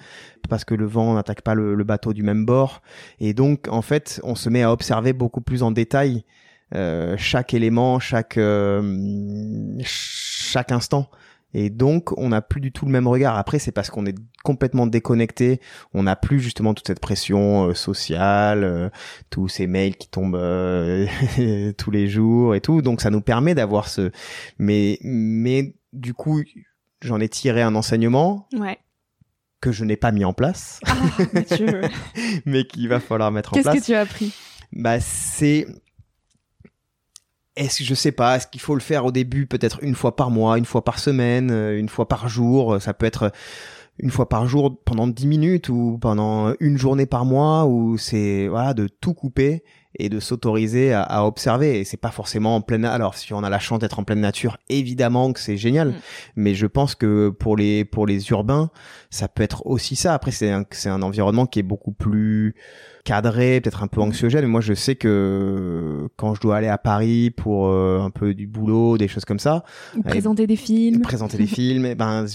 parce 0.49 0.65
que 0.65 0.75
le 0.75 0.87
vent 0.87 1.15
n'attaque 1.15 1.43
pas 1.43 1.55
le, 1.55 1.83
bateau 1.85 2.13
du 2.13 2.23
même 2.23 2.47
bord. 2.47 2.81
Et 3.19 3.35
donc, 3.35 3.67
en 3.69 3.83
fait, 3.83 4.21
on 4.23 4.37
se 4.37 4.49
met 4.49 4.63
à 4.63 4.73
observer 4.73 5.13
beaucoup 5.13 5.41
plus 5.41 5.63
en 5.63 5.73
détail 5.73 6.25
euh, 6.75 7.17
chaque 7.19 7.53
élément, 7.55 7.99
chaque 7.99 8.39
euh, 8.39 9.79
chaque 9.83 10.73
instant. 10.73 11.11
Et 11.55 11.71
donc, 11.71 12.17
on 12.19 12.31
n'a 12.31 12.41
plus 12.41 12.61
du 12.61 12.73
tout 12.73 12.87
le 12.87 12.93
même 12.93 13.07
regard. 13.07 13.37
Après, 13.37 13.59
c'est 13.59 13.73
parce 13.73 13.91
qu'on 13.91 14.07
est 14.07 14.17
complètement 14.43 14.87
déconnecté. 14.87 15.61
On 15.93 16.05
n'a 16.05 16.17
plus 16.17 16.41
justement 16.41 16.75
toute 16.75 16.87
cette 16.87 17.01
pression 17.01 17.69
euh, 17.69 17.75
sociale, 17.75 18.65
euh, 18.65 18.91
tous 19.31 19.49
ces 19.49 19.67
mails 19.67 19.97
qui 19.97 20.09
tombent 20.09 20.37
euh, 20.37 21.07
tous 21.79 21.91
les 21.91 22.09
jours 22.09 22.55
et 22.55 22.61
tout. 22.61 22.83
Donc, 22.83 23.01
ça 23.01 23.11
nous 23.11 23.21
permet 23.21 23.55
d'avoir 23.55 23.89
ce. 23.89 24.11
Mais, 24.59 24.99
mais 25.03 25.75
du 25.93 26.15
coup, 26.15 26.43
j'en 27.03 27.21
ai 27.21 27.29
tiré 27.29 27.63
un 27.63 27.75
enseignement. 27.75 28.49
Ouais. 28.55 28.79
Que 29.61 29.71
je 29.71 29.85
n'ai 29.85 29.97
pas 29.97 30.11
mis 30.11 30.25
en 30.25 30.33
place. 30.33 30.81
Ah, 30.87 30.95
mais 32.47 32.65
qu'il 32.65 32.89
va 32.89 32.99
falloir 32.99 33.31
mettre 33.31 33.53
en 33.53 33.63
place. 33.63 33.75
Qu'est-ce 33.75 33.87
que 33.87 33.93
tu 33.93 33.95
as 33.95 34.01
appris? 34.01 34.35
Bah, 34.73 34.99
c'est 34.99 35.67
est-ce 37.57 37.79
que 37.79 37.85
je 37.85 37.95
sais 37.95 38.13
pas, 38.13 38.37
est-ce 38.37 38.47
qu'il 38.47 38.61
faut 38.61 38.75
le 38.75 38.81
faire 38.81 39.05
au 39.05 39.13
début 39.13 39.47
peut-être 39.47 39.83
une 39.83 39.95
fois 39.95 40.17
par 40.17 40.31
mois, 40.31 40.59
une 40.59 40.65
fois 40.65 40.85
par 40.85 40.99
semaine, 40.99 41.51
euh, 41.51 41.79
une 41.79 41.89
fois 41.89 42.09
par 42.09 42.29
jour, 42.29 42.81
ça 42.81 42.95
peut 42.95 43.07
être 43.07 43.33
une 43.99 44.11
fois 44.11 44.29
par 44.29 44.47
jour 44.47 44.79
pendant 44.85 45.07
dix 45.07 45.27
minutes 45.27 45.69
ou 45.69 45.99
pendant 46.01 46.55
une 46.61 46.79
journée 46.79 47.07
par 47.07 47.25
mois 47.25 47.67
ou 47.67 47.99
c'est 47.99 48.49
voilà 48.49 48.75
de 48.75 48.89
tout 48.89 49.15
couper 49.15 49.63
et 49.99 50.09
de 50.09 50.21
s'autoriser 50.21 50.93
à, 50.93 51.03
à, 51.03 51.25
observer. 51.25 51.81
Et 51.81 51.85
c'est 51.85 51.97
pas 51.97 52.11
forcément 52.11 52.57
en 52.57 52.61
pleine. 52.61 52.85
Alors 52.85 53.15
si 53.15 53.33
on 53.35 53.43
a 53.43 53.51
la 53.51 53.59
chance 53.59 53.79
d'être 53.79 53.99
en 53.99 54.05
pleine 54.05 54.21
nature, 54.21 54.59
évidemment 54.69 55.33
que 55.33 55.41
c'est 55.41 55.57
génial. 55.57 55.89
Mm. 55.89 55.95
Mais 56.37 56.55
je 56.55 56.67
pense 56.67 56.95
que 56.95 57.29
pour 57.31 57.57
les 57.57 57.85
pour 57.85 58.07
les 58.07 58.31
urbains, 58.31 58.71
ça 59.11 59.29
peut 59.29 59.43
être 59.43 59.67
aussi 59.67 59.97
ça. 59.97 60.15
Après 60.15 60.31
c'est 60.31 60.51
un 60.51 60.65
c'est 60.71 60.89
un 60.89 61.03
environnement 61.03 61.47
qui 61.47 61.59
est 61.59 61.65
beaucoup 61.65 61.93
plus 61.93 62.55
cadré, 63.05 63.61
peut-être 63.61 63.83
un 63.83 63.89
peu 63.89 64.01
anxiogène. 64.01 64.43
Mais 64.43 64.51
moi, 64.51 64.61
je 64.61 64.75
sais 64.75 64.95
que 64.95 66.09
quand 66.17 66.35
je 66.35 66.41
dois 66.41 66.57
aller 66.57 66.69
à 66.69 66.79
Paris 66.79 67.31
pour 67.31 67.69
euh, 67.69 68.01
un 68.01 68.11
peu 68.11 68.35
du 68.35 68.47
boulot, 68.47 68.99
des 68.99 69.09
choses 69.09 69.25
comme 69.25 69.39
ça, 69.39 69.65
présenter 70.05 70.47
des 70.47 70.57
films, 70.57 71.01
présenter 71.03 71.37
des 71.37 71.47
films, 71.47 71.87
et 71.87 71.95
ben 71.95 72.27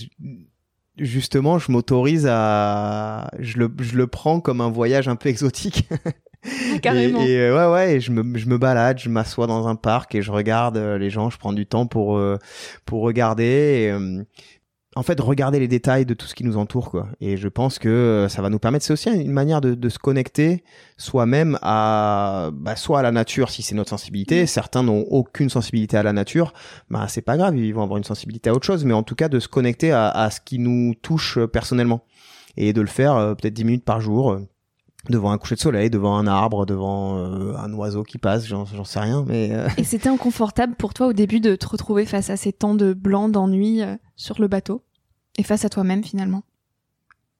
justement, 0.98 1.60
je 1.60 1.72
m'autorise 1.72 2.28
à, 2.30 3.30
je 3.40 3.58
le, 3.58 3.72
je 3.80 3.96
le 3.96 4.08
prends 4.08 4.40
comme 4.40 4.62
un 4.62 4.70
voyage 4.70 5.08
un 5.08 5.16
peu 5.16 5.30
exotique. 5.30 5.88
Carrément. 6.82 7.22
Et, 7.22 7.38
euh, 7.38 7.56
ouais, 7.56 7.74
ouais, 7.74 7.96
et 7.96 8.00
je 8.00 8.12
me, 8.12 8.38
je 8.38 8.48
me 8.48 8.58
balade, 8.58 9.00
je 9.00 9.10
m'assois 9.10 9.48
dans 9.48 9.68
un 9.68 9.76
parc 9.76 10.16
et 10.16 10.22
je 10.22 10.32
regarde 10.32 10.78
euh, 10.78 10.98
les 10.98 11.10
gens, 11.10 11.30
je 11.30 11.38
prends 11.38 11.54
du 11.54 11.66
temps 11.66 11.88
pour, 11.88 12.22
pour 12.86 13.02
regarder. 13.02 13.44
Et, 13.44 14.26
en 14.98 15.04
fait 15.04 15.20
regarder 15.20 15.60
les 15.60 15.68
détails 15.68 16.06
de 16.06 16.14
tout 16.14 16.26
ce 16.26 16.34
qui 16.34 16.44
nous 16.44 16.58
entoure 16.58 16.90
quoi 16.90 17.08
et 17.22 17.38
je 17.38 17.48
pense 17.48 17.78
que 17.78 17.88
euh, 17.88 18.30
ça 18.30 18.42
va 18.42 18.50
nous 18.50 18.60
permettre 18.60 18.84
c'est 18.84 18.94
aussi 18.94 19.10
une 19.10 19.32
manière 19.32 19.62
de, 19.62 19.76
de 19.76 19.90
se 19.90 20.00
connecter 20.00 20.64
soi-même 20.98 21.58
à 21.62 22.50
bah, 22.54 22.76
soit 22.76 23.00
à 23.00 23.02
la 23.04 23.12
nature 23.12 23.50
si 23.50 23.62
c'est 23.62 23.76
notre 23.76 23.92
sensibilité 23.92 24.44
mmh. 24.44 24.48
certains 24.48 24.84
n'ont 24.84 25.06
aucune 25.10 25.50
sensibilité 25.50 25.98
à 25.98 26.04
la 26.04 26.14
nature 26.14 26.54
bah 26.90 27.08
c'est 27.08 27.22
pas 27.22 27.38
grave 27.38 27.56
ils 27.58 27.74
vont 27.74 27.84
avoir 27.84 27.98
une 27.98 28.04
sensibilité 28.04 28.50
à 28.50 28.54
autre 28.54 28.66
chose 28.66 28.86
mais 28.86 28.94
en 28.94 29.04
tout 29.04 29.16
cas 29.16 29.30
de 29.30 29.40
se 29.40 29.48
connecter 29.48 29.92
à, 29.92 30.10
à 30.10 30.32
ce 30.32 30.42
qui 30.42 30.58
nous 30.58 30.96
touche 30.96 31.38
euh, 31.38 31.48
personnellement 31.48 32.04
et 32.56 32.74
de 32.74 32.82
le 32.82 32.88
faire 32.88 33.16
euh, 33.16 33.36
peut-être 33.36 33.54
10 33.54 33.66
minutes 33.66 33.86
par 33.86 34.02
jour 34.02 34.40
devant 35.10 35.32
un 35.32 35.38
coucher 35.38 35.56
de 35.56 35.60
soleil, 35.60 35.90
devant 35.90 36.18
un 36.18 36.28
arbre, 36.28 36.66
devant 36.66 37.16
un 37.16 37.74
oiseau 37.74 38.04
qui 38.04 38.18
passe, 38.18 38.46
j'en 38.46 38.66
sais 38.66 39.00
rien. 39.00 39.24
Mais 39.28 39.52
Et 39.78 39.84
c'était 39.84 40.10
inconfortable 40.10 40.76
pour 40.76 40.94
toi 40.94 41.08
au 41.08 41.14
début 41.14 41.40
de 41.40 41.56
te 41.56 41.68
retrouver 41.68 42.06
face 42.06 42.30
à 42.30 42.38
ces 42.38 42.52
temps 42.52 42.76
de 42.76 42.94
blanc, 42.94 43.30
d'ennui 43.30 43.82
sur 44.16 44.42
le 44.42 44.48
bateau? 44.48 44.84
Et 45.38 45.44
face 45.44 45.64
à 45.64 45.70
toi-même 45.70 46.04
finalement? 46.04 46.44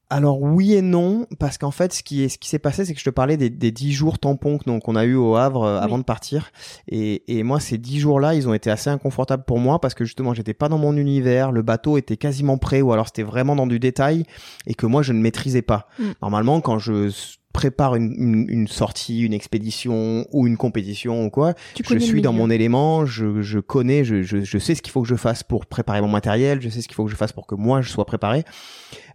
Alors 0.10 0.42
oui 0.42 0.74
et 0.74 0.82
non, 0.82 1.28
parce 1.38 1.58
qu'en 1.58 1.72
fait, 1.72 1.94
ce 1.94 2.02
qui 2.02 2.24
est, 2.24 2.30
ce 2.30 2.38
qui 2.38 2.48
s'est 2.48 2.60
passé, 2.60 2.86
c'est 2.86 2.94
que 2.94 3.00
je 3.00 3.04
te 3.04 3.10
parlais 3.10 3.36
des, 3.36 3.50
des 3.50 3.72
10 3.72 3.92
jours 3.92 4.20
tampons 4.20 4.58
qu'on 4.58 4.96
a 4.96 5.04
eu 5.04 5.16
au 5.16 5.36
Havre 5.36 5.64
euh, 5.64 5.80
avant 5.82 5.98
de 5.98 6.04
partir. 6.04 6.52
Et, 6.88 7.24
et 7.28 7.44
moi, 7.44 7.60
ces 7.60 7.78
10 7.78 8.00
jours-là, 8.00 8.34
ils 8.34 8.48
ont 8.48 8.54
été 8.54 8.72
assez 8.72 8.90
inconfortables 8.90 9.44
pour 9.44 9.60
moi 9.60 9.82
parce 9.82 9.94
que 9.96 10.06
justement, 10.06 10.34
j'étais 10.34 10.54
pas 10.54 10.70
dans 10.70 10.78
mon 10.78 10.96
univers, 10.96 11.52
le 11.52 11.62
bateau 11.62 11.98
était 11.98 12.16
quasiment 12.16 12.58
prêt 12.58 12.80
ou 12.80 12.94
alors 12.94 13.08
c'était 13.08 13.24
vraiment 13.24 13.58
dans 13.58 13.68
du 13.68 13.80
détail 13.80 14.24
et 14.66 14.76
que 14.76 14.86
moi, 14.86 15.02
je 15.02 15.12
ne 15.12 15.20
maîtrisais 15.20 15.62
pas. 15.62 15.90
Mm. 16.00 16.04
Normalement, 16.22 16.62
quand 16.62 16.80
je 16.80 17.10
prépare 17.58 17.96
une, 17.96 18.46
une, 18.48 18.68
sortie, 18.68 19.22
une 19.22 19.34
expédition 19.34 20.28
ou 20.32 20.46
une 20.46 20.58
compétition 20.58 21.26
ou 21.26 21.32
quoi, 21.32 21.56
je 21.90 21.98
suis 21.98 22.22
dans 22.22 22.32
mon 22.32 22.52
élément, 22.52 23.08
je, 23.08 23.42
je 23.42 23.58
connais, 23.58 24.04
je, 24.04 24.22
je, 24.22 24.44
je 24.44 24.58
sais 24.60 24.76
ce 24.76 24.84
qu'il 24.84 24.92
faut 24.92 25.02
que 25.02 25.08
je 25.08 25.16
fasse 25.16 25.42
pour 25.42 25.66
préparer 25.66 26.02
mon 26.02 26.08
matériel, 26.08 26.62
je 26.62 26.70
sais 26.70 26.82
ce 26.82 26.88
qu'il 26.88 26.94
faut 26.94 27.06
que 27.06 27.10
je 27.10 27.16
fasse 27.16 27.34
pour 27.34 27.48
que 27.48 27.56
moi 27.56 27.82
je 27.82 27.90
sois 27.90 28.06
préparé. 28.06 28.44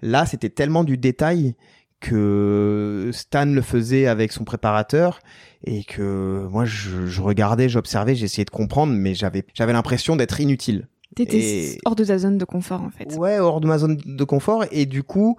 Là, 0.02 0.26
c'était 0.26 0.48
tellement 0.48 0.82
du 0.82 0.98
détail 0.98 1.54
que 2.00 3.10
Stan 3.12 3.44
le 3.46 3.62
faisait 3.62 4.08
avec 4.08 4.32
son 4.32 4.42
préparateur 4.42 5.20
et 5.64 5.84
que 5.84 6.48
moi 6.50 6.64
je, 6.64 7.06
je 7.06 7.22
regardais, 7.22 7.68
j'observais, 7.68 8.16
j'essayais 8.16 8.44
de 8.44 8.50
comprendre, 8.50 8.92
mais 8.92 9.14
j'avais 9.14 9.44
j'avais 9.54 9.72
l'impression 9.72 10.16
d'être 10.16 10.40
inutile. 10.40 10.88
T'étais 11.14 11.78
hors 11.84 11.94
de 11.94 12.04
ta 12.04 12.18
zone 12.18 12.38
de 12.38 12.44
confort 12.44 12.80
en 12.80 12.90
fait. 12.90 13.14
Ouais, 13.16 13.38
hors 13.38 13.60
de 13.60 13.66
ma 13.66 13.78
zone 13.78 13.98
de 14.04 14.24
confort 14.24 14.64
et 14.70 14.86
du 14.86 15.02
coup, 15.02 15.36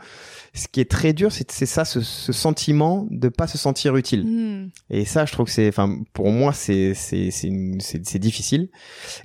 ce 0.54 0.68
qui 0.68 0.80
est 0.80 0.90
très 0.90 1.14
dur, 1.14 1.32
c'est 1.32 1.66
ça, 1.66 1.84
ce, 1.84 2.02
ce, 2.02 2.32
sentiment 2.32 3.08
de 3.10 3.30
pas 3.30 3.48
se 3.48 3.58
sentir 3.58 3.96
utile. 3.96 4.24
Hmm. 4.26 4.70
Et 4.92 5.06
ça, 5.06 5.26
je 5.26 5.32
trouve 5.32 5.48
que 5.48 5.52
c'est, 5.52 5.68
enfin, 5.68 5.98
pour 6.14 6.30
moi, 6.30 6.54
c'est 6.54 6.94
c'est 6.94 7.30
c'est 7.32 8.20
difficile. 8.20 8.70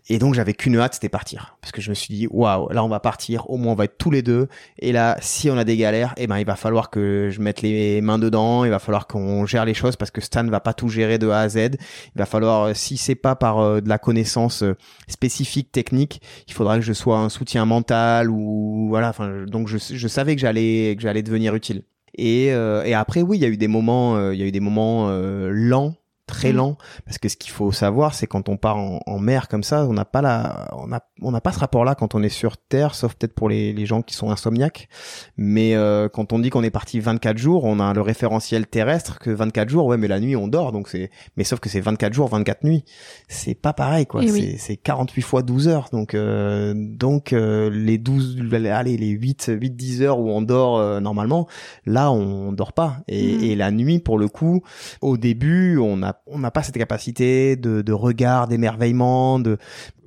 Et 0.09 0.19
donc 0.19 0.35
j'avais 0.35 0.55
qu'une 0.55 0.79
hâte, 0.79 0.95
c'était 0.95 1.11
partir, 1.11 1.59
parce 1.61 1.73
que 1.73 1.83
je 1.83 1.91
me 1.91 1.95
suis 1.95 2.15
dit, 2.15 2.27
waouh, 2.31 2.71
là 2.71 2.83
on 2.83 2.89
va 2.89 3.01
partir, 3.01 3.51
au 3.51 3.59
moins 3.59 3.73
on 3.73 3.77
va 3.77 3.85
être 3.85 3.99
tous 3.99 4.11
les 4.11 4.23
deux. 4.23 4.49
Et 4.79 4.93
là, 4.93 5.19
si 5.21 5.51
on 5.51 5.59
a 5.59 5.65
des 5.65 5.77
galères, 5.77 6.15
eh 6.17 6.27
ben 6.27 6.39
il 6.39 6.47
va 6.47 6.57
falloir 6.57 6.89
que 6.89 7.29
je 7.31 7.41
mette 7.41 7.61
les 7.61 8.01
mains 8.01 8.19
dedans, 8.19 8.65
il 8.65 8.71
va 8.71 8.79
falloir 8.79 9.07
qu'on 9.07 9.45
gère 9.45 9.65
les 9.65 9.75
choses 9.75 9.97
parce 9.97 10.11
que 10.11 10.21
Stan 10.23 10.45
va 10.47 10.61
pas 10.61 10.73
tout 10.73 10.89
gérer 10.89 11.19
de 11.19 11.29
A 11.29 11.41
à 11.41 11.49
Z. 11.49 11.57
Il 11.57 12.19
va 12.19 12.27
falloir, 12.27 12.75
si 12.75 12.97
c'est 12.97 13.15
pas 13.15 13.37
par 13.37 13.59
euh, 13.59 13.81
de 13.81 13.89
la 13.89 13.99
connaissance 13.99 14.63
euh, 14.63 14.77
spécifique 15.09 15.73
technique 15.73 16.23
il 16.47 16.55
faudra 16.55 16.77
que 16.77 16.85
je 16.85 16.93
sois 16.93 17.19
un 17.19 17.29
soutien 17.29 17.65
mental 17.65 18.31
ou 18.31 18.87
voilà. 18.89 19.11
Enfin, 19.11 19.45
donc 19.47 19.69
je, 19.69 19.79
je 19.79 20.09
savais 20.09 20.35
que 20.35 20.41
j'allais 20.41 20.95
que 20.97 21.03
j'allais 21.03 21.23
devenir 21.23 21.55
utile. 21.55 21.83
Et, 22.17 22.53
euh, 22.53 22.83
et 22.85 22.95
après, 22.95 23.23
oui, 23.23 23.39
il 23.39 23.43
y 23.43 23.45
a 23.45 23.49
eu 23.49 23.57
des 23.57 23.69
moments, 23.69 24.17
euh, 24.17 24.35
il 24.35 24.41
y 24.41 24.43
a 24.43 24.47
eu 24.47 24.53
des 24.53 24.61
moments 24.61 25.09
euh, 25.09 25.51
lents 25.53 25.95
très 26.29 26.53
mm. 26.53 26.57
lent 26.57 26.79
parce 27.05 27.19
que 27.19 27.29
ce 27.29 27.37
qu'il 27.37 27.51
faut 27.51 27.73
savoir 27.73 28.15
c'est 28.15 28.29
quand 28.29 28.49
on 28.49 28.57
part 28.57 28.77
en, 28.77 29.19
mer 29.19 29.49
comme 29.49 29.65
ça 29.65 29.85
on 29.87 29.93
n'a 29.93 30.05
pas 30.05 30.23
la 30.23 30.69
on 30.77 30.93
a 30.93 31.01
on 31.23 31.33
n'a 31.33 31.41
pas 31.41 31.51
ce 31.51 31.59
rapport 31.59 31.85
là 31.85 31.97
quand 31.97 32.15
on 32.15 32.23
est 32.23 32.29
sur 32.29 32.57
terre 32.57 32.95
sauf 32.95 33.15
peut-être 33.15 33.35
pour 33.35 33.49
les, 33.49 33.73
les 33.73 33.87
gens 33.87 34.03
qui 34.03 34.15
sont 34.15 34.31
insomniaques. 34.31 34.89
Mais 35.37 35.75
euh, 35.75 36.09
quand 36.09 36.33
on 36.33 36.39
dit 36.39 36.51
qu'on 36.51 36.63
est 36.63 36.71
parti 36.71 37.01
24 37.01 37.37
jours 37.37 37.65
on 37.65 37.81
a 37.81 37.93
le 37.93 38.01
référentiel 38.01 38.67
terrestre 38.67 39.19
que 39.19 39.31
24 39.31 39.69
jours 39.69 39.87
ouais 39.87 39.97
mais 39.97 40.07
la 40.07 40.21
nuit 40.21 40.37
on 40.37 40.47
dort 40.47 40.71
donc 40.71 40.89
c'est 40.89 41.11
mais 41.37 41.45
sauf 41.45 41.59
que 41.59 41.69
c'est 41.69 41.81
24 41.81 42.13
jours 42.13 42.29
24 42.29 42.63
nuits. 42.65 42.85
C'est 43.27 43.55
pas 43.55 43.73
pareil 43.73 44.07
quoi. 44.07 44.23
Eh 44.23 44.29
c'est 44.29 44.57
c'est 44.59 44.77
48 44.77 45.23
fois 45.23 45.43
12 45.43 45.69
heures 45.69 45.89
donc 45.91 46.15
euh, 46.15 46.75
donc 46.77 47.33
euh, 47.33 47.71
les 47.71 47.99
12 47.99 48.39
allez 48.71 48.97
les 48.97 49.09
8 49.09 49.53
8 49.59 49.71
10 49.71 50.03
heures 50.03 50.21
où 50.21 50.31
on 50.31 50.43
dort 50.43 51.01
normalement 51.01 51.49
là 51.87 52.13
on 52.13 52.53
dort 52.53 52.73
pas. 52.73 52.99
Et, 53.09 53.37
mm. 53.37 53.43
et 53.43 53.57
la 53.57 53.71
nuit 53.71 53.99
pour 53.99 54.19
le 54.19 54.29
coup 54.29 54.63
au 55.01 55.17
début 55.17 55.79
on 55.79 56.03
a 56.03 56.13
on 56.27 56.39
n'a 56.39 56.51
pas 56.51 56.63
cette 56.63 56.79
capacité 56.79 57.57
de, 57.57 57.83
de 57.83 57.93
regard, 57.93 58.49
d'émerveillement, 58.49 59.39
de, 59.39 59.59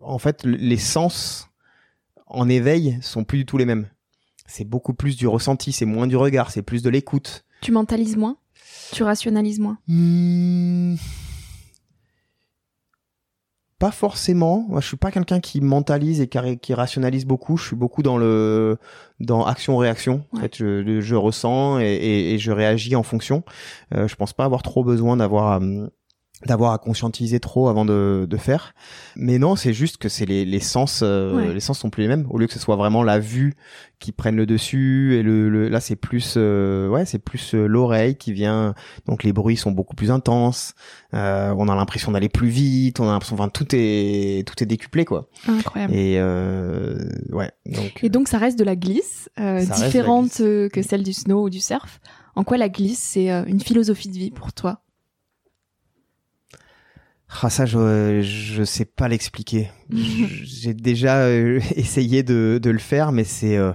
en 0.02 0.18
fait, 0.18 0.44
les 0.44 0.78
sens 0.78 1.50
en 2.28 2.50
éveil 2.50 2.98
sont 3.02 3.24
plus 3.24 3.40
du 3.40 3.46
tout 3.46 3.58
les 3.58 3.66
mêmes. 3.66 3.88
C'est 4.48 4.66
beaucoup 4.66 4.94
plus 4.94 5.16
du 5.16 5.28
ressenti, 5.28 5.72
c'est 5.72 5.86
moins 5.86 6.08
du 6.08 6.16
regard, 6.16 6.52
c'est 6.52 6.62
plus 6.62 6.82
de 6.84 6.90
l'écoute. 6.90 7.46
Tu 7.62 7.72
mentalises 7.72 8.18
moins? 8.18 8.38
Tu 8.92 9.04
rationalises 9.04 9.60
moins? 9.60 9.78
Hmm 9.88 10.96
pas 13.82 13.90
forcément. 13.90 14.64
Moi, 14.70 14.80
je 14.80 14.86
suis 14.86 14.96
pas 14.96 15.10
quelqu'un 15.10 15.40
qui 15.40 15.60
mentalise 15.60 16.22
et 16.22 16.28
qui, 16.28 16.74
rationalise 16.76 17.26
beaucoup. 17.26 17.58
Je 17.58 17.66
suis 17.66 17.76
beaucoup 17.76 18.04
dans 18.04 18.20
le 18.20 18.78
dans 19.20 19.44
action-réaction. 19.44 20.24
En 20.34 20.38
fait, 20.38 20.56
je, 20.56 21.02
je 21.02 21.16
ressens 21.16 21.80
et, 21.80 22.34
et, 22.34 22.38
je 22.38 22.52
réagis 22.52 22.96
en 22.96 23.02
fonction. 23.02 23.44
Euh, 23.96 24.08
je 24.08 24.16
pense 24.16 24.34
pas 24.34 24.46
avoir 24.46 24.62
trop 24.62 24.84
besoin 24.84 25.18
d'avoir 25.18 25.60
euh, 25.60 25.88
d'avoir 26.46 26.74
à 26.74 26.78
conscientiser 26.78 27.40
trop 27.40 27.70
avant 27.70 27.86
de, 27.86 28.26
de 28.30 28.38
faire. 28.38 28.74
Mais 29.16 29.38
non, 29.38 29.56
c'est 29.56 29.74
juste 29.74 29.98
que 29.98 30.10
c'est 30.10 30.26
les, 30.26 30.46
les 30.46 30.60
sens, 30.60 31.02
euh, 31.04 31.54
les 31.54 31.60
sens 31.60 31.80
sont 31.80 31.90
plus 31.90 32.02
les 32.02 32.08
mêmes. 32.08 32.26
Au 32.30 32.38
lieu 32.38 32.48
que 32.48 32.54
ce 32.54 32.60
soit 32.60 32.76
vraiment 32.76 33.04
la 33.04 33.20
vue 33.20 33.54
qui 34.00 34.12
prenne 34.12 34.36
le 34.36 34.48
dessus 34.48 35.16
et 35.16 35.22
le, 35.22 35.70
là 35.70 35.80
c'est 35.80 35.96
plus, 35.96 36.34
euh, 36.38 36.90
ouais, 36.90 37.06
c'est 37.06 37.20
plus 37.20 37.54
euh, 37.54 37.68
l'oreille 37.68 38.16
qui 38.16 38.34
vient. 38.34 38.74
Donc 39.06 39.24
les 39.24 39.34
bruits 39.34 39.58
sont 39.58 39.72
beaucoup 39.72 39.96
plus 39.96 40.10
intenses. 40.10 40.74
on 41.14 41.68
a 41.70 41.76
l'impression 41.76 42.12
d'aller 42.12 42.30
plus 42.30 42.50
vite. 42.50 43.00
On 43.00 43.08
a 43.08 43.12
l'impression, 43.12 43.36
enfin 43.36 43.50
tout 43.50 43.68
est 43.74 44.48
tout 44.48 44.64
est 44.64 44.66
décuplé 44.66 45.06
quoi. 45.06 45.30
Incroyable. 45.48 45.94
Et 45.94 46.20
ouais. 47.32 47.52
Donc. 47.68 48.04
Et 48.04 48.10
donc 48.10 48.28
ça 48.28 48.40
reste 48.40 48.58
de 48.58 48.64
la 48.64 48.76
glisse, 48.76 49.30
différente 49.38 50.38
que 50.38 50.82
celle 50.82 51.04
du 51.04 51.14
snow 51.14 51.46
ou 51.46 51.50
du 51.50 51.60
surf. 51.60 52.00
En 52.36 52.44
quoi 52.44 52.58
la 52.58 52.70
glisse 52.70 53.00
c'est 53.00 53.30
une 53.30 53.60
philosophie 53.60 54.10
de 54.10 54.18
vie 54.18 54.32
pour 54.32 54.54
toi? 54.54 54.82
Ah 57.42 57.50
ça 57.50 57.66
je 57.66 58.22
je 58.22 58.64
sais 58.64 58.86
pas 58.86 59.08
l'expliquer. 59.08 59.72
J'ai 59.90 60.74
déjà 60.74 61.24
euh, 61.24 61.60
essayé 61.76 62.24
de 62.24 62.60
de 62.62 62.70
le 62.70 62.80
faire 62.80 63.12
mais 63.12 63.24
c'est 63.24 63.58
euh, 63.58 63.72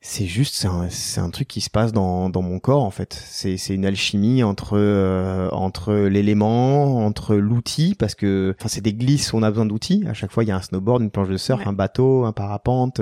c'est 0.00 0.26
juste 0.26 0.54
c'est 0.54 0.68
un, 0.68 0.88
c'est 0.90 1.20
un 1.20 1.30
truc 1.30 1.48
qui 1.48 1.60
se 1.60 1.70
passe 1.70 1.92
dans 1.92 2.30
dans 2.30 2.42
mon 2.42 2.58
corps 2.58 2.82
en 2.82 2.90
fait. 2.90 3.12
C'est 3.14 3.56
c'est 3.56 3.74
une 3.74 3.86
alchimie 3.86 4.42
entre 4.42 4.76
euh, 4.76 5.48
entre 5.50 5.94
l'élément, 5.94 7.04
entre 7.06 7.36
l'outil 7.36 7.94
parce 7.94 8.14
que 8.14 8.54
enfin 8.58 8.68
c'est 8.68 8.80
des 8.80 8.94
glisses, 8.94 9.32
on 9.34 9.42
a 9.42 9.50
besoin 9.50 9.66
d'outils. 9.66 10.04
À 10.08 10.14
chaque 10.14 10.32
fois 10.32 10.44
il 10.44 10.48
y 10.48 10.52
a 10.52 10.56
un 10.56 10.62
snowboard, 10.62 11.02
une 11.02 11.10
planche 11.10 11.28
de 11.28 11.36
surf, 11.36 11.66
un 11.66 11.72
bateau, 11.72 12.24
un 12.24 12.32
parapente 12.32 13.00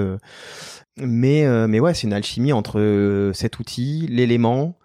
mais 0.99 1.47
mais 1.69 1.81
ouais, 1.81 1.95
c'est 1.95 2.07
une 2.07 2.15
alchimie 2.15 2.53
entre 2.53 3.31
cet 3.35 3.59
outil, 3.59 4.07
l'élément, 4.09 4.79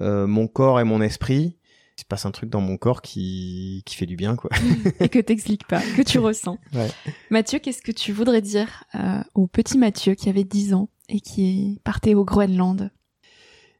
mon 0.00 0.46
corps 0.46 0.80
et 0.80 0.84
mon 0.84 1.00
esprit 1.00 1.57
il 1.98 2.02
se 2.02 2.06
passe 2.06 2.26
un 2.26 2.30
truc 2.30 2.48
dans 2.48 2.60
mon 2.60 2.76
corps 2.76 3.02
qui, 3.02 3.82
qui 3.84 3.96
fait 3.96 4.06
du 4.06 4.14
bien, 4.14 4.36
quoi. 4.36 4.50
et 5.00 5.08
que 5.08 5.18
t'expliques 5.18 5.66
pas, 5.66 5.80
que 5.96 6.02
tu 6.02 6.18
ressens. 6.20 6.58
Ouais. 6.72 6.88
Mathieu, 7.30 7.58
qu'est-ce 7.58 7.82
que 7.82 7.90
tu 7.90 8.12
voudrais 8.12 8.40
dire 8.40 8.84
euh, 8.94 9.20
au 9.34 9.48
petit 9.48 9.76
Mathieu 9.76 10.14
qui 10.14 10.28
avait 10.28 10.44
10 10.44 10.74
ans 10.74 10.88
et 11.08 11.20
qui 11.20 11.80
partait 11.82 12.14
au 12.14 12.24
Groenland? 12.24 12.92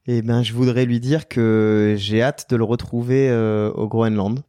Eh 0.08 0.22
ben, 0.22 0.42
je 0.42 0.52
voudrais 0.52 0.84
lui 0.84 0.98
dire 0.98 1.28
que 1.28 1.94
j'ai 1.96 2.22
hâte 2.22 2.46
de 2.50 2.56
le 2.56 2.64
retrouver 2.64 3.28
euh, 3.30 3.70
au 3.72 3.86
Groenland 3.86 4.40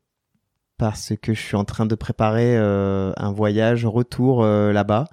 parce 0.77 1.13
que 1.21 1.33
je 1.33 1.39
suis 1.39 1.57
en 1.57 1.65
train 1.65 1.85
de 1.85 1.95
préparer 1.95 2.57
euh, 2.57 3.11
un 3.17 3.31
voyage 3.31 3.85
retour 3.85 4.43
là-bas. 4.43 5.09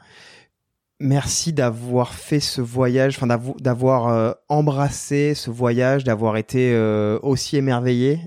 Merci 0.99 1.53
d'avoir 1.53 2.15
fait 2.15 2.41
ce 2.41 2.63
voyage, 2.63 3.17
enfin 3.17 3.27
d'avoir 3.27 4.09
euh, 4.09 4.33
embrassé 4.49 5.35
ce 5.35 5.51
voyage, 5.51 6.05
d'avoir 6.05 6.39
été 6.39 6.75
aussi 7.23 7.57
émerveillé 7.57 8.21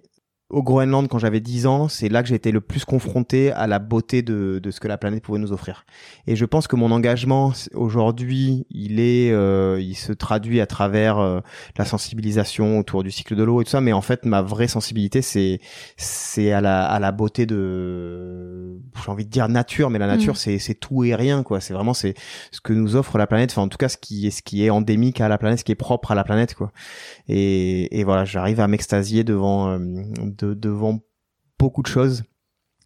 au 0.49 0.63
Groenland 0.63 1.07
quand 1.07 1.19
j'avais 1.19 1.39
10 1.39 1.67
ans, 1.67 1.87
c'est 1.89 2.09
là 2.09 2.23
que 2.23 2.29
j'ai 2.29 2.35
été 2.35 2.51
le 2.51 2.59
plus 2.59 2.83
confronté 2.83 3.51
à 3.51 3.67
la 3.67 3.77
beauté 3.77 4.23
de, 4.23 4.59
de 4.61 4.71
ce 4.71 4.79
que 4.79 4.87
la 4.87 4.97
planète 4.97 5.21
pouvait 5.21 5.37
nous 5.37 5.51
offrir. 5.51 5.85
Et 6.25 6.35
je 6.35 6.45
pense 6.45 6.67
que 6.67 6.75
mon 6.75 6.91
engagement 6.91 7.53
aujourd'hui, 7.75 8.65
il 8.71 8.99
est, 8.99 9.31
euh, 9.31 9.79
il 9.79 9.95
se 9.95 10.11
traduit 10.11 10.59
à 10.59 10.65
travers 10.65 11.19
euh, 11.19 11.39
la 11.77 11.85
sensibilisation 11.85 12.79
autour 12.79 13.03
du 13.03 13.11
cycle 13.11 13.35
de 13.35 13.43
l'eau 13.43 13.61
et 13.61 13.63
tout 13.63 13.69
ça. 13.69 13.81
Mais 13.81 13.93
en 13.93 14.01
fait, 14.01 14.25
ma 14.25 14.41
vraie 14.41 14.67
sensibilité, 14.67 15.21
c'est 15.21 15.59
c'est 15.97 16.51
à 16.51 16.61
la 16.61 16.85
à 16.85 16.99
la 16.99 17.11
beauté 17.11 17.45
de, 17.45 18.79
j'ai 19.03 19.11
envie 19.11 19.25
de 19.25 19.29
dire 19.31 19.49
nature, 19.49 19.91
mais 19.91 19.99
la 19.99 20.07
nature, 20.07 20.33
mm. 20.33 20.37
c'est 20.37 20.57
c'est 20.57 20.75
tout 20.75 21.03
et 21.03 21.13
rien 21.13 21.43
quoi. 21.43 21.61
C'est 21.61 21.75
vraiment 21.75 21.93
c'est 21.93 22.15
ce 22.51 22.59
que 22.59 22.73
nous 22.73 22.95
offre 22.95 23.19
la 23.19 23.27
planète. 23.27 23.51
Enfin, 23.51 23.61
en 23.61 23.67
tout 23.67 23.77
cas, 23.77 23.89
ce 23.89 23.97
qui 23.97 24.25
est 24.25 24.31
ce 24.31 24.41
qui 24.41 24.65
est 24.65 24.71
endémique 24.71 25.21
à 25.21 25.27
la 25.27 25.37
planète, 25.37 25.59
ce 25.59 25.63
qui 25.63 25.71
est 25.71 25.75
propre 25.75 26.11
à 26.11 26.15
la 26.15 26.23
planète 26.23 26.55
quoi. 26.55 26.71
Et, 27.27 27.99
et 27.99 28.03
voilà, 28.03 28.25
j'arrive 28.25 28.59
à 28.59 28.67
m'extasier 28.67 29.23
devant 29.23 29.69
euh, 29.69 29.77
devant 30.45 30.99
beaucoup 31.57 31.81
de 31.81 31.87
choses. 31.87 32.23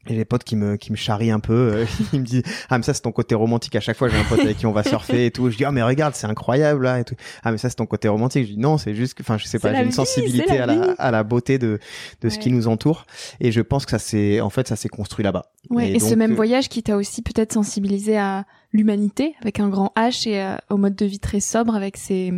Et 0.10 0.16
les 0.16 0.26
potes 0.26 0.43
qui 0.43 0.58
me 0.58 0.76
qui 0.76 0.91
me 0.91 0.97
charrient 0.97 1.32
un 1.32 1.39
peu, 1.39 1.54
euh, 1.54 1.86
ils 2.14 2.20
me 2.20 2.26
disent 2.26 2.43
ah 2.70 2.78
mais 2.78 2.84
ça 2.84 2.93
c'est 2.93 3.04
ton 3.04 3.14
côté 3.14 3.36
romantique. 3.36 3.74
À 3.78 3.80
chaque 3.80 3.95
fois 3.95 4.10
j'ai 4.10 4.18
un 4.18 4.26
pote 4.26 4.41
avec 4.41 4.58
qui 4.58 4.66
on 4.66 4.74
va 4.74 4.84
surfer 4.84 5.28
et 5.28 5.32
tout. 5.32 5.49
Je 5.49 5.56
dis 5.56 5.64
ah 5.64 5.72
mais 5.72 5.82
regarde 5.82 6.14
c'est 6.14 6.28
incroyable 6.28 6.84
là 6.84 6.99
et 6.99 7.06
tout. 7.06 7.16
Ah 7.41 7.54
mais 7.54 7.58
ça 7.58 7.70
c'est 7.70 7.78
ton 7.78 7.86
côté 7.86 8.10
romantique. 8.10 8.45
Je 8.45 8.51
dis 8.51 8.60
non 8.60 8.78
c'est 8.78 8.95
juste 8.95 9.14
que 9.14 9.24
enfin 9.24 9.38
je 9.38 9.45
sais 9.45 9.60
pas 9.60 9.74
j'ai 9.74 9.84
une 9.84 9.93
sensibilité 9.93 10.60
à 10.60 10.66
la 10.66 10.91
à 10.97 11.10
la 11.10 11.24
beauté 11.24 11.58
de 11.58 11.80
de 12.20 12.30
ce 12.30 12.38
qui 12.38 12.51
nous 12.51 12.68
entoure 12.68 13.06
et 13.39 13.54
je 13.54 13.62
pense 13.62 13.86
que 13.86 13.91
ça 13.91 13.99
s'est 13.99 14.41
en 14.41 14.49
fait 14.49 14.68
ça 14.68 14.76
s'est 14.76 14.89
construit 14.89 15.24
là-bas. 15.24 15.45
Ouais 15.70 15.91
et, 15.91 15.99
ce 15.99 16.16
même 16.16 16.34
euh, 16.34 16.36
voyage 16.36 16.68
qui 16.68 16.84
t'a 16.84 16.97
aussi 16.97 17.22
peut-être 17.22 17.54
sensibilisé 17.54 18.18
à 18.18 18.45
l'humanité 18.74 19.36
avec 19.41 19.62
un 19.62 19.70
grand 19.70 19.93
H 19.95 20.28
et 20.28 20.41
euh, 20.41 20.58
au 20.70 20.76
mode 20.76 20.97
de 20.97 21.06
vie 21.06 21.20
très 21.20 21.39
sobre 21.39 21.76
avec 21.76 21.95
ces 21.95 22.34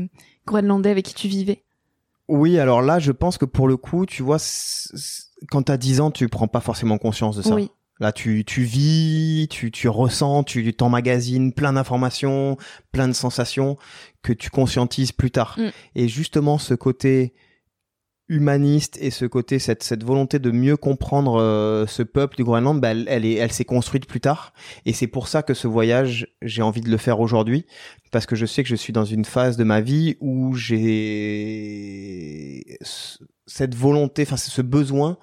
Groenlandais 0.46 0.92
avec 0.92 1.06
qui 1.06 1.16
tu 1.16 1.28
vivais. 1.28 1.65
Oui, 2.28 2.60
alors 2.60 2.82
là, 2.82 3.00
je 3.00 3.12
pense 3.12 3.38
que 3.38 3.46
pour 3.46 3.68
le 3.68 3.78
coup, 3.78 4.06
tu 4.06 4.24
vois, 4.24 4.38
quand 5.50 5.64
t'as 5.64 5.78
10 5.78 6.02
ans, 6.02 6.12
tu 6.12 6.28
prends 6.28 6.48
pas 6.48 6.62
forcément 6.62 6.98
conscience 6.98 7.38
de 7.38 7.42
ça. 7.42 7.54
Oui. 7.54 7.70
Là, 8.00 8.12
tu, 8.12 8.44
tu 8.44 8.64
vis, 8.64 9.48
tu, 9.50 9.72
tu 9.72 9.88
ressens, 9.88 10.44
tu 10.44 10.74
t'emmagasines 10.74 11.54
plein 11.54 11.74
d'informations, 11.74 12.58
plein 12.92 13.08
de 13.08 13.14
sensations 13.14 13.78
que 14.22 14.34
tu 14.34 14.50
conscientises 14.50 15.14
plus 15.14 15.32
tard. 15.32 15.56
Mm. 15.58 15.70
Et 15.96 16.08
justement, 16.10 16.58
ce 16.58 16.74
côté 16.74 17.34
humaniste 18.28 18.98
et 19.00 19.12
ce 19.12 19.26
côté 19.26 19.60
cette 19.60 19.84
cette 19.84 20.04
volonté 20.04 20.40
de 20.40 20.50
mieux 20.50 20.78
comprendre 20.78 21.40
euh, 21.40 21.86
ce 21.86 22.02
peuple 22.02 22.38
du 22.38 22.44
Groenland 22.44 22.82
bah, 22.82 22.90
elle, 22.90 23.26
est 23.26 23.36
elle 23.36 23.52
s'est 23.52 23.66
construite 23.66 24.08
plus 24.08 24.20
tard. 24.20 24.54
Et 24.86 24.94
c'est 24.94 25.08
pour 25.08 25.28
ça 25.28 25.44
que 25.44 25.54
ce 25.54 25.68
voyage 25.68 26.28
j'ai 26.42 26.62
envie 26.62 26.82
de 26.82 26.90
le 26.90 26.98
faire 26.98 27.20
aujourd'hui. 27.20 27.66
Parce 28.12 28.26
que 28.26 28.36
je 28.36 28.46
sais 28.46 28.64
que 28.64 28.70
je 28.70 28.76
suis 28.76 28.94
dans 28.94 29.06
une 29.06 29.26
phase 29.26 29.58
de 29.58 29.64
ma 29.64 29.82
vie 29.82 30.18
où 30.22 30.56
j'ai 30.56 32.78
cette 33.46 33.76
volonté 33.76 34.24
enfin 34.24 34.38
ce 34.38 34.62
besoin 34.62 35.18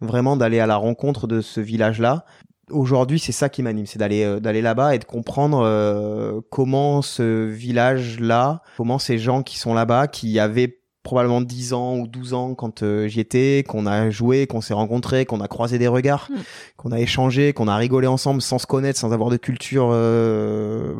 vraiment 0.00 0.36
d'aller 0.36 0.60
à 0.60 0.66
la 0.66 0.76
rencontre 0.76 1.26
de 1.26 1.40
ce 1.40 1.60
village 1.60 1.98
là 1.98 2.24
aujourd'hui 2.70 3.18
c'est 3.18 3.32
ça 3.32 3.48
qui 3.48 3.62
m'anime 3.62 3.86
c'est 3.86 3.98
d'aller 3.98 4.24
euh, 4.24 4.40
d'aller 4.40 4.62
là-bas 4.62 4.94
et 4.94 4.98
de 4.98 5.04
comprendre 5.04 5.62
euh, 5.64 6.40
comment 6.50 7.02
ce 7.02 7.46
village 7.46 8.20
là 8.20 8.62
comment 8.76 8.98
ces 8.98 9.18
gens 9.18 9.42
qui 9.42 9.58
sont 9.58 9.74
là-bas 9.74 10.08
qui 10.08 10.38
avaient 10.38 10.78
probablement 11.04 11.42
10 11.42 11.74
ans 11.74 11.96
ou 11.98 12.08
12 12.08 12.34
ans 12.34 12.54
quand 12.54 12.82
euh, 12.82 13.06
j'y 13.06 13.20
étais, 13.20 13.62
qu'on 13.68 13.86
a 13.86 14.10
joué, 14.10 14.48
qu'on 14.48 14.62
s'est 14.62 14.74
rencontrés, 14.74 15.26
qu'on 15.26 15.40
a 15.40 15.46
croisé 15.46 15.78
des 15.78 15.86
regards, 15.86 16.28
mm. 16.30 16.36
qu'on 16.78 16.90
a 16.90 16.98
échangé, 16.98 17.52
qu'on 17.52 17.68
a 17.68 17.76
rigolé 17.76 18.08
ensemble 18.08 18.42
sans 18.42 18.58
se 18.58 18.66
connaître, 18.66 18.98
sans 18.98 19.12
avoir 19.12 19.30
de 19.30 19.36
culture, 19.36 19.90
euh, 19.92 20.94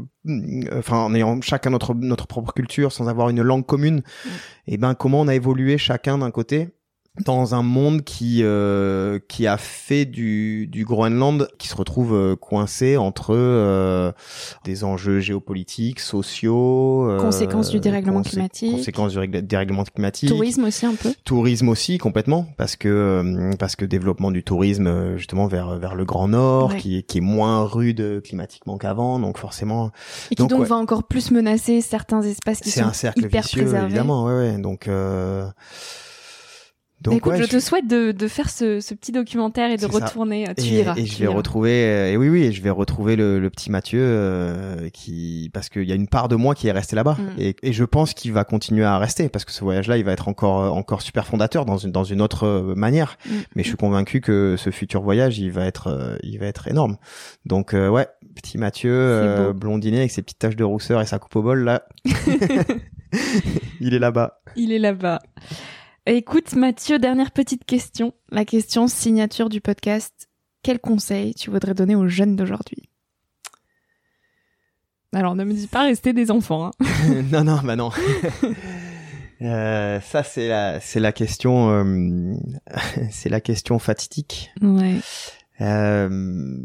enfin 0.72 0.98
en 0.98 1.14
ayant 1.14 1.40
chacun 1.40 1.70
notre 1.70 1.94
notre 1.94 2.26
propre 2.26 2.52
culture, 2.52 2.92
sans 2.92 3.08
avoir 3.08 3.30
une 3.30 3.42
langue 3.42 3.66
commune. 3.66 3.96
Mm. 3.96 4.28
Et 4.68 4.76
ben 4.76 4.94
comment 4.94 5.22
on 5.22 5.28
a 5.28 5.34
évolué 5.34 5.78
chacun 5.78 6.18
d'un 6.18 6.30
côté 6.30 6.68
dans 7.24 7.54
un 7.54 7.62
monde 7.62 8.02
qui 8.02 8.40
euh, 8.42 9.20
qui 9.28 9.46
a 9.46 9.56
fait 9.56 10.04
du, 10.04 10.66
du 10.66 10.84
Groenland 10.84 11.48
qui 11.58 11.68
se 11.68 11.76
retrouve 11.76 12.12
euh, 12.12 12.34
coincé 12.34 12.96
entre 12.96 13.32
euh, 13.36 14.10
des 14.64 14.82
enjeux 14.82 15.20
géopolitiques, 15.20 16.00
sociaux, 16.00 17.08
euh, 17.08 17.20
conséquences 17.20 17.70
du 17.70 17.78
dérèglement 17.78 18.22
climatique, 18.22 18.72
conséquences 18.72 19.14
du 19.14 19.28
dérèglement 19.28 19.84
climatique, 19.84 20.28
tourisme 20.28 20.64
aussi 20.64 20.86
un 20.86 20.94
peu, 20.94 21.14
tourisme 21.24 21.68
aussi 21.68 21.98
complètement 21.98 22.48
parce 22.56 22.74
que 22.74 23.52
parce 23.60 23.76
que 23.76 23.84
développement 23.84 24.32
du 24.32 24.42
tourisme 24.42 25.16
justement 25.16 25.46
vers 25.46 25.78
vers 25.78 25.94
le 25.94 26.04
Grand 26.04 26.26
Nord 26.26 26.76
qui 26.76 26.98
est 26.98 27.02
qui 27.04 27.18
est 27.18 27.20
moins 27.20 27.62
rude 27.64 28.22
climatiquement 28.24 28.76
qu'avant 28.76 29.20
donc 29.20 29.38
forcément 29.38 29.92
et 30.32 30.34
qui 30.34 30.44
donc, 30.44 30.52
va 30.66 30.76
encore 30.76 31.04
plus 31.04 31.30
menacer 31.30 31.80
certains 31.80 32.22
espaces 32.22 32.58
qui 32.58 32.70
sont 32.70 32.82
un 32.82 32.92
cercle 32.92 33.26
hyper 33.26 33.42
vicieux, 33.42 33.62
préservés. 33.62 33.86
évidemment 33.86 34.24
ouais 34.24 34.34
ouais 34.34 34.58
donc 34.58 34.88
donc, 37.04 37.16
écoute, 37.16 37.36
je 37.36 37.44
te 37.44 37.60
souhaite 37.60 37.86
de, 37.86 38.12
de 38.12 38.28
faire 38.28 38.48
ce, 38.48 38.80
ce, 38.80 38.94
petit 38.94 39.12
documentaire 39.12 39.70
et 39.70 39.76
de 39.76 39.84
retourner. 39.84 40.46
Tu 40.56 40.64
et, 40.64 40.78
iras. 40.78 40.94
Et 40.96 41.04
je 41.04 41.18
vais 41.18 41.26
retrouver. 41.26 41.84
Euh, 41.84 42.12
et 42.12 42.16
oui, 42.16 42.30
oui, 42.30 42.50
je 42.50 42.62
vais 42.62 42.70
retrouver 42.70 43.14
le, 43.14 43.38
le 43.38 43.50
petit 43.50 43.70
Mathieu 43.70 44.00
euh, 44.02 44.88
qui, 44.88 45.50
parce 45.52 45.68
qu'il 45.68 45.84
y 45.84 45.92
a 45.92 45.94
une 45.94 46.08
part 46.08 46.28
de 46.28 46.36
moi 46.36 46.54
qui 46.54 46.66
est 46.66 46.72
restée 46.72 46.96
là-bas, 46.96 47.18
mm. 47.18 47.40
et, 47.40 47.56
et, 47.62 47.72
je 47.74 47.84
pense 47.84 48.14
qu'il 48.14 48.32
va 48.32 48.44
continuer 48.44 48.84
à 48.84 48.96
rester 48.96 49.28
parce 49.28 49.44
que 49.44 49.52
ce 49.52 49.62
voyage-là, 49.62 49.98
il 49.98 50.04
va 50.04 50.12
être 50.12 50.28
encore 50.28 50.74
encore 50.74 51.02
super 51.02 51.26
fondateur 51.26 51.66
dans 51.66 51.76
une 51.76 51.92
dans 51.92 52.04
une 52.04 52.22
autre 52.22 52.46
euh, 52.46 52.74
manière. 52.74 53.18
Mm. 53.26 53.32
Mais 53.54 53.62
je 53.64 53.68
suis 53.68 53.76
convaincu 53.76 54.22
que 54.22 54.56
ce 54.56 54.70
futur 54.70 55.02
voyage, 55.02 55.38
il 55.38 55.52
va 55.52 55.66
être 55.66 56.18
il 56.22 56.38
va 56.38 56.46
être 56.46 56.68
énorme. 56.68 56.96
Donc 57.44 57.74
ouais, 57.74 58.08
petit 58.34 58.56
Mathieu, 58.56 59.52
blondiné 59.54 59.98
avec 59.98 60.10
ses 60.10 60.22
petites 60.22 60.38
taches 60.38 60.56
de 60.56 60.64
rousseur 60.64 61.02
et 61.02 61.06
sa 61.06 61.18
coupe 61.18 61.36
au 61.36 61.42
bol 61.42 61.64
là. 61.64 61.82
il 63.80 63.94
est 63.94 63.98
là-bas. 63.98 64.40
Il 64.56 64.72
est 64.72 64.78
là-bas. 64.78 65.20
Écoute 66.06 66.54
Mathieu, 66.54 66.98
dernière 66.98 67.30
petite 67.30 67.64
question. 67.64 68.12
La 68.30 68.44
question 68.44 68.88
signature 68.88 69.48
du 69.48 69.62
podcast. 69.62 70.28
Quel 70.62 70.78
conseil 70.78 71.34
tu 71.34 71.50
voudrais 71.50 71.72
donner 71.72 71.94
aux 71.94 72.08
jeunes 72.08 72.36
d'aujourd'hui? 72.36 72.90
Alors 75.14 75.34
ne 75.34 75.44
me 75.44 75.54
dis 75.54 75.66
pas 75.66 75.84
rester 75.84 76.12
des 76.12 76.30
enfants. 76.30 76.66
Hein. 76.66 76.72
non, 77.32 77.44
non, 77.44 77.60
bah 77.64 77.76
non. 77.76 77.90
Euh, 79.42 80.00
ça 80.00 80.22
c'est 80.22 80.48
la 80.48 80.80
c'est 80.80 81.00
la 81.00 81.12
question 81.12 81.68
euh, 81.68 82.34
c'est 83.10 83.28
la 83.28 83.40
question 83.40 83.80
fatidique. 83.80 84.52
Ouais. 84.62 85.00
Euh, 85.60 86.08
le 86.08 86.62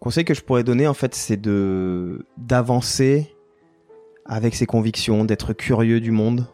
conseil 0.00 0.24
que 0.24 0.34
je 0.34 0.40
pourrais 0.40 0.62
donner 0.62 0.86
en 0.86 0.94
fait 0.94 1.16
c'est 1.16 1.36
de 1.36 2.24
d'avancer 2.38 3.34
avec 4.26 4.54
ses 4.54 4.66
convictions, 4.66 5.24
d'être 5.24 5.52
curieux 5.52 6.00
du 6.00 6.10
monde, 6.10 6.46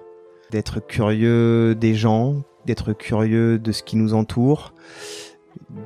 d'être 0.50 0.80
curieux 0.80 1.74
des 1.74 1.94
gens, 1.94 2.42
d'être 2.66 2.92
curieux 2.92 3.58
de 3.58 3.72
ce 3.72 3.82
qui 3.82 3.96
nous 3.96 4.14
entoure, 4.14 4.72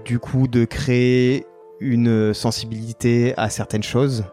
du 0.04 0.18
coup 0.18 0.48
de 0.48 0.64
créer 0.64 1.46
une 1.80 2.32
sensibilité 2.32 3.34
à 3.36 3.50
certaines 3.50 3.82
choses 3.82 4.24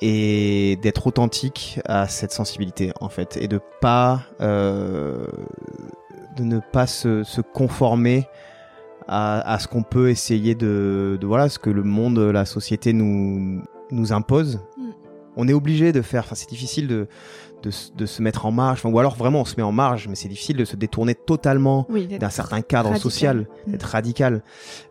et 0.00 0.78
d'être 0.82 1.06
authentique 1.06 1.80
à 1.84 2.08
cette 2.08 2.32
sensibilité 2.32 2.92
en 3.00 3.08
fait 3.08 3.36
et 3.36 3.46
de 3.46 3.60
pas 3.80 4.22
euh, 4.40 5.26
de 6.36 6.44
ne 6.44 6.58
pas 6.58 6.86
se, 6.86 7.40
conformer 7.40 8.26
à, 9.06 9.58
ce 9.60 9.68
qu'on 9.68 9.82
peut 9.82 10.08
essayer 10.10 10.54
de, 10.54 11.18
de, 11.20 11.26
voilà 11.26 11.48
ce 11.48 11.58
que 11.58 11.70
le 11.70 11.82
monde 11.82 12.18
la 12.18 12.46
société 12.46 12.92
nous 12.92 13.62
nous 13.90 14.12
impose 14.12 14.60
on 15.36 15.48
est 15.48 15.52
obligé 15.52 15.92
de 15.92 16.02
faire. 16.02 16.24
Enfin, 16.24 16.34
c'est 16.34 16.48
difficile 16.48 16.86
de, 16.88 17.06
de, 17.62 18.06
se 18.06 18.22
mettre 18.22 18.46
en 18.46 18.50
marge. 18.50 18.84
ou 18.84 18.98
alors 18.98 19.14
vraiment 19.14 19.40
on 19.42 19.44
se 19.44 19.54
met 19.56 19.62
en 19.62 19.72
marge, 19.72 20.08
mais 20.08 20.14
c'est 20.14 20.28
difficile 20.28 20.56
de 20.56 20.64
se 20.64 20.76
détourner 20.76 21.14
totalement 21.14 21.86
d'un 22.18 22.30
certain 22.30 22.60
cadre 22.60 22.96
social, 22.96 23.46
mm. 23.66 23.70
d'être 23.70 23.84
radical. 23.84 24.42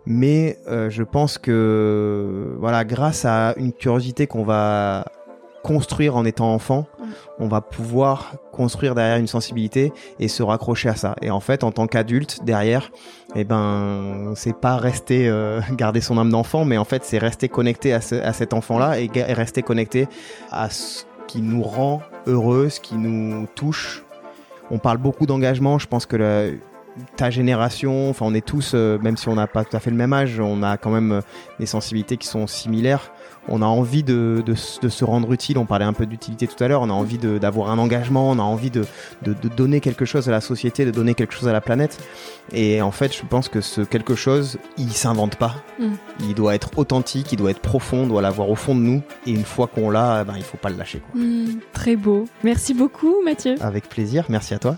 Mais 0.06 0.58
euh, 0.68 0.90
je 0.90 1.04
pense 1.04 1.38
que 1.38 2.56
voilà, 2.60 2.84
grâce 2.86 3.26
à 3.26 3.54
une 3.58 3.74
curiosité 3.74 4.28
qu'on 4.28 4.44
va 4.44 5.06
construire 5.64 6.16
en 6.16 6.26
étant 6.26 6.52
enfant, 6.54 6.88
on 7.40 7.48
va 7.48 7.62
pouvoir 7.62 8.36
construire 8.52 8.96
derrière 8.96 9.18
une 9.18 9.28
sensibilité 9.28 9.94
et 10.20 10.28
se 10.28 10.42
raccrocher 10.42 10.90
à 10.90 10.96
ça. 10.96 11.16
Et 11.22 11.30
en 11.30 11.40
fait, 11.40 11.64
en 11.64 11.72
tant 11.72 11.86
qu'adulte, 11.86 12.44
derrière, 12.44 12.92
eh 13.36 13.44
ben, 13.44 14.34
c'est 14.36 14.56
pas 14.56 14.78
rester 14.78 15.28
euh, 15.30 15.62
garder 15.72 16.02
son 16.02 16.18
âme 16.18 16.30
d'enfant, 16.30 16.66
mais 16.66 16.78
en 16.78 16.86
fait, 16.86 17.04
c'est 17.04 17.18
rester 17.18 17.50
connecté 17.50 17.94
à, 17.94 18.02
cet 18.02 18.54
enfant-là 18.54 19.00
et, 19.00 19.10
rester 19.34 19.62
connecté 19.62 20.08
à 20.52 20.70
ce 20.70 21.06
qui 21.28 21.42
nous 21.42 21.64
rend 21.64 22.02
heureux, 22.28 22.70
ce 22.70 22.80
qui 22.80 22.96
nous 22.96 23.48
touche. 23.56 24.04
On 24.70 24.80
parle 24.80 24.98
beaucoup 24.98 25.26
d'engagement. 25.26 25.80
Je 25.80 25.88
pense 25.88 26.06
que 26.06 26.18
la, 26.18 26.48
ta 27.16 27.30
génération, 27.30 28.10
enfin, 28.10 28.26
on 28.28 28.34
est 28.34 28.46
tous, 28.46 28.72
euh, 28.74 28.98
même 29.00 29.18
si 29.18 29.30
on 29.30 29.36
n'a 29.36 29.48
pas 29.48 29.64
tout 29.64 29.76
à 29.76 29.80
fait 29.80 29.92
le 29.92 29.96
même 29.96 30.14
âge, 30.14 30.40
on 30.40 30.64
a 30.64 30.78
quand 30.78 30.92
même 30.92 31.12
euh, 31.12 31.22
des 31.60 31.66
sensibilités 31.66 32.18
qui 32.18 32.28
sont 32.28 32.48
similaires 32.48 33.12
on 33.48 33.62
a 33.62 33.66
envie 33.66 34.04
de, 34.04 34.44
de, 34.46 34.56
se 34.56 35.04
rendre 35.04 35.32
utile. 35.34 35.58
On 35.58 35.66
parlait 35.66 35.86
un 35.86 35.94
peu 35.94 36.06
d'utilité 36.06 36.48
tout 36.48 36.62
à 36.64 36.68
l'heure. 36.68 36.82
On 36.82 36.90
a 36.90 36.94
envie 36.94 37.18
d'avoir 37.18 37.72
un 37.72 37.78
engagement. 37.78 38.30
On 38.30 38.40
a 38.40 38.44
envie 38.44 38.70
de, 38.70 38.86
de, 39.24 39.34
donner 39.50 39.80
quelque 39.80 40.06
chose 40.06 40.30
à 40.30 40.32
la 40.32 40.42
société, 40.42 40.86
de 40.86 40.92
donner 40.92 41.16
quelque 41.16 41.34
chose 41.34 41.48
à 41.48 41.54
la 41.54 41.62
planète. 41.62 42.00
Et 42.54 42.82
en 42.82 42.92
fait, 42.92 43.16
je 43.16 43.26
pense 43.26 43.50
que 43.50 43.62
ce 43.62 43.82
quelque 43.82 44.16
chose, 44.16 44.58
il 44.78 44.92
s'invente 44.92 45.36
pas. 45.36 45.56
Mm. 45.80 45.94
Il 46.22 46.36
doit 46.36 46.56
être 46.56 46.78
authentique, 46.78 47.32
il 47.32 47.38
doit 47.38 47.52
être 47.52 47.62
profond, 47.62 48.04
on 48.04 48.08
doit 48.08 48.22
l'avoir 48.22 48.50
au 48.50 48.56
fond 48.56 48.76
de 48.76 48.82
nous. 48.82 49.02
Et 49.26 49.32
une 49.32 49.46
fois 49.46 49.68
qu'on 49.68 49.90
l'a, 49.90 50.24
ben, 50.24 50.36
il 50.38 50.44
faut 50.44 50.58
pas 50.58 50.70
le 50.70 50.78
lâcher. 50.78 51.02
Mm. 51.16 51.60
très 51.74 51.96
beau. 51.96 52.26
Merci 52.44 52.74
beaucoup, 52.74 53.16
Mathieu. 53.24 53.56
Avec 53.60 53.90
plaisir. 53.90 54.26
Merci 54.30 54.54
à 54.54 54.60
toi. 54.60 54.78